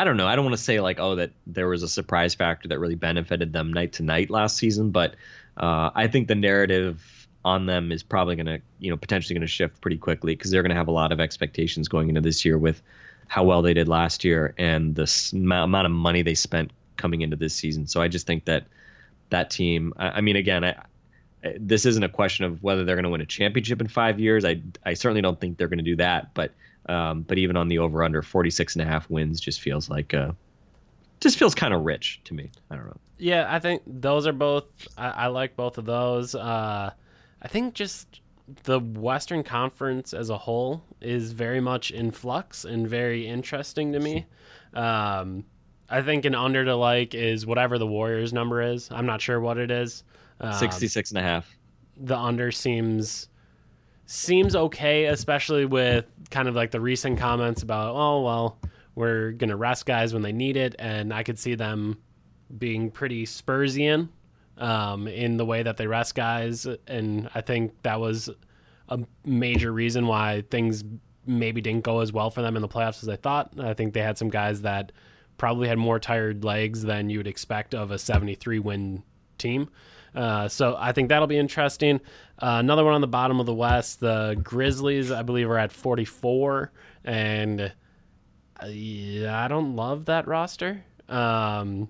I 0.00 0.04
don't 0.04 0.16
know, 0.16 0.26
I 0.26 0.34
don't 0.34 0.46
want 0.46 0.56
to 0.56 0.62
say 0.62 0.80
like, 0.80 0.98
oh, 0.98 1.16
that 1.16 1.32
there 1.46 1.68
was 1.68 1.82
a 1.82 1.88
surprise 1.88 2.34
factor 2.34 2.68
that 2.68 2.78
really 2.78 2.94
benefited 2.94 3.52
them 3.52 3.70
night 3.70 3.92
to 3.94 4.02
night 4.02 4.30
last 4.30 4.56
season, 4.56 4.92
but 4.92 5.14
uh, 5.58 5.90
I 5.94 6.06
think 6.06 6.26
the 6.26 6.34
narrative 6.34 7.28
on 7.44 7.66
them 7.66 7.92
is 7.92 8.02
probably 8.02 8.34
going 8.34 8.46
to, 8.46 8.62
you 8.78 8.90
know, 8.90 8.96
potentially 8.96 9.34
going 9.34 9.46
to 9.46 9.52
shift 9.52 9.78
pretty 9.82 9.98
quickly 9.98 10.34
because 10.34 10.50
they're 10.50 10.62
going 10.62 10.70
to 10.70 10.76
have 10.76 10.88
a 10.88 10.90
lot 10.90 11.12
of 11.12 11.20
expectations 11.20 11.86
going 11.86 12.08
into 12.08 12.22
this 12.22 12.46
year 12.46 12.56
with 12.56 12.80
how 13.28 13.44
well 13.44 13.60
they 13.60 13.74
did 13.74 13.88
last 13.88 14.24
year 14.24 14.54
and 14.56 14.94
the 14.94 15.30
amount 15.34 15.84
of 15.84 15.92
money 15.92 16.22
they 16.22 16.34
spent 16.34 16.70
coming 16.96 17.20
into 17.20 17.36
this 17.36 17.54
season. 17.54 17.86
So 17.86 18.00
I 18.00 18.08
just 18.08 18.26
think 18.26 18.46
that 18.46 18.68
that 19.28 19.50
team. 19.50 19.92
I, 19.98 20.08
I 20.08 20.20
mean, 20.22 20.36
again, 20.36 20.64
I, 20.64 20.76
this 21.58 21.84
isn't 21.84 22.02
a 22.02 22.08
question 22.08 22.46
of 22.46 22.62
whether 22.62 22.84
they're 22.84 22.96
going 22.96 23.04
to 23.04 23.10
win 23.10 23.20
a 23.20 23.26
championship 23.26 23.82
in 23.82 23.88
five 23.88 24.18
years. 24.18 24.46
I 24.46 24.62
I 24.82 24.94
certainly 24.94 25.20
don't 25.20 25.38
think 25.38 25.58
they're 25.58 25.68
going 25.68 25.76
to 25.76 25.84
do 25.84 25.96
that. 25.96 26.32
But 26.32 26.52
um, 26.90 27.22
but 27.22 27.38
even 27.38 27.56
on 27.56 27.68
the 27.68 27.78
over 27.78 28.02
under 28.02 28.20
46 28.20 28.74
and 28.74 28.82
a 28.82 28.84
half 28.84 29.08
wins 29.08 29.40
just 29.40 29.60
feels 29.60 29.88
like 29.88 30.12
uh, 30.12 30.32
just 31.20 31.38
feels 31.38 31.54
kind 31.54 31.72
of 31.72 31.84
rich 31.84 32.20
to 32.24 32.34
me. 32.34 32.50
I 32.70 32.74
don't 32.74 32.86
know. 32.86 32.96
Yeah, 33.18 33.46
I 33.48 33.60
think 33.60 33.82
those 33.86 34.26
are 34.26 34.32
both. 34.32 34.64
I, 34.98 35.10
I 35.10 35.26
like 35.28 35.54
both 35.54 35.78
of 35.78 35.84
those. 35.84 36.34
Uh, 36.34 36.90
I 37.42 37.48
think 37.48 37.74
just 37.74 38.20
the 38.64 38.80
Western 38.80 39.44
Conference 39.44 40.12
as 40.12 40.30
a 40.30 40.36
whole 40.36 40.82
is 41.00 41.30
very 41.30 41.60
much 41.60 41.92
in 41.92 42.10
flux 42.10 42.64
and 42.64 42.88
very 42.88 43.26
interesting 43.26 43.92
to 43.92 44.00
me. 44.00 44.26
Um, 44.74 45.44
I 45.88 46.02
think 46.02 46.24
an 46.24 46.34
under 46.34 46.64
to 46.64 46.74
like 46.74 47.14
is 47.14 47.46
whatever 47.46 47.78
the 47.78 47.86
Warriors 47.86 48.32
number 48.32 48.62
is. 48.62 48.90
I'm 48.90 49.06
not 49.06 49.20
sure 49.20 49.38
what 49.38 49.58
it 49.58 49.70
is. 49.70 50.02
Um, 50.40 50.54
66 50.54 51.10
and 51.10 51.18
a 51.18 51.22
half. 51.22 51.56
The 51.98 52.16
under 52.16 52.50
seems 52.50 53.28
seems 54.10 54.56
okay, 54.56 55.04
especially 55.04 55.64
with 55.64 56.04
kind 56.30 56.48
of 56.48 56.56
like 56.56 56.72
the 56.72 56.80
recent 56.80 57.16
comments 57.16 57.62
about, 57.62 57.94
oh 57.94 58.22
well, 58.22 58.58
we're 58.96 59.30
gonna 59.30 59.56
rest 59.56 59.86
guys 59.86 60.12
when 60.12 60.22
they 60.22 60.32
need 60.32 60.56
it, 60.56 60.74
and 60.80 61.14
I 61.14 61.22
could 61.22 61.38
see 61.38 61.54
them 61.54 61.96
being 62.58 62.90
pretty 62.90 63.24
Spursian 63.24 64.08
um, 64.58 65.06
in 65.06 65.36
the 65.36 65.46
way 65.46 65.62
that 65.62 65.76
they 65.76 65.86
rest 65.86 66.16
guys, 66.16 66.66
and 66.88 67.30
I 67.36 67.40
think 67.40 67.72
that 67.84 68.00
was 68.00 68.28
a 68.88 68.98
major 69.24 69.70
reason 69.72 70.08
why 70.08 70.42
things 70.50 70.82
maybe 71.24 71.60
didn't 71.60 71.84
go 71.84 72.00
as 72.00 72.12
well 72.12 72.30
for 72.30 72.42
them 72.42 72.56
in 72.56 72.62
the 72.62 72.68
playoffs 72.68 73.04
as 73.04 73.08
I 73.08 73.14
thought. 73.14 73.52
I 73.60 73.74
think 73.74 73.94
they 73.94 74.02
had 74.02 74.18
some 74.18 74.28
guys 74.28 74.62
that 74.62 74.90
probably 75.38 75.68
had 75.68 75.78
more 75.78 76.00
tired 76.00 76.42
legs 76.42 76.82
than 76.82 77.10
you 77.10 77.18
would 77.18 77.28
expect 77.28 77.76
of 77.76 77.92
a 77.92 77.98
73 77.98 78.58
win 78.58 79.04
team. 79.38 79.70
Uh, 80.14 80.48
so 80.48 80.76
I 80.78 80.92
think 80.92 81.08
that'll 81.08 81.26
be 81.26 81.38
interesting. 81.38 82.00
Uh, 82.38 82.56
another 82.58 82.84
one 82.84 82.94
on 82.94 83.00
the 83.00 83.06
bottom 83.06 83.40
of 83.40 83.46
the 83.46 83.54
West, 83.54 84.00
the 84.00 84.38
Grizzlies, 84.42 85.10
I 85.10 85.22
believe, 85.22 85.48
are 85.48 85.58
at 85.58 85.72
44, 85.72 86.72
and 87.04 87.60
uh, 87.60 88.66
I 88.66 89.46
don't 89.48 89.76
love 89.76 90.06
that 90.06 90.26
roster. 90.26 90.84
Um, 91.08 91.88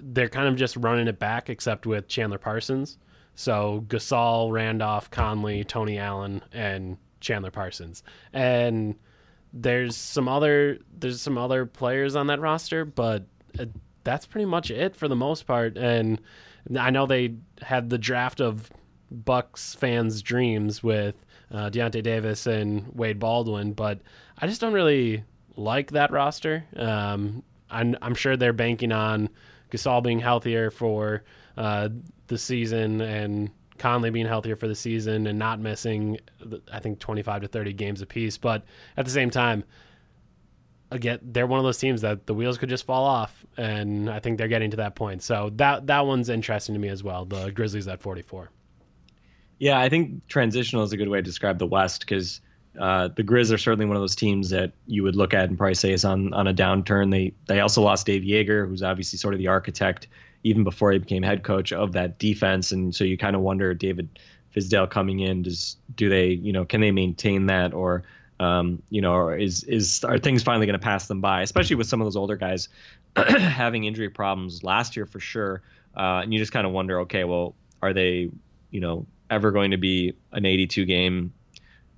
they're 0.00 0.28
kind 0.28 0.48
of 0.48 0.56
just 0.56 0.76
running 0.76 1.08
it 1.08 1.18
back, 1.18 1.50
except 1.50 1.86
with 1.86 2.08
Chandler 2.08 2.38
Parsons. 2.38 2.98
So 3.34 3.84
Gasol, 3.88 4.50
Randolph, 4.52 5.10
Conley, 5.10 5.64
Tony 5.64 5.98
Allen, 5.98 6.42
and 6.52 6.96
Chandler 7.20 7.50
Parsons, 7.50 8.02
and 8.32 8.96
there's 9.52 9.96
some 9.96 10.28
other 10.28 10.78
there's 10.98 11.20
some 11.20 11.38
other 11.38 11.66
players 11.66 12.16
on 12.16 12.26
that 12.28 12.40
roster, 12.40 12.84
but 12.84 13.24
uh, 13.58 13.66
that's 14.04 14.26
pretty 14.26 14.44
much 14.44 14.70
it 14.70 14.96
for 14.96 15.08
the 15.08 15.16
most 15.16 15.46
part. 15.46 15.76
And 15.76 16.20
I 16.78 16.90
know 16.90 17.06
they 17.06 17.34
had 17.62 17.90
the 17.90 17.98
draft 17.98 18.40
of 18.40 18.70
Bucks 19.10 19.74
fans' 19.74 20.22
dreams 20.22 20.82
with 20.82 21.14
uh, 21.50 21.70
Deyonta 21.70 22.02
Davis 22.02 22.46
and 22.46 22.86
Wade 22.94 23.18
Baldwin, 23.18 23.72
but 23.72 24.00
I 24.38 24.46
just 24.46 24.60
don't 24.60 24.72
really 24.72 25.24
like 25.56 25.92
that 25.92 26.10
roster. 26.10 26.64
Um, 26.76 27.42
I'm, 27.70 27.96
I'm, 28.02 28.14
sure 28.14 28.36
they're 28.36 28.52
banking 28.52 28.92
on 28.92 29.28
Gasol 29.70 30.02
being 30.02 30.20
healthier 30.20 30.70
for 30.70 31.24
uh, 31.56 31.88
the 32.28 32.38
season 32.38 33.00
and 33.00 33.50
Conley 33.78 34.10
being 34.10 34.26
healthier 34.26 34.56
for 34.56 34.68
the 34.68 34.74
season 34.74 35.26
and 35.26 35.38
not 35.38 35.60
missing, 35.60 36.18
I 36.72 36.80
think, 36.80 36.98
25 36.98 37.42
to 37.42 37.48
30 37.48 37.72
games 37.74 38.02
apiece. 38.02 38.36
But 38.36 38.64
at 38.96 39.04
the 39.04 39.10
same 39.10 39.30
time, 39.30 39.64
again, 40.90 41.18
they're 41.22 41.46
one 41.46 41.58
of 41.58 41.64
those 41.64 41.78
teams 41.78 42.00
that 42.02 42.26
the 42.26 42.34
wheels 42.34 42.58
could 42.58 42.68
just 42.68 42.84
fall 42.84 43.04
off, 43.04 43.44
and 43.56 44.08
I 44.10 44.20
think 44.20 44.38
they're 44.38 44.48
getting 44.48 44.70
to 44.70 44.76
that 44.78 44.94
point. 44.94 45.22
So 45.22 45.50
that 45.56 45.86
that 45.86 46.06
one's 46.06 46.28
interesting 46.28 46.74
to 46.74 46.78
me 46.78 46.88
as 46.88 47.02
well. 47.02 47.24
The 47.24 47.50
Grizzlies 47.50 47.88
at 47.88 48.00
44. 48.00 48.50
Yeah, 49.58 49.80
I 49.80 49.88
think 49.88 50.26
transitional 50.28 50.84
is 50.84 50.92
a 50.92 50.96
good 50.96 51.08
way 51.08 51.18
to 51.18 51.22
describe 51.22 51.58
the 51.58 51.66
West 51.66 52.00
because 52.00 52.40
uh, 52.78 53.08
the 53.08 53.24
Grizz 53.24 53.52
are 53.52 53.58
certainly 53.58 53.86
one 53.86 53.96
of 53.96 54.02
those 54.02 54.14
teams 54.14 54.50
that 54.50 54.72
you 54.86 55.02
would 55.02 55.16
look 55.16 55.34
at 55.34 55.48
and 55.48 55.58
probably 55.58 55.74
say 55.74 55.92
is 55.92 56.04
on 56.04 56.32
on 56.32 56.46
a 56.46 56.54
downturn. 56.54 57.10
They 57.10 57.32
they 57.46 57.60
also 57.60 57.82
lost 57.82 58.06
Dave 58.06 58.22
Joerger, 58.22 58.68
who's 58.68 58.82
obviously 58.82 59.18
sort 59.18 59.34
of 59.34 59.38
the 59.38 59.48
architect 59.48 60.08
even 60.44 60.62
before 60.62 60.92
he 60.92 60.98
became 60.98 61.22
head 61.22 61.42
coach 61.42 61.72
of 61.72 61.92
that 61.92 62.18
defense, 62.18 62.70
and 62.70 62.94
so 62.94 63.02
you 63.02 63.18
kind 63.18 63.34
of 63.34 63.42
wonder 63.42 63.74
David 63.74 64.20
Fizdale 64.54 64.88
coming 64.88 65.20
in, 65.20 65.42
does 65.42 65.76
do 65.96 66.08
they 66.08 66.28
you 66.28 66.52
know 66.52 66.64
can 66.64 66.80
they 66.80 66.92
maintain 66.92 67.46
that 67.46 67.74
or 67.74 68.04
um, 68.40 68.82
you 68.90 69.00
know, 69.00 69.30
is 69.30 69.64
is 69.64 70.04
are 70.04 70.18
things 70.18 70.42
finally 70.42 70.66
going 70.66 70.78
to 70.78 70.84
pass 70.84 71.08
them 71.08 71.20
by? 71.20 71.42
Especially 71.42 71.76
with 71.76 71.86
some 71.86 72.00
of 72.00 72.06
those 72.06 72.16
older 72.16 72.36
guys 72.36 72.68
having 73.16 73.84
injury 73.84 74.08
problems 74.08 74.62
last 74.62 74.96
year 74.96 75.06
for 75.06 75.20
sure, 75.20 75.62
uh, 75.96 76.20
and 76.22 76.32
you 76.32 76.38
just 76.38 76.52
kind 76.52 76.66
of 76.66 76.72
wonder, 76.72 77.00
okay, 77.00 77.24
well, 77.24 77.54
are 77.82 77.92
they, 77.92 78.30
you 78.70 78.80
know, 78.80 79.06
ever 79.30 79.50
going 79.50 79.72
to 79.72 79.76
be 79.76 80.14
an 80.32 80.44
82 80.46 80.84
game 80.84 81.32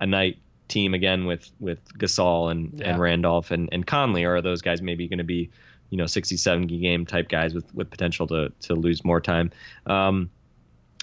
a 0.01 0.07
night 0.07 0.39
team 0.69 0.95
again 0.95 1.27
with 1.27 1.51
with 1.61 1.85
Gasol 1.99 2.51
and 2.51 2.73
yeah. 2.75 2.91
and 2.91 3.01
Randolph 3.01 3.51
and 3.51 3.69
and 3.73 3.87
Conley, 3.87 4.25
or 4.25 4.37
are 4.37 4.43
those 4.43 4.63
guys 4.63 4.81
maybe 4.81 5.09
going 5.09 5.19
to 5.19 5.25
be, 5.25 5.51
you 5.91 5.99
know, 5.99 6.07
60 6.07 6.37
70 6.37 6.79
game 6.79 7.05
type 7.05 7.29
guys 7.29 7.55
with 7.55 7.73
with 7.75 7.91
potential 7.91 8.27
to 8.29 8.51
to 8.61 8.75
lose 8.75 9.05
more 9.05 9.21
time? 9.21 9.51
Um, 9.87 10.31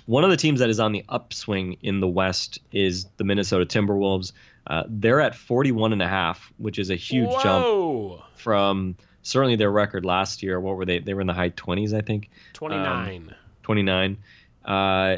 one 0.07 0.23
of 0.23 0.29
the 0.29 0.37
teams 0.37 0.61
that 0.61 0.69
is 0.69 0.79
on 0.79 0.93
the 0.93 1.03
upswing 1.09 1.77
in 1.81 1.99
the 1.99 2.07
West 2.07 2.59
is 2.71 3.05
the 3.17 3.25
Minnesota 3.25 3.65
Timberwolves. 3.65 4.31
Uh, 4.67 4.83
they're 4.87 5.21
at 5.21 5.33
41 5.33 5.93
and 5.93 6.01
a 6.01 6.07
half, 6.07 6.51
which 6.57 6.77
is 6.77 6.89
a 6.89 6.95
huge 6.95 7.29
Whoa. 7.29 8.17
jump 8.19 8.37
from 8.37 8.97
certainly 9.21 9.55
their 9.55 9.71
record 9.71 10.05
last 10.05 10.43
year. 10.43 10.59
What 10.59 10.75
were 10.75 10.85
they? 10.85 10.99
They 10.99 11.13
were 11.13 11.21
in 11.21 11.27
the 11.27 11.33
high 11.33 11.51
20s, 11.51 11.93
I 11.93 12.01
think. 12.01 12.29
29. 12.53 13.15
Um, 13.15 13.31
29. 13.63 14.17
Uh, 14.65 15.17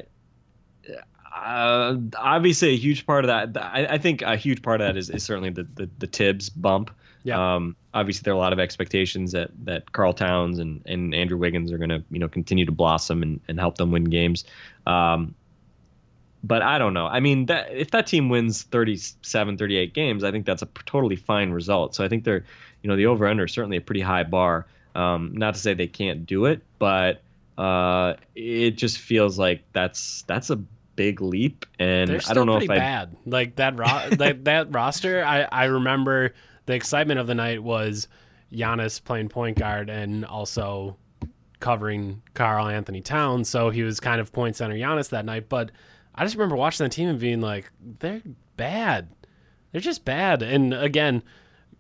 uh, 1.33 1.95
obviously, 2.17 2.69
a 2.69 2.77
huge 2.77 3.05
part 3.05 3.25
of 3.25 3.53
that. 3.53 3.63
I, 3.63 3.85
I, 3.85 3.97
think 3.97 4.21
a 4.21 4.35
huge 4.35 4.61
part 4.61 4.81
of 4.81 4.87
that 4.87 4.97
is, 4.97 5.09
is 5.09 5.23
certainly 5.23 5.49
the, 5.49 5.63
the, 5.63 5.89
the 5.97 6.07
Tibbs 6.07 6.49
bump. 6.49 6.91
Yeah. 7.23 7.55
Um, 7.55 7.75
obviously, 7.93 8.23
there 8.23 8.33
are 8.33 8.37
a 8.37 8.39
lot 8.39 8.53
of 8.53 8.59
expectations 8.59 9.33
that 9.33 9.51
that 9.65 9.91
Karl 9.91 10.13
Towns 10.13 10.59
and, 10.59 10.81
and 10.85 11.13
Andrew 11.13 11.37
Wiggins 11.37 11.71
are 11.71 11.77
going 11.77 11.89
to 11.89 12.03
you 12.09 12.19
know 12.19 12.27
continue 12.27 12.65
to 12.65 12.71
blossom 12.71 13.23
and, 13.23 13.41
and 13.47 13.59
help 13.59 13.77
them 13.77 13.91
win 13.91 14.05
games. 14.05 14.45
Um, 14.85 15.35
but 16.43 16.61
I 16.61 16.77
don't 16.77 16.93
know. 16.93 17.07
I 17.07 17.19
mean, 17.19 17.47
that 17.47 17.71
if 17.71 17.91
that 17.91 18.07
team 18.07 18.29
wins 18.29 18.63
37, 18.63 19.57
38 19.57 19.93
games, 19.93 20.23
I 20.23 20.31
think 20.31 20.45
that's 20.45 20.61
a 20.61 20.67
totally 20.85 21.15
fine 21.15 21.51
result. 21.51 21.95
So 21.95 22.03
I 22.03 22.07
think 22.07 22.23
they're, 22.23 22.45
you 22.81 22.89
know, 22.89 22.95
the 22.95 23.07
over 23.07 23.27
under 23.27 23.45
is 23.45 23.51
certainly 23.51 23.77
a 23.77 23.81
pretty 23.81 24.01
high 24.01 24.23
bar. 24.23 24.65
Um, 24.95 25.33
not 25.35 25.53
to 25.53 25.59
say 25.59 25.73
they 25.73 25.87
can't 25.87 26.25
do 26.25 26.45
it, 26.45 26.61
but 26.79 27.21
uh, 27.57 28.15
it 28.35 28.71
just 28.71 28.97
feels 28.97 29.37
like 29.37 29.63
that's 29.73 30.23
that's 30.23 30.49
a 30.49 30.55
big 30.95 31.21
leap. 31.21 31.65
And 31.77 32.21
I 32.27 32.33
don't 32.33 32.47
know 32.47 32.57
if 32.57 32.69
I 32.69 32.77
bad 32.77 33.15
like 33.25 33.55
that 33.57 33.77
ro- 33.77 34.09
that, 34.17 34.45
that 34.45 34.73
roster. 34.73 35.23
I 35.23 35.43
I 35.43 35.65
remember 35.65 36.33
the 36.65 36.73
excitement 36.73 37.19
of 37.19 37.27
the 37.27 37.35
night 37.35 37.61
was 37.61 38.07
Giannis 38.51 39.03
playing 39.03 39.29
point 39.29 39.57
guard 39.57 39.89
and 39.89 40.25
also 40.25 40.97
covering 41.59 42.21
Karl-Anthony 42.33 43.01
Towns, 43.01 43.49
so 43.49 43.69
he 43.69 43.83
was 43.83 43.99
kind 43.99 44.21
of 44.21 44.31
point 44.31 44.55
center 44.55 44.75
Giannis 44.75 45.09
that 45.09 45.25
night, 45.25 45.49
but 45.49 45.71
I 46.15 46.23
just 46.23 46.35
remember 46.35 46.55
watching 46.55 46.83
the 46.83 46.89
team 46.89 47.09
and 47.09 47.19
being 47.19 47.41
like, 47.41 47.71
they're 47.99 48.21
bad. 48.57 49.09
They're 49.71 49.81
just 49.81 50.05
bad. 50.05 50.41
And 50.41 50.73
again, 50.73 51.23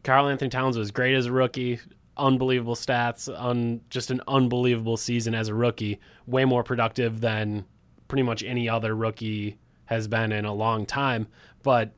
Karl-Anthony 0.03 0.49
Towns 0.49 0.77
was 0.77 0.91
great 0.91 1.15
as 1.15 1.25
a 1.25 1.31
rookie, 1.31 1.79
unbelievable 2.15 2.75
stats, 2.75 3.27
on 3.37 3.81
just 3.89 4.11
an 4.11 4.21
unbelievable 4.27 4.97
season 4.97 5.35
as 5.35 5.47
a 5.47 5.53
rookie, 5.53 5.99
way 6.25 6.45
more 6.45 6.63
productive 6.63 7.21
than 7.21 7.65
pretty 8.07 8.23
much 8.23 8.43
any 8.43 8.69
other 8.69 8.95
rookie 8.95 9.57
has 9.85 10.07
been 10.07 10.31
in 10.31 10.45
a 10.45 10.53
long 10.53 10.85
time. 10.85 11.27
But 11.63 11.93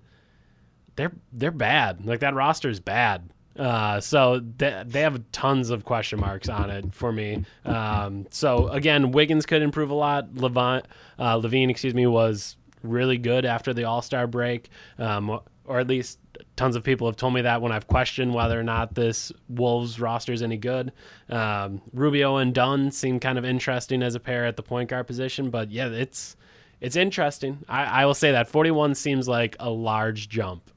they're 0.95 1.13
they're 1.31 1.51
bad. 1.51 2.05
Like 2.05 2.19
that 2.21 2.33
roster 2.33 2.69
is 2.69 2.79
bad. 2.79 3.29
Uh, 3.57 3.99
so 3.99 4.39
they, 4.57 4.83
they 4.85 5.01
have 5.01 5.21
tons 5.31 5.69
of 5.69 5.83
question 5.83 6.19
marks 6.19 6.49
on 6.49 6.69
it 6.69 6.93
for 6.93 7.11
me. 7.11 7.43
Um, 7.65 8.25
so 8.29 8.67
again, 8.69 9.11
Wiggins 9.11 9.45
could 9.45 9.61
improve 9.61 9.89
a 9.89 9.95
lot. 9.95 10.33
Levine, 10.35 10.83
uh, 11.19 11.37
LaVine, 11.37 11.69
excuse 11.69 11.93
me, 11.93 12.07
was 12.07 12.55
really 12.83 13.17
good 13.17 13.45
after 13.45 13.73
the 13.73 13.83
All 13.83 14.01
Star 14.01 14.27
break, 14.27 14.69
um, 14.97 15.39
or 15.65 15.79
at 15.79 15.87
least 15.87 16.19
tons 16.55 16.75
of 16.75 16.83
people 16.83 17.07
have 17.07 17.15
told 17.15 17.33
me 17.33 17.41
that 17.41 17.61
when 17.61 17.71
I've 17.71 17.87
questioned 17.87 18.33
whether 18.33 18.59
or 18.59 18.63
not 18.63 18.95
this 18.95 19.31
Wolves 19.49 19.99
roster 19.99 20.33
is 20.33 20.41
any 20.41 20.57
good. 20.57 20.91
Um, 21.29 21.81
Rubio 21.93 22.37
and 22.37 22.53
Dunn 22.53 22.91
seem 22.91 23.19
kind 23.19 23.37
of 23.37 23.45
interesting 23.45 24.01
as 24.01 24.15
a 24.15 24.19
pair 24.19 24.45
at 24.45 24.55
the 24.55 24.63
point 24.63 24.89
guard 24.89 25.07
position, 25.07 25.49
but 25.49 25.71
yeah, 25.71 25.87
it's 25.87 26.35
it's 26.79 26.95
interesting. 26.95 27.63
I, 27.69 27.83
I 27.83 28.05
will 28.05 28.15
say 28.15 28.31
that 28.31 28.47
41 28.47 28.95
seems 28.95 29.27
like 29.27 29.55
a 29.59 29.69
large 29.69 30.29
jump. 30.29 30.71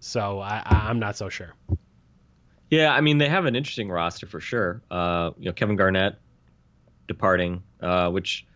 So 0.00 0.40
I, 0.40 0.62
I'm 0.66 0.98
not 0.98 1.16
so 1.16 1.28
sure. 1.28 1.54
Yeah, 2.70 2.92
I 2.92 3.00
mean 3.00 3.18
they 3.18 3.28
have 3.28 3.46
an 3.46 3.56
interesting 3.56 3.88
roster 3.88 4.26
for 4.26 4.40
sure. 4.40 4.82
Uh, 4.90 5.30
you 5.38 5.46
know, 5.46 5.52
Kevin 5.52 5.76
Garnett 5.76 6.16
departing, 7.06 7.62
uh, 7.80 8.10
which 8.10 8.46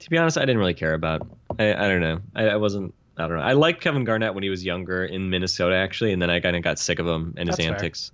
to 0.00 0.10
be 0.10 0.18
honest, 0.18 0.36
I 0.36 0.42
didn't 0.42 0.58
really 0.58 0.74
care 0.74 0.94
about. 0.94 1.26
I, 1.58 1.74
I 1.74 1.88
don't 1.88 2.00
know. 2.00 2.20
I, 2.34 2.48
I, 2.48 2.56
wasn't. 2.56 2.94
I 3.16 3.26
don't 3.26 3.36
know. 3.36 3.42
I 3.42 3.52
liked 3.52 3.80
Kevin 3.80 4.04
Garnett 4.04 4.34
when 4.34 4.42
he 4.42 4.50
was 4.50 4.64
younger 4.64 5.04
in 5.04 5.30
Minnesota, 5.30 5.74
actually, 5.74 6.12
and 6.12 6.22
then 6.22 6.30
I 6.30 6.40
kind 6.40 6.56
of 6.56 6.62
got 6.62 6.78
sick 6.78 6.98
of 6.98 7.06
him 7.06 7.34
and 7.36 7.48
his 7.48 7.56
That's 7.56 7.68
antics. 7.68 8.12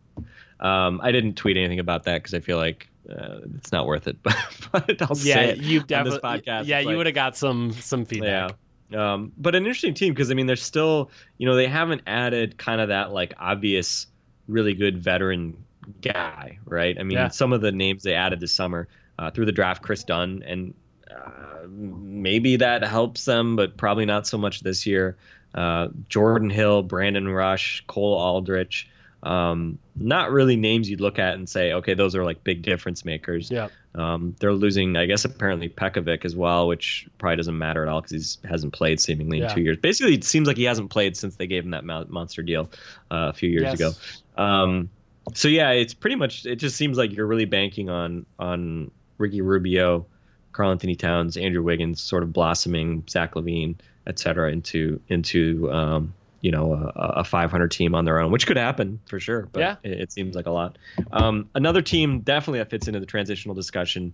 Um, 0.60 1.00
I 1.02 1.12
didn't 1.12 1.34
tweet 1.34 1.56
anything 1.56 1.80
about 1.80 2.04
that 2.04 2.22
because 2.22 2.32
I 2.32 2.40
feel 2.40 2.56
like 2.56 2.88
uh, 3.10 3.40
it's 3.56 3.72
not 3.72 3.86
worth 3.86 4.06
it. 4.06 4.16
But, 4.22 4.36
but 4.72 5.02
I'll 5.02 5.16
yeah, 5.18 5.34
say 5.34 5.56
you 5.56 5.82
definitely, 5.82 6.20
podcast. 6.20 6.66
Yeah, 6.66 6.80
you 6.80 6.96
would 6.96 7.06
have 7.06 7.14
got 7.14 7.36
some 7.36 7.72
some 7.72 8.04
feedback. 8.04 8.52
Yeah. 8.90 9.14
Um, 9.14 9.32
but 9.36 9.54
an 9.54 9.64
interesting 9.64 9.94
team 9.94 10.12
because 10.12 10.30
I 10.30 10.34
mean, 10.34 10.46
they're 10.46 10.56
still, 10.56 11.10
you 11.38 11.46
know, 11.46 11.54
they 11.54 11.66
haven't 11.66 12.02
added 12.06 12.56
kind 12.58 12.80
of 12.80 12.88
that 12.88 13.12
like 13.12 13.34
obvious 13.38 14.06
really 14.48 14.74
good 14.74 15.02
veteran 15.02 15.56
guy, 16.00 16.58
right? 16.64 16.96
I 16.98 17.02
mean, 17.02 17.18
yeah. 17.18 17.28
some 17.28 17.52
of 17.52 17.60
the 17.60 17.72
names 17.72 18.02
they 18.02 18.14
added 18.14 18.40
this 18.40 18.52
summer 18.52 18.88
uh, 19.18 19.30
through 19.30 19.46
the 19.46 19.52
draft, 19.52 19.82
Kris 19.82 20.04
Dunn, 20.04 20.42
and 20.46 20.74
uh, 21.10 21.66
maybe 21.68 22.56
that 22.56 22.82
helps 22.84 23.24
them, 23.24 23.56
but 23.56 23.76
probably 23.76 24.06
not 24.06 24.26
so 24.26 24.38
much 24.38 24.60
this 24.60 24.86
year. 24.86 25.16
Uh, 25.54 25.88
Jordan 26.08 26.50
Hill, 26.50 26.82
Brandon 26.82 27.28
Rush, 27.28 27.84
Cole 27.86 28.14
Aldrich. 28.14 28.88
Um, 29.22 29.78
not 29.96 30.32
really 30.32 30.56
names 30.56 30.90
you'd 30.90 31.00
look 31.00 31.18
at 31.18 31.34
and 31.34 31.48
say, 31.48 31.72
okay, 31.72 31.94
those 31.94 32.14
are 32.14 32.24
like 32.24 32.44
big 32.44 32.62
difference 32.62 33.06
makers. 33.06 33.50
Yeah. 33.50 33.68
Um, 33.94 34.36
they're 34.38 34.52
losing, 34.52 34.96
I 34.96 35.06
guess, 35.06 35.24
apparently 35.24 35.68
Pekovic 35.68 36.24
as 36.24 36.36
well, 36.36 36.66
which 36.66 37.08
probably 37.16 37.36
doesn't 37.36 37.56
matter 37.56 37.82
at 37.82 37.88
all 37.88 38.02
because 38.02 38.38
he 38.42 38.48
hasn't 38.48 38.74
played 38.74 39.00
seemingly 39.00 39.38
yeah. 39.38 39.48
in 39.48 39.54
two 39.54 39.62
years. 39.62 39.78
Basically, 39.78 40.14
it 40.14 40.24
seems 40.24 40.46
like 40.46 40.56
he 40.56 40.64
hasn't 40.64 40.90
played 40.90 41.16
since 41.16 41.36
they 41.36 41.46
gave 41.46 41.64
him 41.64 41.70
that 41.70 41.84
monster 41.84 42.42
deal 42.42 42.68
uh, 43.10 43.30
a 43.30 43.32
few 43.32 43.48
years 43.48 43.62
yes. 43.62 43.74
ago. 43.74 43.90
Um, 44.36 44.90
so 45.32 45.48
yeah, 45.48 45.70
it's 45.70 45.94
pretty 45.94 46.16
much. 46.16 46.44
It 46.46 46.56
just 46.56 46.76
seems 46.76 46.98
like 46.98 47.12
you're 47.12 47.26
really 47.26 47.46
banking 47.46 47.88
on 47.88 48.26
on 48.38 48.90
Ricky 49.18 49.40
Rubio, 49.40 50.06
Karl-Anthony 50.52 50.96
Towns, 50.96 51.36
Andrew 51.36 51.62
Wiggins, 51.62 52.02
sort 52.02 52.22
of 52.22 52.32
blossoming 52.32 53.04
Zach 53.08 53.34
LaVine, 53.34 53.76
et 54.06 54.18
cetera, 54.18 54.50
into 54.50 55.00
into 55.08 55.70
um, 55.72 56.14
you 56.40 56.50
know 56.50 56.74
a, 56.74 57.20
a, 57.20 57.24
500 57.24 57.70
team 57.70 57.94
on 57.94 58.04
their 58.04 58.20
own, 58.20 58.30
which 58.30 58.46
could 58.46 58.58
happen 58.58 59.00
for 59.06 59.18
sure. 59.18 59.48
But 59.50 59.60
yeah. 59.60 59.76
it, 59.82 59.92
it 59.92 60.12
seems 60.12 60.34
like 60.36 60.46
a 60.46 60.50
lot. 60.50 60.76
Um, 61.10 61.48
another 61.54 61.80
team 61.80 62.20
definitely 62.20 62.58
that 62.58 62.70
fits 62.70 62.86
into 62.86 63.00
the 63.00 63.06
transitional 63.06 63.54
discussion. 63.54 64.12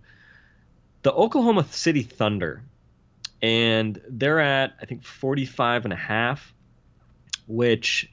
the 1.03 1.12
Oklahoma 1.12 1.66
City 1.71 2.03
Thunder, 2.03 2.62
and 3.43 4.01
they're 4.09 4.41
at 4.41 4.75
I 4.81 4.85
think 4.85 5.03
45 5.03 5.85
and 5.85 5.93
a 5.93 5.97
half, 5.97 6.55
which, 7.49 8.09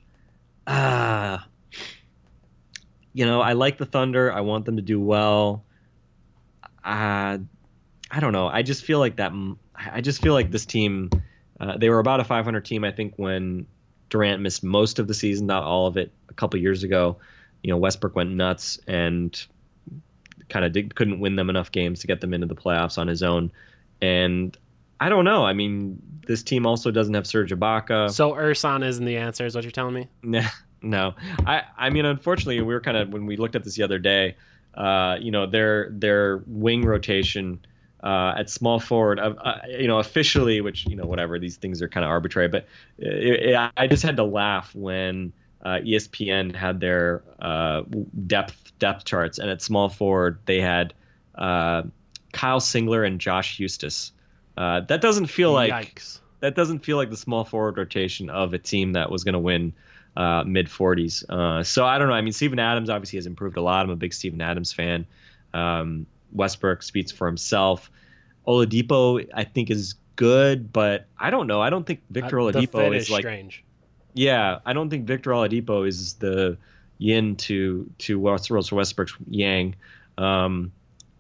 ah, 0.66 1.44
uh, 1.44 1.48
you 3.18 3.26
know, 3.26 3.42
I 3.42 3.54
like 3.54 3.80
the 3.80 3.86
Thunder. 3.88 4.32
I 4.32 4.42
want 4.42 4.66
them 4.66 4.76
to 4.76 4.84
do 4.84 5.02
well. 5.02 5.66
Uh, 6.86 7.40
I 8.12 8.20
don't 8.20 8.32
know. 8.32 8.48
I 8.48 8.62
just 8.62 8.86
feel 8.86 9.00
like 9.00 9.16
that. 9.16 9.34
I 9.76 10.02
just 10.02 10.22
feel 10.22 10.34
like 10.34 10.52
this 10.52 10.68
team. 10.68 11.10
Uh, 11.60 11.76
they 11.80 11.90
were 11.90 11.98
about 11.98 12.20
a 12.20 12.24
500 12.24 12.64
team, 12.64 12.84
I 12.84 12.92
think, 12.92 13.16
when 13.16 13.66
Durant 14.12 14.44
missed 14.44 14.64
most 14.64 15.00
of 15.00 15.08
the 15.08 15.16
season, 15.16 15.48
not 15.48 15.64
all 15.64 15.88
of 15.88 15.98
it, 15.98 16.12
a 16.30 16.34
couple 16.36 16.60
years 16.60 16.84
ago. 16.84 17.18
You 17.64 17.72
know, 17.72 17.78
Westbrook 17.78 18.16
went 18.16 18.30
nuts 18.30 18.80
and 18.86 19.36
kind 20.50 20.64
of 20.64 20.94
couldn't 20.94 21.20
win 21.20 21.36
them 21.36 21.50
enough 21.50 21.72
games 21.72 22.02
to 22.02 22.08
get 22.08 22.22
them 22.22 22.36
into 22.36 22.46
the 22.46 22.56
playoffs 22.56 23.00
on 23.00 23.08
his 23.08 23.24
own. 23.24 23.52
And 24.00 24.56
I 25.00 25.10
don't 25.10 25.26
know. 25.26 25.44
I 25.44 25.54
mean, 25.54 26.00
this 26.28 26.44
team 26.44 26.68
also 26.68 26.92
doesn't 26.92 27.16
have 27.16 27.26
Serge 27.26 27.52
Ibaka. 27.52 28.12
So 28.12 28.34
Ersan 28.34 28.86
isn't 28.86 29.06
the 29.06 29.18
answer, 29.18 29.44
is 29.44 29.56
what 29.56 29.64
you're 29.64 29.72
telling 29.72 29.96
me? 29.96 30.08
Nah, 30.22 30.44
no. 30.82 31.16
I, 31.46 31.64
I 31.78 31.90
mean, 31.90 32.06
unfortunately, 32.06 32.60
we 32.62 32.74
were 32.74 32.82
kind 32.82 32.98
of 32.98 33.10
when 33.10 33.26
we 33.26 33.38
looked 33.38 33.56
at 33.56 33.64
this 33.64 33.76
the 33.76 33.84
other 33.84 34.00
day. 34.00 34.36
Uh, 34.74 35.18
you 35.20 35.32
know, 35.32 35.48
their 35.48 35.90
their 35.90 36.44
wing 36.46 36.86
rotation 36.86 37.60
uh, 38.04 38.36
at 38.38 38.50
small 38.50 38.80
forward, 38.80 39.20
uh, 39.20 39.34
uh, 39.44 39.60
you 39.68 39.88
know, 39.88 40.00
officially, 40.00 40.62
which 40.62 40.86
you 40.86 40.96
know, 40.96 41.06
whatever. 41.06 41.40
These 41.40 41.58
things 41.58 41.82
are 41.82 41.88
kind 41.88 42.04
of 42.04 42.10
arbitrary, 42.10 42.48
but 42.48 42.68
it, 42.98 43.50
it, 43.52 43.72
I 43.76 43.88
just 43.88 44.04
had 44.04 44.18
to 44.18 44.24
laugh 44.24 44.74
when 44.76 45.34
uh, 45.64 45.80
ESPN 45.84 46.56
had 46.56 46.80
their 46.80 47.24
uh, 47.40 47.82
depth 48.28 48.72
depth 48.78 49.06
charts, 49.06 49.40
and 49.40 49.50
at 49.50 49.62
small 49.62 49.90
forward 49.90 50.38
they 50.46 50.62
had 50.62 50.94
uh, 51.36 51.84
Kyle 52.34 52.60
Singler 52.60 53.06
and 53.06 53.20
Josh 53.20 53.58
Huestis. 53.58 54.12
that 54.56 55.02
doesn't 55.02 55.28
feel 55.28 55.52
like 55.52 55.72
Yikes. 55.72 56.20
that 56.42 56.56
doesn't 56.56 56.80
feel 56.80 56.98
like 56.98 57.10
the 57.10 57.18
small 57.18 57.44
forward 57.44 57.78
rotation 57.78 58.30
of 58.30 58.54
a 58.54 58.60
team 58.60 58.94
that 58.94 59.10
was 59.10 59.24
going 59.24 59.34
to 59.34 59.40
win 59.40 59.74
uh, 60.18 60.44
mid 60.46 60.68
40s. 60.68 61.24
Uh, 61.30 61.64
so 61.64 61.86
I 61.86 61.98
don't 61.98 62.10
know. 62.10 62.16
I 62.16 62.22
mean, 62.22 62.34
Steven 62.34 62.60
Adams 62.60 62.90
obviously 62.90 63.18
has 63.18 63.28
improved 63.28 63.56
a 63.56 63.62
lot. 63.62 63.86
I'm 63.86 63.92
a 63.92 63.96
big 63.96 64.14
Steven 64.14 64.42
Adams 64.42 64.74
fan. 64.74 65.06
Um, 65.54 66.08
Westbrook 66.34 66.84
speaks 66.84 67.12
for 67.12 67.28
himself. 67.28 67.90
Oladipo, 68.48 69.26
I 69.34 69.44
think, 69.44 69.70
is 69.70 69.96
good, 70.16 70.74
but 70.74 71.06
I 71.20 71.30
don't 71.30 71.46
know. 71.48 71.62
I 71.62 71.70
don't 71.70 71.86
think 71.86 72.02
Victor 72.10 72.40
uh, 72.40 72.46
Oladipo 72.46 72.96
is, 72.96 73.04
is 73.04 73.10
like 73.12 73.22
strange. 73.22 73.64
Yeah, 74.16 74.60
I 74.66 74.74
don't 74.74 74.90
think 74.90 75.06
Victor 75.06 75.30
Oladipo 75.32 75.88
is 75.88 76.16
the 76.16 76.58
yin 76.98 77.36
to 77.36 77.88
to 78.00 78.20
Russell 78.20 78.78
Westbrook's 78.78 79.16
yang. 79.30 79.76
Um, 80.18 80.72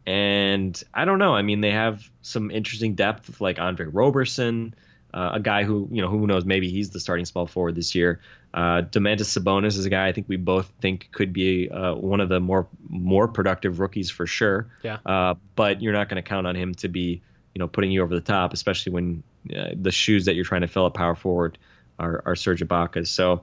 and 0.07 0.81
I 0.93 1.05
don't 1.05 1.19
know. 1.19 1.35
I 1.35 1.43
mean, 1.43 1.61
they 1.61 1.71
have 1.71 2.09
some 2.23 2.49
interesting 2.49 2.95
depth, 2.95 3.39
like 3.39 3.59
Andre 3.59 3.85
Roberson, 3.85 4.73
uh, 5.17 5.31
a 5.33 5.39
guy 5.39 5.63
who 5.63 5.87
you 5.91 5.99
know 5.99 6.07
who 6.07 6.27
knows 6.27 6.45
maybe 6.45 6.69
he's 6.69 6.91
the 6.91 6.99
starting 6.99 7.25
small 7.25 7.47
forward 7.47 7.73
this 7.73 7.95
year. 7.95 8.21
Uh, 8.53 8.83
Domantas 8.83 9.35
Sabonis 9.35 9.75
is 9.77 9.85
a 9.85 9.89
guy 9.89 10.07
I 10.07 10.11
think 10.11 10.29
we 10.29 10.37
both 10.37 10.71
think 10.79 11.09
could 11.11 11.33
be 11.33 11.69
uh, 11.71 11.95
one 11.95 12.21
of 12.21 12.29
the 12.29 12.39
more 12.39 12.67
more 12.87 13.27
productive 13.27 13.79
rookies 13.79 14.11
for 14.11 14.27
sure. 14.27 14.67
Yeah. 14.83 14.99
Uh, 15.03 15.33
but 15.55 15.81
you're 15.81 15.93
not 15.93 16.07
going 16.07 16.21
to 16.21 16.27
count 16.27 16.45
on 16.45 16.55
him 16.55 16.75
to 16.75 16.87
be 16.87 17.23
you 17.55 17.59
know 17.59 17.67
putting 17.67 17.89
you 17.89 18.03
over 18.03 18.13
the 18.13 18.21
top, 18.21 18.53
especially 18.53 18.91
when 18.91 19.23
uh, 19.57 19.69
the 19.73 19.91
shoes 19.91 20.25
that 20.25 20.35
you're 20.35 20.45
trying 20.45 20.61
to 20.61 20.67
fill 20.67 20.85
at 20.85 20.93
power 20.93 21.15
forward 21.15 21.57
are, 21.97 22.21
are 22.23 22.35
Serge 22.35 22.61
Ibaka's. 22.61 23.09
So 23.09 23.41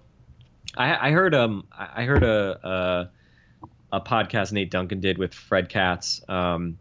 I, 0.77 1.09
I 1.09 1.11
heard 1.11 1.35
um 1.35 1.66
I 1.77 2.05
heard 2.05 2.22
a, 2.22 3.11
a, 3.93 3.97
a 3.97 4.01
podcast 4.01 4.53
Nate 4.53 4.70
Duncan 4.70 5.01
did 5.01 5.18
with 5.18 5.35
Fred 5.35 5.68
Katz. 5.68 6.22
Um, 6.29 6.79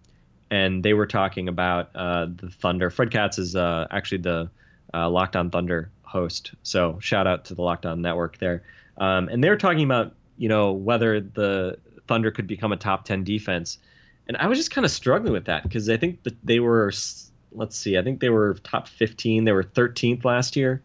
and 0.51 0.83
they 0.83 0.93
were 0.93 1.07
talking 1.07 1.47
about 1.47 1.89
uh, 1.95 2.27
the 2.27 2.51
Thunder. 2.51 2.91
Fred 2.91 3.09
Katz 3.09 3.39
is 3.39 3.55
uh, 3.55 3.87
actually 3.89 4.19
the 4.19 4.51
uh, 4.93 5.09
Locked 5.09 5.35
On 5.35 5.49
Thunder 5.49 5.89
host. 6.03 6.53
So 6.63 6.99
shout 6.99 7.27
out 7.27 7.45
to 7.45 7.55
the 7.55 7.61
Locked 7.61 7.85
On 7.85 8.01
Network 8.01 8.37
there. 8.37 8.63
Um, 8.97 9.27
and 9.29 9.43
they're 9.43 9.57
talking 9.57 9.83
about 9.83 10.15
you 10.37 10.49
know 10.49 10.71
whether 10.71 11.19
the 11.19 11.77
Thunder 12.07 12.31
could 12.31 12.47
become 12.47 12.71
a 12.71 12.77
top 12.77 13.05
ten 13.05 13.23
defense, 13.23 13.79
and 14.27 14.37
I 14.37 14.47
was 14.47 14.57
just 14.57 14.71
kind 14.71 14.85
of 14.85 14.91
struggling 14.91 15.33
with 15.33 15.45
that 15.45 15.63
because 15.63 15.89
I 15.89 15.97
think 15.97 16.23
that 16.23 16.35
they 16.43 16.59
were 16.59 16.91
let's 17.51 17.77
see, 17.77 17.97
I 17.97 18.03
think 18.03 18.19
they 18.19 18.29
were 18.29 18.55
top 18.55 18.87
fifteen. 18.87 19.45
They 19.45 19.51
were 19.51 19.63
thirteenth 19.63 20.25
last 20.25 20.55
year, 20.55 20.81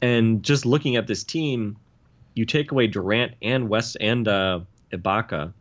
and 0.00 0.42
just 0.42 0.64
looking 0.66 0.96
at 0.96 1.06
this 1.06 1.24
team, 1.24 1.76
you 2.34 2.44
take 2.44 2.72
away 2.72 2.86
Durant 2.86 3.34
and 3.42 3.68
West 3.68 3.96
and 4.00 4.26
uh, 4.26 4.60
Ibaka. 4.92 5.52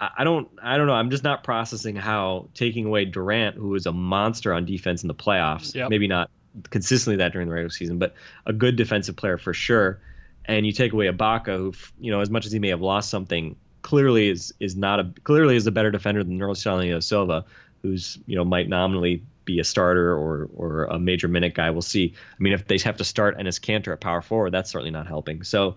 I 0.00 0.24
don't 0.24 0.48
I 0.62 0.78
don't 0.78 0.86
know. 0.86 0.94
I'm 0.94 1.10
just 1.10 1.24
not 1.24 1.44
processing 1.44 1.94
how 1.94 2.48
taking 2.54 2.86
away 2.86 3.04
Durant, 3.04 3.56
who 3.56 3.74
is 3.74 3.86
a 3.86 3.92
monster 3.92 4.52
on 4.52 4.64
defense 4.64 5.02
in 5.02 5.08
the 5.08 5.14
playoffs, 5.14 5.74
yep. 5.74 5.90
maybe 5.90 6.08
not 6.08 6.30
consistently 6.70 7.16
that 7.16 7.32
during 7.32 7.48
the 7.48 7.54
regular 7.54 7.70
season, 7.70 7.98
but 7.98 8.14
a 8.46 8.52
good 8.52 8.76
defensive 8.76 9.16
player 9.16 9.36
for 9.36 9.52
sure. 9.52 10.00
And 10.46 10.64
you 10.64 10.72
take 10.72 10.92
away 10.92 11.06
Ibaka, 11.06 11.56
who 11.56 11.74
you 12.00 12.10
know, 12.10 12.20
as 12.20 12.30
much 12.30 12.46
as 12.46 12.52
he 12.52 12.58
may 12.58 12.68
have 12.68 12.80
lost 12.80 13.10
something, 13.10 13.56
clearly 13.82 14.30
is 14.30 14.54
is 14.58 14.74
not 14.74 15.00
a 15.00 15.12
clearly 15.24 15.56
is 15.56 15.66
a 15.66 15.70
better 15.70 15.90
defender 15.90 16.24
than 16.24 16.38
Ersan 16.38 16.86
Ilyasova, 16.86 17.44
who's 17.82 18.18
you 18.26 18.36
know 18.36 18.44
might 18.44 18.68
nominally 18.68 19.22
be 19.44 19.60
a 19.60 19.64
starter 19.64 20.14
or 20.16 20.48
or 20.56 20.84
a 20.84 20.98
major 20.98 21.28
minute 21.28 21.54
guy. 21.54 21.70
We'll 21.70 21.82
see. 21.82 22.14
I 22.16 22.42
mean, 22.42 22.54
if 22.54 22.66
they 22.66 22.78
have 22.78 22.96
to 22.96 23.04
start 23.04 23.38
Enes 23.38 23.60
Kanter 23.60 23.92
at 23.92 24.00
power 24.00 24.22
forward, 24.22 24.52
that's 24.52 24.70
certainly 24.70 24.92
not 24.92 25.06
helping. 25.06 25.42
So 25.42 25.76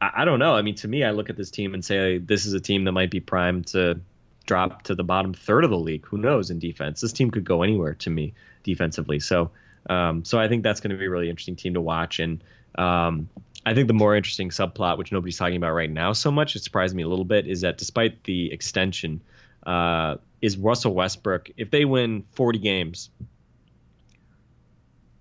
I, 0.00 0.10
I 0.18 0.24
don't 0.24 0.38
know. 0.38 0.54
I 0.54 0.62
mean, 0.62 0.74
to 0.76 0.88
me, 0.88 1.04
I 1.04 1.10
look 1.10 1.30
at 1.30 1.36
this 1.36 1.50
team 1.50 1.74
and 1.74 1.84
say 1.84 2.18
this 2.18 2.46
is 2.46 2.52
a 2.52 2.60
team 2.60 2.84
that 2.84 2.92
might 2.92 3.10
be 3.10 3.20
primed 3.20 3.68
to 3.68 4.00
drop 4.46 4.82
to 4.84 4.94
the 4.94 5.04
bottom 5.04 5.34
third 5.34 5.64
of 5.64 5.70
the 5.70 5.78
league. 5.78 6.06
Who 6.06 6.18
knows 6.18 6.50
in 6.50 6.58
defense? 6.58 7.00
This 7.00 7.12
team 7.12 7.30
could 7.30 7.44
go 7.44 7.62
anywhere 7.62 7.94
to 7.94 8.10
me 8.10 8.32
defensively. 8.62 9.20
So, 9.20 9.50
um, 9.90 10.24
so 10.24 10.38
I 10.38 10.48
think 10.48 10.62
that's 10.62 10.80
going 10.80 10.90
to 10.90 10.96
be 10.96 11.06
a 11.06 11.10
really 11.10 11.28
interesting 11.28 11.56
team 11.56 11.74
to 11.74 11.80
watch. 11.80 12.18
And 12.18 12.42
um, 12.76 13.28
I 13.66 13.74
think 13.74 13.88
the 13.88 13.94
more 13.94 14.16
interesting 14.16 14.50
subplot, 14.50 14.98
which 14.98 15.12
nobody's 15.12 15.36
talking 15.36 15.56
about 15.56 15.72
right 15.72 15.90
now 15.90 16.12
so 16.12 16.30
much, 16.30 16.56
it 16.56 16.62
surprised 16.62 16.96
me 16.96 17.02
a 17.02 17.08
little 17.08 17.24
bit, 17.24 17.46
is 17.46 17.60
that 17.60 17.78
despite 17.78 18.24
the 18.24 18.50
extension, 18.52 19.20
uh, 19.66 20.16
is 20.40 20.56
Russell 20.56 20.94
Westbrook. 20.94 21.50
If 21.56 21.70
they 21.70 21.84
win 21.84 22.24
40 22.32 22.58
games, 22.58 23.10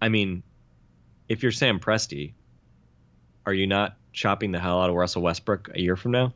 I 0.01 0.09
mean, 0.09 0.43
if 1.27 1.43
you're 1.43 1.51
Sam 1.51 1.79
Presti, 1.79 2.33
are 3.45 3.53
you 3.53 3.67
not 3.67 3.97
chopping 4.17 4.51
the 4.51 4.59
hell 4.59 4.81
out 4.81 4.89
of 4.89 4.95
Russell 4.95 5.21
Westbrook 5.21 5.69
a 5.75 5.79
year 5.79 5.95
from 5.95 6.11
now? 6.11 6.33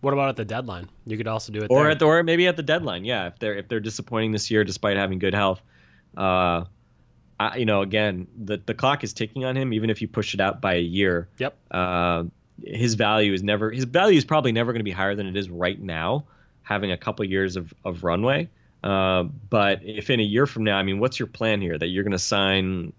What 0.00 0.14
about 0.14 0.30
at 0.30 0.36
the 0.36 0.44
deadline? 0.44 0.88
You 1.06 1.16
could 1.16 1.28
also 1.28 1.52
do 1.52 1.60
it, 1.60 1.66
or 1.70 1.82
there. 1.82 1.90
at 1.90 1.98
the, 1.98 2.04
or 2.06 2.22
maybe 2.22 2.46
at 2.46 2.56
the 2.56 2.62
deadline. 2.62 3.04
Yeah, 3.04 3.26
if 3.26 3.38
they're 3.38 3.54
if 3.54 3.68
they're 3.68 3.80
disappointing 3.80 4.32
this 4.32 4.50
year 4.50 4.64
despite 4.64 4.96
having 4.96 5.18
good 5.18 5.34
health, 5.34 5.60
uh, 6.16 6.64
I, 7.38 7.56
you 7.56 7.66
know, 7.66 7.82
again, 7.82 8.26
the 8.44 8.60
the 8.64 8.74
clock 8.74 9.04
is 9.04 9.12
ticking 9.12 9.44
on 9.44 9.56
him. 9.56 9.72
Even 9.72 9.90
if 9.90 10.00
you 10.00 10.08
push 10.08 10.34
it 10.34 10.40
out 10.40 10.60
by 10.60 10.74
a 10.74 10.80
year, 10.80 11.28
yep. 11.38 11.56
Uh, 11.70 12.24
his 12.64 12.94
value 12.94 13.32
is 13.32 13.42
never 13.42 13.70
his 13.70 13.84
value 13.84 14.16
is 14.16 14.24
probably 14.24 14.52
never 14.52 14.72
going 14.72 14.80
to 14.80 14.84
be 14.84 14.90
higher 14.90 15.14
than 15.14 15.26
it 15.26 15.36
is 15.36 15.50
right 15.50 15.80
now, 15.80 16.24
having 16.62 16.92
a 16.92 16.96
couple 16.96 17.24
years 17.24 17.56
of 17.56 17.74
of 17.84 18.04
runway. 18.04 18.48
Uh, 18.84 19.24
but 19.50 19.80
if 19.82 20.10
in 20.10 20.20
a 20.20 20.24
year 20.24 20.46
from 20.46 20.62
now, 20.62 20.78
I 20.78 20.84
mean, 20.84 21.00
what's 21.00 21.18
your 21.18 21.26
plan 21.26 21.60
here? 21.60 21.76
That 21.76 21.88
you're 21.88 22.04
going 22.04 22.12
to 22.12 22.18
sign 22.18 22.92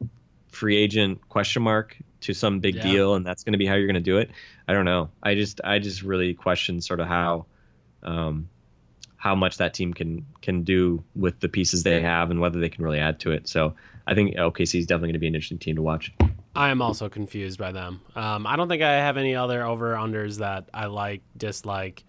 free 0.51 0.77
agent 0.77 1.27
question 1.29 1.61
mark 1.63 1.97
to 2.21 2.33
some 2.33 2.59
big 2.59 2.75
Yeah. 2.75 2.81
deal, 2.83 3.15
and 3.15 3.25
that's 3.25 3.43
going 3.43 3.53
to 3.53 3.57
be 3.59 3.65
how 3.65 3.75
you're 3.75 3.87
going 3.87 3.93
to 3.95 3.99
do 4.01 4.17
it. 4.17 4.29
I 4.67 4.73
don't 4.73 4.85
know. 4.85 5.09
I 5.23 5.35
just 5.35 5.61
I 5.63 5.79
just 5.79 6.01
really 6.03 6.33
question 6.33 6.81
sort 6.81 6.99
of 6.99 7.07
how 7.07 7.45
um, 8.03 8.49
how 9.17 9.35
much 9.35 9.57
that 9.57 9.73
team 9.73 9.93
can 9.93 10.25
can 10.41 10.63
do 10.63 11.03
with 11.15 11.39
the 11.39 11.49
pieces 11.49 11.83
they 11.83 12.01
have 12.01 12.31
and 12.31 12.39
whether 12.39 12.59
they 12.59 12.69
can 12.69 12.83
really 12.83 12.99
add 12.99 13.19
to 13.21 13.31
it. 13.31 13.47
So 13.47 13.73
I 14.07 14.15
think 14.15 14.35
OKC 14.35 14.79
is 14.79 14.85
definitely 14.85 15.09
going 15.09 15.13
to 15.13 15.19
be 15.19 15.27
an 15.27 15.35
interesting 15.35 15.59
team 15.59 15.75
to 15.75 15.81
watch. 15.81 16.11
I 16.55 16.69
am 16.69 16.81
also 16.81 17.09
confused 17.09 17.59
by 17.59 17.71
them. 17.71 18.01
Um, 18.15 18.47
I 18.47 18.55
don't 18.55 18.67
think 18.67 18.81
I 18.81 18.93
have 18.93 19.17
any 19.17 19.35
other 19.35 19.63
over 19.63 19.93
unders 19.93 20.37
that 20.39 20.67
I 20.73 20.87
like, 20.87 21.21
dislike, 21.37 22.03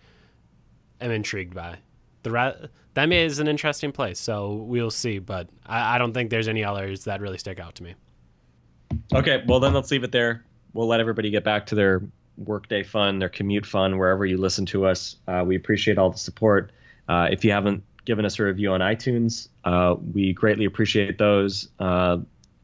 am 1.00 1.10
intrigued 1.10 1.54
by. 1.54 1.78
The 2.22 2.30
ra- 2.30 2.52
NBA 2.96 3.24
is 3.26 3.38
an 3.38 3.48
interesting 3.48 3.92
place, 3.92 4.18
so 4.18 4.52
we'll 4.54 4.90
see. 4.90 5.18
But 5.18 5.48
I, 5.66 5.96
I 5.96 5.98
don't 5.98 6.12
think 6.14 6.30
there's 6.30 6.48
any 6.48 6.64
others 6.64 7.04
that 7.04 7.20
really 7.20 7.38
stick 7.38 7.60
out 7.60 7.74
to 7.76 7.82
me. 7.82 7.94
Okay, 9.14 9.42
well 9.46 9.60
then 9.60 9.72
let's 9.74 9.90
leave 9.90 10.04
it 10.04 10.12
there. 10.12 10.44
We'll 10.72 10.86
let 10.86 11.00
everybody 11.00 11.30
get 11.30 11.44
back 11.44 11.66
to 11.66 11.74
their 11.74 12.02
workday 12.36 12.82
fun, 12.82 13.18
their 13.18 13.28
commute 13.28 13.66
fun, 13.66 13.98
wherever 13.98 14.24
you 14.24 14.38
listen 14.38 14.66
to 14.66 14.86
us. 14.86 15.16
Uh, 15.26 15.44
we 15.46 15.56
appreciate 15.56 15.98
all 15.98 16.10
the 16.10 16.18
support. 16.18 16.72
Uh, 17.08 17.28
if 17.30 17.44
you 17.44 17.52
haven't 17.52 17.82
given 18.04 18.24
us 18.24 18.38
a 18.38 18.44
review 18.44 18.72
on 18.72 18.80
iTunes, 18.80 19.48
uh, 19.64 19.94
we 20.12 20.32
greatly 20.32 20.64
appreciate 20.64 21.18
those. 21.18 21.68
Uh, 21.78 22.18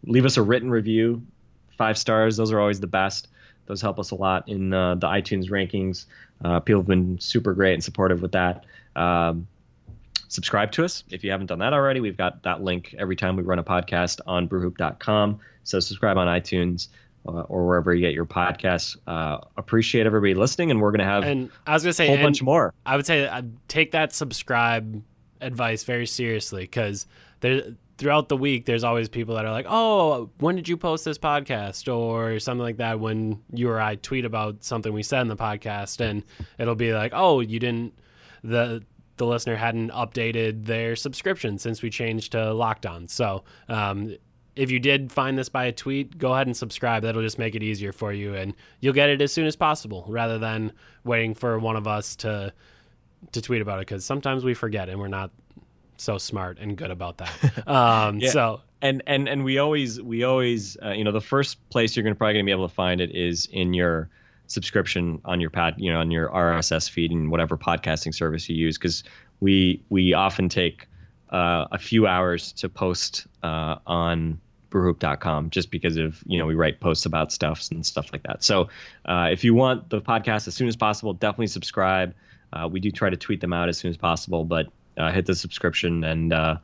leave 0.05 0.25
us 0.25 0.37
a 0.37 0.43
written 0.43 0.71
review, 0.71 1.23
five 1.77 1.99
stars. 1.99 2.37
Those 2.37 2.53
are 2.53 2.61
always 2.61 2.81
the 2.81 2.87
best. 2.87 3.29
Those 3.67 3.81
help 3.81 3.99
us 3.99 4.13
a 4.13 4.15
lot 4.15 4.49
in 4.49 4.73
uh, 4.73 4.95
the 4.95 5.09
iTunes 5.09 5.51
rankings. 5.51 6.07
Uh, 6.45 6.61
people 6.61 6.81
have 6.81 6.87
been 6.87 7.19
super 7.19 7.53
great 7.53 7.75
and 7.75 7.85
supportive 7.85 8.23
with 8.23 8.33
that. 8.33 8.65
Um, 8.95 9.49
subscribe 10.29 10.73
to 10.73 10.85
us 10.85 11.05
if 11.11 11.25
you 11.25 11.31
haven't 11.31 11.47
done 11.47 11.59
that 11.61 11.73
already. 11.73 12.01
We've 12.01 12.17
got 12.17 12.43
that 12.43 12.63
link 12.63 12.95
every 12.99 13.17
time 13.17 13.37
we 13.37 13.43
run 13.43 13.59
a 13.59 13.65
podcast 13.65 14.21
on 14.27 14.49
brewhoop.com. 14.49 15.41
So 15.65 15.81
subscribe 15.81 16.17
on 16.17 16.27
iTunes 16.29 16.89
uh, 17.27 17.43
or 17.43 17.67
wherever 17.67 17.95
you 17.95 18.01
get 18.01 18.15
your 18.15 18.27
podcasts. 18.27 18.97
Uh, 19.07 19.39
appreciate 19.57 20.07
everybody 20.07 20.35
listening, 20.35 20.71
and 20.71 20.81
we're 20.81 20.93
going 20.93 21.01
to 21.01 21.05
have 21.05 21.25
And 21.25 21.51
I 21.67 21.73
was 21.73 21.83
gonna 21.83 21.91
a 21.91 21.95
say, 21.95 22.07
whole 22.07 22.19
bunch 22.19 22.43
more. 22.43 22.73
I 22.85 22.97
would 22.97 23.07
say 23.07 23.27
uh, 23.27 23.43
take 23.69 23.93
that 23.93 24.13
subscribe 24.13 25.03
advice 25.41 25.85
very 25.85 26.07
seriously 26.07 26.63
because 26.63 27.07
there 27.41 27.63
throughout 27.99 28.29
the 28.29 28.37
week 28.37 28.67
there's 28.67 28.85
always 28.85 29.09
people 29.09 29.35
that 29.35 29.45
are 29.45 29.53
like, 29.53 29.67
"Oh, 29.69 30.31
when 30.39 30.57
did 30.57 30.69
you 30.69 30.77
post 30.77 31.05
this 31.05 31.19
podcast?" 31.19 31.93
or 31.93 32.39
something 32.39 32.63
like 32.63 32.79
that. 32.79 33.01
When 33.01 33.43
you 33.53 33.71
or 33.71 33.81
I 33.81 33.97
tweet 33.97 34.25
about 34.25 34.65
something 34.65 34.93
we 34.93 35.03
said 35.03 35.23
in 35.23 35.29
the 35.29 35.37
podcast, 35.37 36.01
and 36.01 36.23
it'll 36.59 36.75
be 36.75 36.93
like, 36.93 37.13
"Oh, 37.15 37.41
you 37.41 37.59
didn't 37.59 37.95
the." 38.43 38.83
The 39.17 39.27
listener 39.27 39.57
hadn't 39.57 39.91
updated 39.91 40.67
their 40.67 40.97
subscription 40.97 41.59
since 41.59 41.83
we 41.83 41.91
changed 41.91 42.33
to 42.33 42.53
Locked 42.53 42.87
On. 42.87 43.09
So, 43.09 43.45
um, 43.69 44.17
if 44.55 44.71
you 44.71 44.79
did 44.79 45.13
find 45.13 45.37
this 45.37 45.49
by 45.51 45.67
a 45.67 45.73
tweet, 45.73 46.17
go 46.17 46.33
ahead 46.33 46.47
and 46.47 46.57
subscribe. 46.57 47.03
That'll 47.03 47.23
just 47.23 47.39
make 47.39 47.55
it 47.55 47.63
easier 47.63 47.93
for 47.93 48.13
you, 48.13 48.35
and 48.35 48.55
you'll 48.81 48.95
get 48.95 49.11
it 49.11 49.21
as 49.21 49.33
soon 49.33 49.47
as 49.47 49.55
possible, 49.55 50.05
rather 50.09 50.39
than 50.39 50.73
waiting 51.05 51.35
for 51.35 51.59
one 51.59 51.77
of 51.77 51.87
us 51.87 52.17
to 52.17 52.53
to 53.33 53.43
tweet 53.43 53.61
about 53.61 53.79
it. 53.79 53.87
Because 53.87 54.05
sometimes 54.05 54.45
we 54.45 54.55
forget, 54.55 54.89
and 54.89 54.99
we're 54.99 55.09
not 55.09 55.31
so 55.99 56.19
smart 56.19 56.59
and 56.59 56.77
good 56.77 56.91
about 56.91 57.19
that. 57.19 57.33
Um, 57.67 58.19
Yeah. 58.19 58.31
So 58.31 58.61
and 58.83 59.03
and 59.07 59.29
and 59.29 59.45
we 59.45 59.59
always 59.59 60.01
we 60.01 60.25
always 60.25 60.77
uh, 60.85 60.91
you 60.91 61.05
know 61.05 61.13
the 61.13 61.21
first 61.21 61.69
place 61.71 61.97
you're 61.97 62.03
gonna 62.03 62.15
probably 62.15 62.35
gonna 62.35 62.45
be 62.45 62.51
able 62.51 62.69
to 62.69 62.75
find 62.75 63.01
it 63.01 63.15
is 63.15 63.47
in 63.53 63.75
your 63.75 64.09
subscription 64.47 65.21
on 65.25 65.41
your 65.41 65.51
pad 65.51 65.75
you 65.77 65.93
know 65.93 66.01
on 66.01 66.11
your 66.11 66.29
RSS 66.29 66.89
feed 66.89 67.11
and 67.11 67.31
whatever 67.31 67.57
podcasting 67.57 68.15
service 68.15 68.49
you 68.49 68.57
use 68.57 68.79
because 68.79 69.05
we 69.41 69.83
we 69.89 70.15
often 70.15 70.49
take 70.49 70.87
uh, 71.31 71.67
a 71.73 71.79
few 71.79 72.07
hours 72.07 72.53
to 72.53 72.69
post 72.69 73.27
uh, 73.43 73.77
on 73.87 74.41
brewhoop.com 74.71 75.51
just 75.51 75.71
because 75.71 75.97
of 75.97 76.23
you 76.27 76.39
know 76.39 76.47
we 76.47 76.55
write 76.55 76.81
posts 76.81 77.07
about 77.07 77.33
stuff 77.33 77.69
and 77.71 77.85
stuff 77.85 78.13
like 78.13 78.23
that. 78.25 78.45
So 78.45 78.69
uh, 79.07 79.29
if 79.31 79.45
you 79.45 79.55
want 79.55 79.91
the 79.91 80.01
podcast 80.01 80.47
as 80.49 80.55
soon 80.55 80.69
as 80.69 80.77
possible 80.77 81.13
definitely 81.13 81.49
subscribe. 81.49 82.15
Uh, 82.53 82.69
we 82.69 82.79
do 82.79 82.93
try 82.93 83.11
to 83.11 83.17
tweet 83.17 83.41
them 83.41 83.53
out 83.53 83.69
as 83.69 83.77
soon 83.77 83.91
as 83.91 83.97
possible 83.97 84.45
but 84.45 84.69
uh, 84.97 85.11
hit 85.11 85.27
the 85.27 85.35
subscription 85.35 86.05
and 86.05 86.33
uh, 86.33 86.57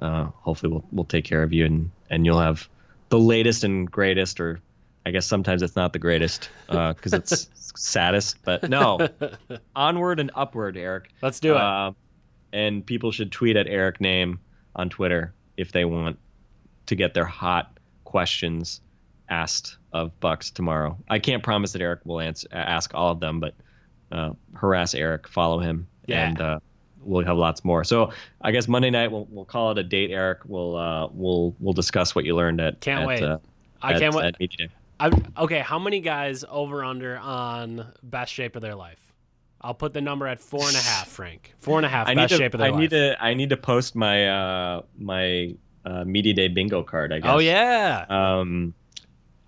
hopefully 0.00 0.72
we'll 0.72 0.84
we'll 0.90 1.04
take 1.04 1.24
care 1.24 1.42
of 1.42 1.52
you 1.52 1.64
and 1.64 1.90
and 2.10 2.26
you'll 2.26 2.40
have 2.40 2.68
the 3.10 3.18
latest 3.18 3.62
and 3.64 3.90
greatest 3.90 4.40
or 4.40 4.60
I 5.06 5.10
guess 5.12 5.26
sometimes 5.26 5.62
it's 5.62 5.76
not 5.76 5.92
the 5.92 5.98
greatest 5.98 6.50
because 6.68 7.12
it's 7.12 7.48
saddest 7.76 8.36
but 8.44 8.68
no 8.68 8.98
onward 9.76 10.20
and 10.20 10.30
upward 10.34 10.76
Eric 10.76 11.10
let's 11.22 11.40
do 11.40 11.52
it. 11.54 11.60
uh, 11.60 11.92
and 12.52 12.84
people 12.84 13.10
should 13.12 13.30
tweet 13.32 13.56
at 13.56 13.66
Eric 13.68 13.98
Nehm 14.00 14.38
on 14.76 14.90
Twitter 14.90 15.32
if 15.56 15.72
they 15.72 15.84
want 15.84 16.18
to 16.86 16.94
get 16.96 17.14
their 17.14 17.24
hot 17.24 17.78
questions 18.04 18.80
asked 19.28 19.76
of 19.92 20.18
Bucks 20.20 20.50
tomorrow. 20.50 20.96
I 21.08 21.18
can't 21.20 21.42
promise 21.42 21.72
that 21.72 21.80
Eric 21.82 22.00
will 22.04 22.20
answer 22.20 22.48
ask 22.52 22.92
all 22.94 23.12
of 23.12 23.20
them, 23.20 23.38
but 23.40 23.54
uh, 24.10 24.30
harass 24.54 24.94
Eric, 24.94 25.28
follow 25.28 25.60
him, 25.60 25.86
Yeah. 26.06 26.28
and 26.28 26.40
uh, 26.40 26.58
we'll 27.00 27.24
have 27.24 27.36
lots 27.36 27.64
more. 27.64 27.84
So 27.84 28.12
I 28.40 28.50
guess 28.50 28.66
Monday 28.66 28.90
night 28.90 29.12
we'll 29.12 29.28
we'll 29.30 29.44
call 29.44 29.70
it 29.70 29.78
a 29.78 29.84
date. 29.84 30.10
Eric, 30.10 30.40
we'll 30.46 30.76
uh, 30.76 31.08
we'll 31.12 31.54
we'll 31.60 31.72
discuss 31.74 32.14
what 32.14 32.24
you 32.24 32.34
learned 32.34 32.60
at 32.60 32.80
Can't 32.80 33.02
at, 33.02 33.06
wait. 33.06 33.22
Uh, 33.22 33.38
I 33.80 33.92
at- 33.94 34.00
can't 34.00 34.14
wait. 34.14 34.34
At 35.00 35.12
Media 35.12 35.20
Day. 35.22 35.32
I, 35.38 35.42
okay, 35.44 35.58
how 35.60 35.78
many 35.78 36.00
guys 36.00 36.44
over 36.48 36.84
under 36.84 37.18
on 37.18 37.92
best 38.02 38.32
shape 38.32 38.56
of 38.56 38.62
their 38.62 38.74
life? 38.74 39.12
I'll 39.60 39.74
put 39.74 39.92
the 39.92 40.00
number 40.00 40.26
at 40.26 40.40
four 40.40 40.66
and 40.66 40.74
a 40.74 40.80
half, 40.80 41.08
Frank. 41.08 41.54
Four 41.58 41.78
and 41.78 41.84
a 41.86 41.88
half 41.88 42.08
I 42.08 42.14
best 42.14 42.30
to 42.30 42.36
shape 42.38 42.54
of 42.54 42.58
their 42.60 42.68
I 42.68 42.70
life. 42.70 42.80
need 42.80 42.90
to 42.90 43.16
I 43.22 43.34
need 43.34 43.50
to 43.50 43.56
post 43.56 43.94
my 43.94 44.28
uh, 44.28 44.82
my 44.98 45.54
uh, 45.84 46.04
Media 46.04 46.32
Day 46.34 46.48
bingo 46.48 46.82
card. 46.82 47.12
I 47.12 47.20
guess. 47.20 47.30
oh 47.30 47.38
yeah. 47.38 48.06
Um, 48.08 48.72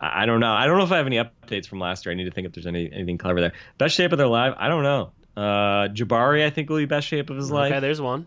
I 0.01 0.23
I 0.23 0.27
don't 0.27 0.41
know. 0.41 0.53
I 0.53 0.67
don't 0.67 0.77
know 0.77 0.85
if 0.85 0.93
I 0.93 0.99
have 0.99 1.07
any 1.07 1.17
updates 1.17 1.67
from 1.67 1.79
last 1.81 2.05
year. 2.05 2.13
I 2.13 2.17
need 2.17 2.25
to 2.25 2.31
think 2.31 2.47
if 2.47 2.53
there's 2.53 2.67
any 2.67 2.93
anything 2.93 3.17
clever 3.19 3.41
there. 3.41 3.53
Best 3.79 3.95
shape 3.95 4.13
of 4.13 4.19
their 4.19 4.27
life? 4.27 4.55
I 4.59 4.69
don't 4.69 4.83
know. 4.83 5.13
Uh, 5.35 5.89
Jabari, 5.89 6.45
I 6.45 6.51
think 6.51 6.69
will 6.69 6.77
be 6.77 6.85
best 6.85 7.07
shape 7.07 7.31
of 7.31 7.37
his 7.37 7.47
Okay, 7.51 7.55
life. 7.55 7.73
Okay, 7.73 7.81
there's 7.81 8.01
one. 8.01 8.27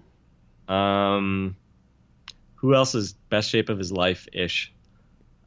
Um, 0.67 1.55
who 2.55 2.73
else 2.73 2.95
is 2.95 3.13
best 3.13 3.49
shape 3.51 3.69
of 3.69 3.77
his 3.77 3.91
life 3.91 4.27
ish? 4.33 4.73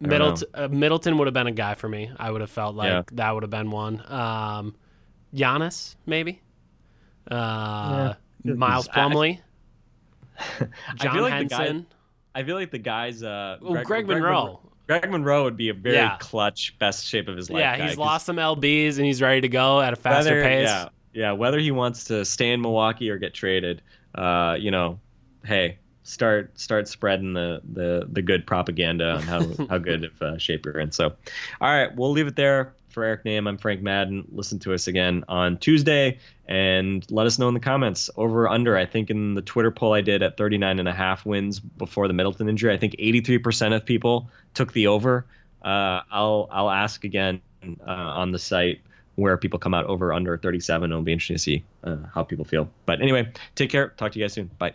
I 0.02 0.06
Middleton, 0.06 0.48
uh, 0.54 0.68
Middleton 0.68 1.18
would 1.18 1.26
have 1.26 1.34
been 1.34 1.46
a 1.48 1.52
guy 1.52 1.74
for 1.74 1.88
me. 1.88 2.10
I 2.16 2.30
would 2.30 2.40
have 2.40 2.50
felt 2.50 2.76
like 2.76 2.88
Yeah. 2.90 3.02
that 3.12 3.34
would 3.34 3.42
have 3.42 3.50
been 3.50 3.70
one. 3.70 4.02
Um, 4.10 4.74
Giannis, 5.34 5.96
maybe. 6.06 6.40
Uh, 7.30 8.14
Miles 8.44 8.88
I- 8.88 8.92
Plumlee, 9.00 9.40
I 10.38 10.66
John 10.96 11.14
feel 11.14 11.22
like 11.22 11.38
the 11.40 11.44
guy- 11.54 11.84
I 12.34 12.42
feel 12.44 12.54
like 12.54 12.70
the 12.70 12.78
guys. 12.78 13.22
Uh, 13.22 13.58
Oh, 13.60 13.82
Greg 13.82 14.06
Monroe. 14.06 14.60
Greg 14.86 15.10
Monroe 15.10 15.44
would 15.44 15.56
be 15.56 15.68
a 15.68 15.74
very 15.74 15.96
Yeah. 15.96 16.16
clutch 16.18 16.78
best 16.78 17.04
shape 17.06 17.28
of 17.28 17.36
his 17.36 17.50
life. 17.50 17.60
yeah, 17.60 17.76
guy, 17.76 17.82
he's 17.82 17.90
'cause 17.92 17.98
lost 17.98 18.26
some 18.26 18.36
lbs 18.36 18.96
and 18.96 19.04
he's 19.04 19.20
ready 19.20 19.40
to 19.42 19.48
go 19.48 19.80
at 19.82 19.92
a 19.92 19.96
faster 19.96 20.30
whether, 20.36 20.42
pace. 20.44 20.68
Yeah, 20.68 20.88
yeah. 21.12 21.32
Whether 21.32 21.58
he 21.58 21.70
wants 21.72 22.04
to 22.04 22.24
stay 22.24 22.52
in 22.52 22.62
Milwaukee 22.62 23.10
or 23.10 23.18
get 23.18 23.34
traded, 23.34 23.82
uh, 24.14 24.56
you 24.58 24.70
know, 24.70 24.98
hey, 25.44 25.78
start 26.08 26.58
start 26.58 26.88
spreading 26.88 27.34
the 27.34 27.60
the, 27.72 28.08
the 28.10 28.22
good 28.22 28.46
propaganda 28.46 29.12
on 29.12 29.22
how 29.22 29.66
how 29.68 29.78
good 29.78 30.04
of 30.04 30.22
uh, 30.22 30.38
shape 30.38 30.64
you're 30.64 30.78
in. 30.80 30.90
So, 30.90 31.12
all 31.60 31.70
right, 31.70 31.94
we'll 31.94 32.10
leave 32.10 32.26
it 32.26 32.36
there 32.36 32.72
for 32.88 33.04
Eric 33.04 33.24
Nehm. 33.24 33.46
I'm 33.46 33.58
Frank 33.58 33.82
Madden. 33.82 34.26
Listen 34.32 34.58
to 34.60 34.72
us 34.72 34.86
again 34.86 35.24
on 35.28 35.58
Tuesday 35.58 36.18
and 36.46 37.08
let 37.10 37.26
us 37.26 37.38
know 37.38 37.48
in 37.48 37.54
the 37.54 37.60
comments 37.60 38.08
over 38.16 38.48
under. 38.48 38.76
I 38.76 38.86
think 38.86 39.10
in 39.10 39.34
the 39.34 39.42
Twitter 39.42 39.70
poll 39.70 39.92
I 39.92 40.00
did 40.00 40.22
at 40.22 40.36
39 40.36 40.78
and 40.78 40.88
a 40.88 40.92
half 40.92 41.26
wins 41.26 41.60
before 41.60 42.08
the 42.08 42.14
Middleton 42.14 42.48
injury, 42.48 42.72
I 42.72 42.78
think 42.78 42.94
83% 42.94 43.76
of 43.76 43.84
people 43.84 44.30
took 44.54 44.72
the 44.72 44.86
over. 44.86 45.26
Uh, 45.62 46.00
I'll 46.10 46.48
I'll 46.50 46.70
ask 46.70 47.04
again 47.04 47.42
uh, 47.86 47.90
on 47.90 48.32
the 48.32 48.38
site 48.38 48.80
where 49.16 49.36
people 49.36 49.58
come 49.58 49.74
out 49.74 49.84
over 49.86 50.12
under 50.12 50.38
37. 50.38 50.90
It'll 50.90 51.02
be 51.02 51.12
interesting 51.12 51.34
to 51.34 51.42
see 51.42 51.64
uh, 51.82 51.96
how 52.14 52.22
people 52.22 52.44
feel. 52.44 52.70
But 52.86 53.02
anyway, 53.02 53.30
take 53.56 53.68
care. 53.68 53.88
Talk 53.96 54.12
to 54.12 54.18
you 54.18 54.24
guys 54.24 54.32
soon. 54.32 54.48
Bye. 54.58 54.74